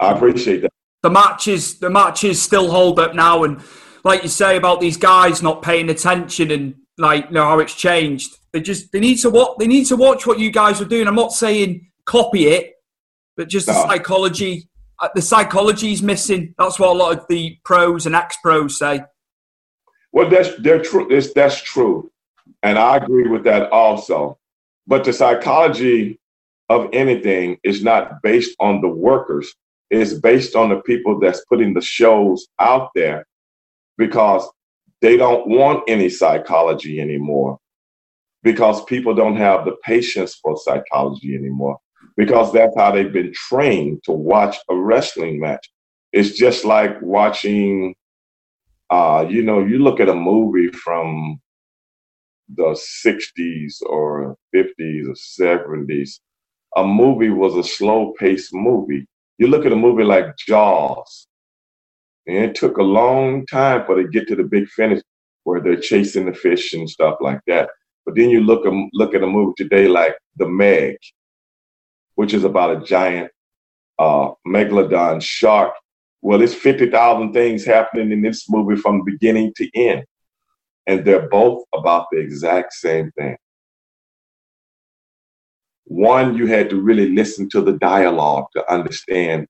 I 0.00 0.12
appreciate 0.12 0.62
that. 0.62 0.72
The 1.02 1.10
matches, 1.10 1.78
the 1.78 1.90
matches 1.90 2.40
still 2.42 2.70
hold 2.70 2.98
up 2.98 3.14
now, 3.14 3.44
and 3.44 3.60
like 4.04 4.22
you 4.22 4.28
say 4.28 4.56
about 4.56 4.80
these 4.80 4.96
guys 4.96 5.42
not 5.42 5.62
paying 5.62 5.88
attention 5.88 6.50
and 6.50 6.74
like 6.98 7.26
you 7.26 7.32
know 7.32 7.44
how 7.44 7.58
it's 7.58 7.74
changed. 7.74 8.36
They 8.52 8.60
just 8.60 8.92
they 8.92 9.00
need 9.00 9.16
to 9.18 9.30
watch 9.30 9.56
they 9.58 9.66
need 9.66 9.86
to 9.86 9.96
watch 9.96 10.26
what 10.26 10.38
you 10.38 10.50
guys 10.50 10.80
are 10.80 10.86
doing. 10.86 11.08
I'm 11.08 11.14
not 11.14 11.32
saying 11.32 11.90
copy 12.06 12.46
it, 12.46 12.74
but 13.36 13.48
just 13.48 13.66
no. 13.66 13.74
the 13.74 13.88
psychology. 13.88 14.68
Uh, 15.00 15.08
the 15.14 15.22
psychology 15.22 15.92
is 15.92 16.02
missing. 16.02 16.54
That's 16.56 16.78
what 16.78 16.90
a 16.90 16.92
lot 16.92 17.18
of 17.18 17.26
the 17.28 17.58
pros 17.64 18.06
and 18.06 18.14
ex 18.14 18.36
pros 18.42 18.78
say. 18.78 19.02
Well, 20.12 20.30
that's 20.30 20.50
they're 20.60 20.82
true. 20.82 21.08
That's 21.34 21.60
true, 21.60 22.12
and 22.62 22.78
I 22.78 22.98
agree 22.98 23.28
with 23.28 23.42
that 23.44 23.72
also. 23.72 24.38
But 24.86 25.02
the 25.02 25.12
psychology 25.12 26.20
of 26.68 26.88
anything 26.92 27.58
is 27.64 27.82
not 27.82 28.22
based 28.22 28.54
on 28.60 28.80
the 28.80 28.88
workers. 28.88 29.52
It's 29.90 30.14
based 30.14 30.54
on 30.54 30.68
the 30.68 30.80
people 30.82 31.18
that's 31.18 31.44
putting 31.46 31.74
the 31.74 31.80
shows 31.80 32.46
out 32.58 32.90
there, 32.94 33.26
because 33.98 34.48
they 35.00 35.16
don't 35.16 35.48
want 35.48 35.84
any 35.88 36.08
psychology 36.08 37.00
anymore. 37.00 37.58
because 38.42 38.84
people 38.84 39.14
don't 39.14 39.36
have 39.36 39.64
the 39.64 39.76
patience 39.84 40.34
for 40.42 40.56
psychology 40.56 41.34
anymore 41.34 41.78
because 42.16 42.52
that's 42.52 42.76
how 42.76 42.92
they've 42.92 43.12
been 43.12 43.32
trained 43.34 44.02
to 44.04 44.12
watch 44.12 44.56
a 44.70 44.76
wrestling 44.76 45.40
match. 45.40 45.68
It's 46.12 46.32
just 46.32 46.64
like 46.64 47.00
watching, 47.02 47.94
uh, 48.90 49.26
you 49.28 49.42
know, 49.42 49.64
you 49.64 49.78
look 49.78 50.00
at 50.00 50.08
a 50.08 50.14
movie 50.14 50.68
from 50.68 51.40
the 52.54 52.76
60s 53.04 53.82
or 53.86 54.36
50s 54.54 55.08
or 55.08 55.14
70s, 55.14 56.20
a 56.76 56.84
movie 56.86 57.30
was 57.30 57.54
a 57.56 57.64
slow 57.64 58.14
paced 58.18 58.54
movie. 58.54 59.06
You 59.38 59.48
look 59.48 59.66
at 59.66 59.72
a 59.72 59.76
movie 59.76 60.04
like 60.04 60.36
Jaws, 60.38 61.26
and 62.26 62.36
it 62.36 62.54
took 62.54 62.78
a 62.78 62.82
long 62.82 63.46
time 63.46 63.84
for 63.84 63.96
to 63.96 64.08
get 64.08 64.28
to 64.28 64.36
the 64.36 64.44
big 64.44 64.68
finish 64.68 65.02
where 65.44 65.60
they're 65.60 65.76
chasing 65.76 66.26
the 66.26 66.34
fish 66.34 66.72
and 66.72 66.88
stuff 66.88 67.16
like 67.20 67.40
that. 67.46 67.68
But 68.06 68.16
then 68.16 68.30
you 68.30 68.40
look 68.40 68.64
look 68.92 69.14
at 69.14 69.22
a 69.22 69.26
movie 69.26 69.54
today 69.56 69.88
like 69.88 70.16
The 70.36 70.48
Meg, 70.48 70.96
which 72.14 72.34
is 72.34 72.44
about 72.44 72.76
a 72.76 72.84
giant 72.84 73.30
uh, 73.98 74.30
megalodon 74.46 75.22
shark. 75.22 75.74
Well, 76.22 76.40
it's 76.40 76.54
50,000 76.54 77.32
things 77.32 77.64
happening 77.64 78.10
in 78.10 78.22
this 78.22 78.48
movie 78.48 78.80
from 78.80 79.04
beginning 79.04 79.52
to 79.56 79.68
end. 79.74 80.04
And 80.86 81.04
they're 81.04 81.28
both 81.28 81.64
about 81.74 82.06
the 82.10 82.18
exact 82.18 82.72
same 82.72 83.10
thing. 83.12 83.36
One, 85.84 86.34
you 86.34 86.46
had 86.46 86.70
to 86.70 86.80
really 86.80 87.10
listen 87.10 87.48
to 87.50 87.60
the 87.60 87.74
dialogue 87.74 88.46
to 88.54 88.72
understand 88.72 89.46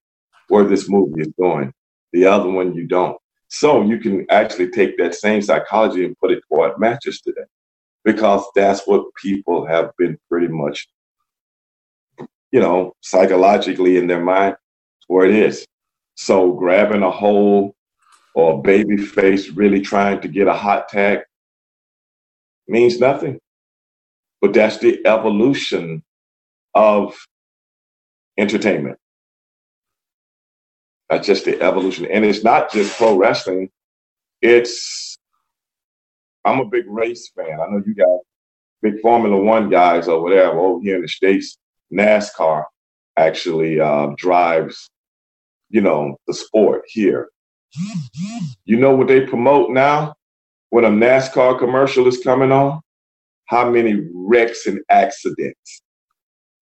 where 0.48 0.64
this 0.64 0.88
movie 0.88 1.22
is 1.22 1.32
going. 1.40 1.72
The 2.14 2.26
other 2.26 2.48
one, 2.48 2.74
you 2.74 2.86
don't. 2.86 3.18
So 3.48 3.82
you 3.82 3.98
can 3.98 4.26
actually 4.30 4.70
take 4.70 4.96
that 4.98 5.16
same 5.16 5.42
psychology 5.42 6.06
and 6.06 6.18
put 6.20 6.30
it 6.32 6.44
toward 6.48 6.78
matches 6.78 7.20
today 7.20 7.42
because 8.04 8.44
that's 8.54 8.86
what 8.86 9.04
people 9.20 9.66
have 9.66 9.90
been 9.98 10.16
pretty 10.30 10.48
much, 10.48 10.88
you 12.52 12.60
know, 12.60 12.94
psychologically 13.02 13.98
in 13.98 14.06
their 14.06 14.22
mind 14.22 14.56
where 15.08 15.26
it 15.26 15.34
is. 15.34 15.66
So 16.14 16.52
grabbing 16.52 17.02
a 17.02 17.10
hole 17.10 17.74
or 18.36 18.54
a 18.54 18.62
baby 18.62 18.96
face 18.96 19.50
really 19.50 19.80
trying 19.80 20.20
to 20.20 20.28
get 20.28 20.46
a 20.46 20.54
hot 20.54 20.88
tag 20.88 21.20
means 22.68 23.00
nothing. 23.00 23.40
But 24.40 24.54
that's 24.54 24.78
the 24.78 25.04
evolution 25.04 26.04
of 26.74 27.16
entertainment. 28.38 28.98
That's 31.10 31.26
just 31.26 31.44
the 31.44 31.60
evolution. 31.60 32.06
And 32.06 32.24
it's 32.24 32.44
not 32.44 32.72
just 32.72 32.96
pro 32.96 33.16
wrestling, 33.16 33.70
it's 34.40 35.16
I'm 36.44 36.60
a 36.60 36.64
big 36.64 36.84
race 36.88 37.30
fan. 37.34 37.60
I 37.60 37.66
know 37.70 37.82
you 37.84 37.94
got 37.94 38.20
big 38.82 39.00
Formula 39.00 39.36
One 39.36 39.70
guys 39.70 40.08
or 40.08 40.22
whatever 40.22 40.58
over 40.58 40.82
here 40.82 40.96
in 40.96 41.02
the 41.02 41.08
States. 41.08 41.58
NASCAR 41.92 42.64
actually 43.16 43.80
uh, 43.80 44.08
drives, 44.16 44.90
you 45.70 45.80
know, 45.80 46.16
the 46.26 46.34
sport 46.34 46.82
here. 46.86 47.28
You 48.64 48.76
know 48.76 48.94
what 48.94 49.08
they 49.08 49.26
promote 49.26 49.70
now 49.70 50.14
when 50.70 50.84
a 50.84 50.90
NASCAR 50.90 51.58
commercial 51.58 52.06
is 52.06 52.22
coming 52.22 52.52
on? 52.52 52.80
How 53.46 53.68
many 53.70 54.08
wrecks 54.12 54.66
and 54.66 54.80
accidents? 54.90 55.82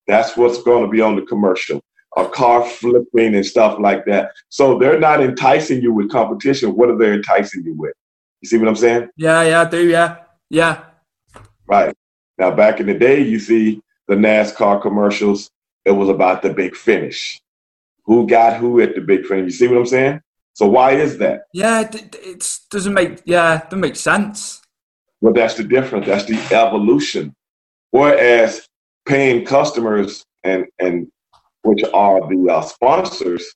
That's 0.06 0.36
what's 0.36 0.62
going 0.62 0.84
to 0.84 0.90
be 0.90 1.00
on 1.00 1.16
the 1.16 1.22
commercial. 1.22 1.80
A 2.16 2.26
car 2.26 2.64
flipping 2.64 3.34
and 3.34 3.46
stuff 3.46 3.78
like 3.78 4.04
that. 4.04 4.32
So 4.50 4.78
they're 4.78 5.00
not 5.00 5.22
enticing 5.22 5.80
you 5.80 5.92
with 5.92 6.10
competition. 6.10 6.76
What 6.76 6.90
are 6.90 6.98
they 6.98 7.12
enticing 7.12 7.64
you 7.64 7.74
with? 7.74 7.94
You 8.42 8.48
see 8.48 8.58
what 8.58 8.68
I'm 8.68 8.76
saying? 8.76 9.08
Yeah, 9.16 9.42
yeah, 9.42 9.60
I 9.62 9.64
do. 9.64 9.88
Yeah, 9.88 10.16
yeah. 10.50 10.84
Right. 11.66 11.94
Now, 12.38 12.50
back 12.50 12.80
in 12.80 12.86
the 12.86 12.94
day, 12.94 13.22
you 13.22 13.38
see 13.38 13.80
the 14.08 14.14
NASCAR 14.14 14.82
commercials, 14.82 15.50
it 15.84 15.92
was 15.92 16.08
about 16.08 16.42
the 16.42 16.52
big 16.52 16.76
finish. 16.76 17.40
Who 18.04 18.26
got 18.26 18.56
who 18.56 18.80
at 18.80 18.94
the 18.94 19.00
big 19.00 19.26
finish? 19.26 19.44
You 19.44 19.50
see 19.50 19.68
what 19.68 19.78
I'm 19.78 19.86
saying? 19.86 20.20
So 20.54 20.66
why 20.66 20.92
is 20.92 21.18
that? 21.18 21.44
Yeah, 21.54 21.80
it, 21.80 22.14
it 22.20 22.58
doesn't 22.70 22.92
make 22.92 23.22
yeah, 23.24 23.56
it 23.56 23.64
doesn't 23.64 23.80
make 23.80 23.96
sense. 23.96 24.60
Well, 25.20 25.32
that's 25.32 25.54
the 25.54 25.64
difference. 25.64 26.06
That's 26.06 26.24
the 26.24 26.38
evolution. 26.54 27.34
Whereas 27.90 28.66
paying 29.06 29.44
customers 29.44 30.24
and 30.42 30.66
and 30.78 31.08
which 31.62 31.82
are 31.94 32.20
the 32.28 32.52
uh, 32.52 32.62
sponsors 32.62 33.54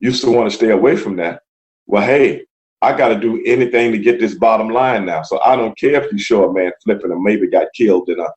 used 0.00 0.22
to 0.22 0.30
want 0.30 0.50
to 0.50 0.56
stay 0.56 0.70
away 0.70 0.96
from 0.96 1.16
that. 1.16 1.40
Well, 1.86 2.02
hey, 2.02 2.44
I 2.82 2.96
got 2.96 3.08
to 3.08 3.18
do 3.18 3.42
anything 3.46 3.92
to 3.92 3.98
get 3.98 4.20
this 4.20 4.34
bottom 4.34 4.68
line 4.68 5.06
now. 5.06 5.22
So 5.22 5.40
I 5.42 5.56
don't 5.56 5.76
care 5.78 6.02
if 6.02 6.12
you 6.12 6.18
show 6.18 6.48
a 6.48 6.52
man 6.52 6.72
flipping 6.82 7.10
and 7.10 7.22
maybe 7.22 7.48
got 7.48 7.68
killed 7.74 8.08
in 8.10 8.20
an 8.20 8.28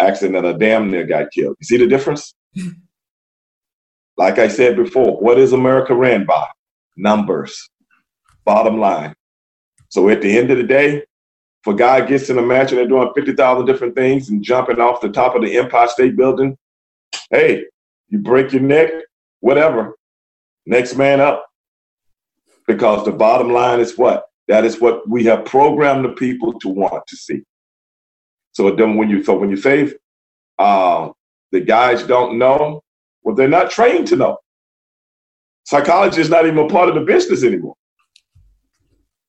accident 0.00 0.44
or 0.44 0.58
damn 0.58 0.90
near 0.90 1.06
got 1.06 1.30
killed. 1.30 1.56
You 1.60 1.64
see 1.64 1.76
the 1.76 1.86
difference? 1.86 2.34
like 4.16 4.38
I 4.38 4.48
said 4.48 4.76
before, 4.76 5.18
what 5.20 5.38
is 5.38 5.52
America 5.52 5.94
ran 5.94 6.26
by? 6.26 6.46
Numbers. 6.96 7.70
Bottom 8.44 8.80
line. 8.80 9.14
So 9.88 10.08
at 10.08 10.22
the 10.22 10.36
end 10.36 10.50
of 10.50 10.56
the 10.56 10.64
day, 10.64 10.96
if 10.96 11.72
a 11.72 11.74
guy 11.74 12.04
gets 12.04 12.28
in 12.28 12.38
a 12.38 12.42
match 12.42 12.70
and 12.70 12.78
they're 12.78 12.88
doing 12.88 13.12
50,000 13.14 13.66
different 13.66 13.94
things 13.94 14.30
and 14.30 14.42
jumping 14.42 14.80
off 14.80 15.00
the 15.00 15.10
top 15.10 15.36
of 15.36 15.42
the 15.42 15.56
Empire 15.56 15.86
State 15.86 16.16
Building, 16.16 16.56
hey, 17.30 17.66
you 18.12 18.18
break 18.18 18.52
your 18.52 18.62
neck, 18.62 18.90
whatever. 19.40 19.96
Next 20.66 20.94
man 20.96 21.20
up 21.20 21.46
because 22.68 23.04
the 23.04 23.10
bottom 23.10 23.52
line 23.52 23.80
is 23.80 23.96
what? 23.96 24.26
That 24.48 24.64
is 24.64 24.80
what 24.80 25.08
we 25.08 25.24
have 25.24 25.46
programmed 25.46 26.04
the 26.04 26.10
people 26.10 26.52
to 26.60 26.68
want 26.68 27.04
to 27.08 27.16
see. 27.16 27.42
So 28.52 28.70
then 28.70 28.96
when 28.96 29.08
you 29.08 29.24
so 29.24 29.36
when 29.38 29.48
you 29.48 29.56
say 29.56 29.94
uh, 30.58 31.08
the 31.52 31.60
guys 31.60 32.02
don't 32.02 32.38
know, 32.38 32.82
well, 33.22 33.34
they're 33.34 33.48
not 33.48 33.70
trained 33.70 34.06
to 34.08 34.16
know. 34.16 34.36
Psychology 35.64 36.20
is 36.20 36.28
not 36.28 36.44
even 36.44 36.58
a 36.58 36.68
part 36.68 36.90
of 36.90 36.94
the 36.94 37.00
business 37.00 37.42
anymore. 37.42 37.76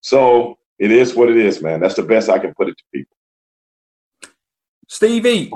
So 0.01 0.57
it 0.77 0.91
is 0.91 1.15
what 1.15 1.29
it 1.29 1.37
is, 1.37 1.61
man. 1.61 1.79
That's 1.79 1.95
the 1.95 2.03
best 2.03 2.29
I 2.29 2.37
can 2.37 2.53
put 2.53 2.67
it 2.67 2.77
to 2.77 2.83
people. 2.93 3.15
Stevie, 4.89 5.49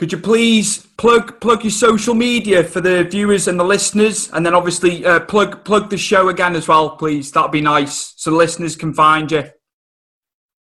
could 0.00 0.12
you 0.12 0.16
please 0.18 0.78
plug 0.96 1.38
plug 1.42 1.62
your 1.62 1.70
social 1.70 2.14
media 2.14 2.64
for 2.64 2.80
the 2.80 3.04
viewers 3.04 3.48
and 3.48 3.60
the 3.60 3.64
listeners, 3.64 4.30
and 4.32 4.46
then 4.46 4.54
obviously 4.54 5.04
uh, 5.04 5.20
plug 5.20 5.62
plug 5.62 5.90
the 5.90 5.98
show 5.98 6.30
again 6.30 6.56
as 6.56 6.66
well, 6.66 6.96
please? 6.96 7.30
That'd 7.30 7.50
be 7.50 7.60
nice, 7.60 8.14
so 8.16 8.30
the 8.30 8.36
listeners 8.38 8.76
can 8.76 8.94
find 8.94 9.30
you. 9.30 9.40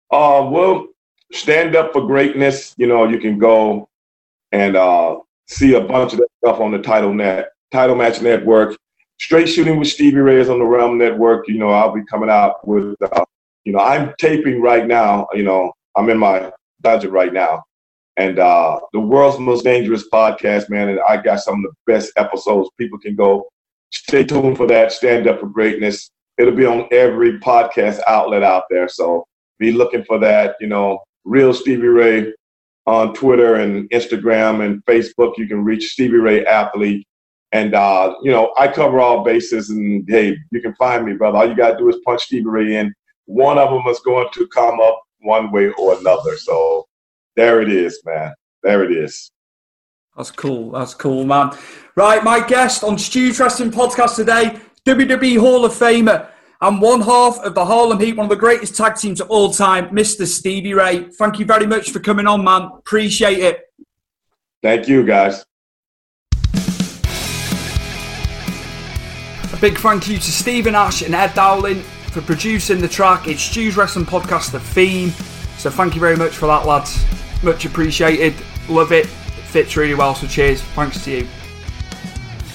Uh, 0.10 0.48
well, 0.50 0.88
stand 1.34 1.76
up 1.76 1.92
for 1.92 2.08
greatness. 2.08 2.74
You 2.78 2.88
know, 2.88 3.10
you 3.10 3.20
can 3.20 3.38
go 3.38 3.90
and 4.54 4.78
uh, 4.78 5.18
see 5.50 5.74
a 5.74 5.82
bunch 5.82 6.14
of 6.14 6.20
that 6.20 6.30
stuff 6.42 6.62
on 6.62 6.72
the 6.72 6.80
Title 6.80 7.14
Net 7.14 7.50
Title 7.74 7.98
Match 7.98 8.22
Network. 8.22 8.78
Straight 9.20 9.50
Shooting 9.50 9.80
with 9.80 9.90
Stevie 9.90 10.20
Ray 10.20 10.40
is 10.40 10.48
on 10.48 10.60
the 10.60 10.66
Realm 10.66 10.98
Network. 10.98 11.50
You 11.50 11.58
know, 11.58 11.72
I'll 11.72 11.94
be 11.94 12.06
coming 12.06 12.30
out 12.30 12.66
with. 12.66 12.96
Uh, 13.02 13.26
you 13.66 13.74
know, 13.74 13.80
I'm 13.80 14.14
taping 14.18 14.62
right 14.62 14.88
now. 14.88 15.28
You 15.34 15.44
know, 15.44 15.74
I'm 15.94 16.10
in 16.10 16.20
my 16.20 16.54
dungeon 16.82 17.12
right 17.12 17.34
now 17.34 17.66
and 18.18 18.40
uh, 18.40 18.80
the 18.94 19.00
world's 19.00 19.40
most 19.40 19.64
dangerous 19.64 20.08
podcast, 20.10 20.70
man. 20.70 20.90
And 20.90 21.00
I 21.02 21.18
got 21.18 21.42
some 21.42 21.56
of 21.56 21.72
the 21.72 21.92
best 21.92 22.12
episodes. 22.18 22.70
People 22.78 22.98
can 23.00 23.16
go 23.16 23.48
stay 23.92 24.24
tuned 24.24 24.58
for 24.58 24.68
that. 24.68 24.92
Stand 24.92 25.28
up 25.28 25.40
for 25.40 25.48
greatness. 25.48 26.10
It'll 26.38 26.56
be 26.56 26.66
on 26.66 26.88
every 26.92 27.40
podcast 27.40 28.00
outlet 28.08 28.44
out 28.44 28.64
there. 28.70 28.88
So 28.88 29.26
be 29.60 29.72
looking 29.72 30.04
for 30.04 30.18
that. 30.20 30.56
You 30.60 30.68
know, 30.68 31.00
real 31.26 31.54
Stevie 31.54 31.88
Ray 31.88 32.34
on 32.86 33.14
Twitter 33.14 33.56
and 33.56 33.90
Instagram 33.90 34.66
and 34.66 34.84
Facebook. 34.86 35.38
You 35.38 35.48
can 35.48 35.64
reach 35.64 35.92
Stevie 35.92 36.18
Ray 36.18 36.46
Athlete. 36.46 37.06
And 37.52 37.74
uh, 37.74 38.16
you 38.22 38.32
know, 38.32 38.54
I 38.58 38.68
cover 38.68 39.00
all 39.00 39.24
bases. 39.24 39.70
And 39.70 40.06
hey, 40.08 40.38
you 40.52 40.62
can 40.62 40.76
find 40.76 41.06
me, 41.06 41.14
brother. 41.14 41.38
All 41.38 41.48
you 41.48 41.56
gotta 41.56 41.78
do 41.78 41.90
is 41.90 41.98
punch 42.06 42.24
Stevie 42.24 42.46
Ray 42.46 42.76
in. 42.76 42.94
One 43.26 43.58
of 43.58 43.72
them 43.72 43.84
is 43.88 44.00
going 44.02 44.28
to 44.34 44.48
come 44.48 44.80
up 44.80 45.02
one 45.20 45.52
way 45.52 45.70
or 45.72 45.98
another. 45.98 46.38
So 46.38 46.86
there 47.36 47.62
it 47.62 47.70
is, 47.70 48.02
man. 48.06 48.34
There 48.64 48.84
it 48.84 48.92
is. 48.92 49.32
That's 50.16 50.32
cool. 50.32 50.72
That's 50.72 50.94
cool, 50.94 51.26
man. 51.26 51.52
Right, 51.96 52.24
my 52.24 52.46
guest 52.46 52.84
on 52.84 52.98
Stu's 52.98 53.40
Wrestling 53.40 53.72
Podcast 53.72 54.16
today, 54.16 54.60
WWE 54.86 55.40
Hall 55.40 55.66
of 55.66 55.74
Famer 55.74 56.30
and 56.62 56.82
one 56.82 57.02
half 57.02 57.38
of 57.40 57.54
the 57.54 57.66
Harlem 57.66 58.00
Heat, 58.00 58.16
one 58.16 58.26
of 58.26 58.30
the 58.30 58.36
greatest 58.36 58.76
tag 58.76 58.96
teams 58.96 59.20
of 59.20 59.30
all 59.30 59.52
time, 59.52 59.90
Mr. 59.90 60.26
Stevie 60.26 60.74
Ray. 60.74 61.10
Thank 61.10 61.40
you 61.40 61.46
very 61.46 61.68
much 61.68 61.92
for 61.92 62.00
coming 62.00 62.28
on, 62.28 62.44
man. 62.44 62.64
Appreciate 62.78 63.40
it. 63.40 63.62
Thank 64.64 64.88
you, 64.88 65.06
guys. 65.06 65.46
A 69.54 69.58
big 69.62 69.78
thank 69.78 70.08
you 70.08 70.18
to 70.18 70.32
Stephen 70.32 70.76
Ash 70.76 71.02
and 71.02 71.14
Ed 71.14 71.34
Dowling 71.34 71.82
for 72.12 72.22
producing 72.22 72.80
the 72.80 72.88
track. 72.88 73.28
It's 73.28 73.42
Stu's 73.42 73.78
Wrestling 73.78 74.06
Podcast, 74.06 74.52
the 74.52 74.60
theme. 74.60 75.10
So 75.58 75.70
thank 75.70 75.94
you 75.94 76.02
very 76.02 76.16
much 76.16 76.36
for 76.36 76.48
that, 76.48 76.66
lads. 76.66 77.06
Much 77.46 77.64
appreciated. 77.66 78.34
Love 78.68 78.92
it. 78.92 79.06
It 79.06 79.10
fits 79.10 79.78
really 79.78 79.94
well. 79.94 80.16
So 80.16 80.28
cheers. 80.28 80.62
Thanks 80.62 81.04
to 81.06 81.12
you. 81.12 81.28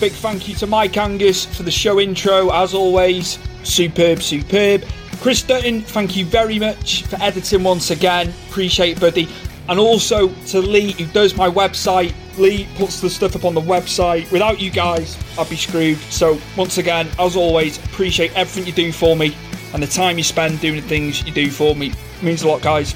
Big 0.01 0.13
thank 0.13 0.49
you 0.49 0.55
to 0.57 0.67
Mike 0.67 0.97
Angus 0.97 1.45
for 1.45 1.63
the 1.63 1.71
show 1.71 2.01
intro, 2.01 2.51
as 2.51 2.75
always. 2.75 3.39
Superb, 3.63 4.21
superb. 4.21 4.85
Chris 5.21 5.43
Dutton, 5.43 5.83
thank 5.83 6.17
you 6.17 6.25
very 6.25 6.59
much 6.59 7.05
for 7.05 7.17
editing 7.23 7.63
once 7.63 7.91
again. 7.91 8.33
Appreciate 8.49 8.97
it, 8.97 9.01
buddy. 9.01 9.29
and 9.69 9.79
also 9.79 10.29
to 10.47 10.61
Lee, 10.61 10.93
who 10.93 11.07
does 11.07 11.37
my 11.37 11.49
website. 11.49 12.13
Lee 12.39 12.67
puts 12.77 13.01
the 13.01 13.09
stuff 13.09 13.37
up 13.37 13.45
on 13.45 13.55
the 13.55 13.61
website. 13.61 14.31
Without 14.33 14.59
you 14.59 14.71
guys, 14.71 15.17
I'd 15.39 15.49
be 15.49 15.57
screwed. 15.57 15.99
So, 16.11 16.41
once 16.57 16.79
again, 16.79 17.09
as 17.19 17.37
always, 17.37 17.79
appreciate 17.85 18.35
everything 18.35 18.67
you 18.67 18.73
do 18.73 18.91
for 18.91 19.15
me 19.15 19.37
and 19.73 19.83
the 19.83 19.87
time 19.87 20.19
you 20.19 20.25
spend 20.25 20.61
doing 20.61 20.81
the 20.81 20.89
things 20.89 21.25
you 21.25 21.33
do 21.33 21.51
for 21.51 21.77
me. 21.77 21.89
It 21.89 22.23
means 22.23 22.43
a 22.43 22.49
lot, 22.49 22.63
guys. 22.63 22.95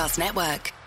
Podcast 0.00 0.18
Network. 0.18 0.79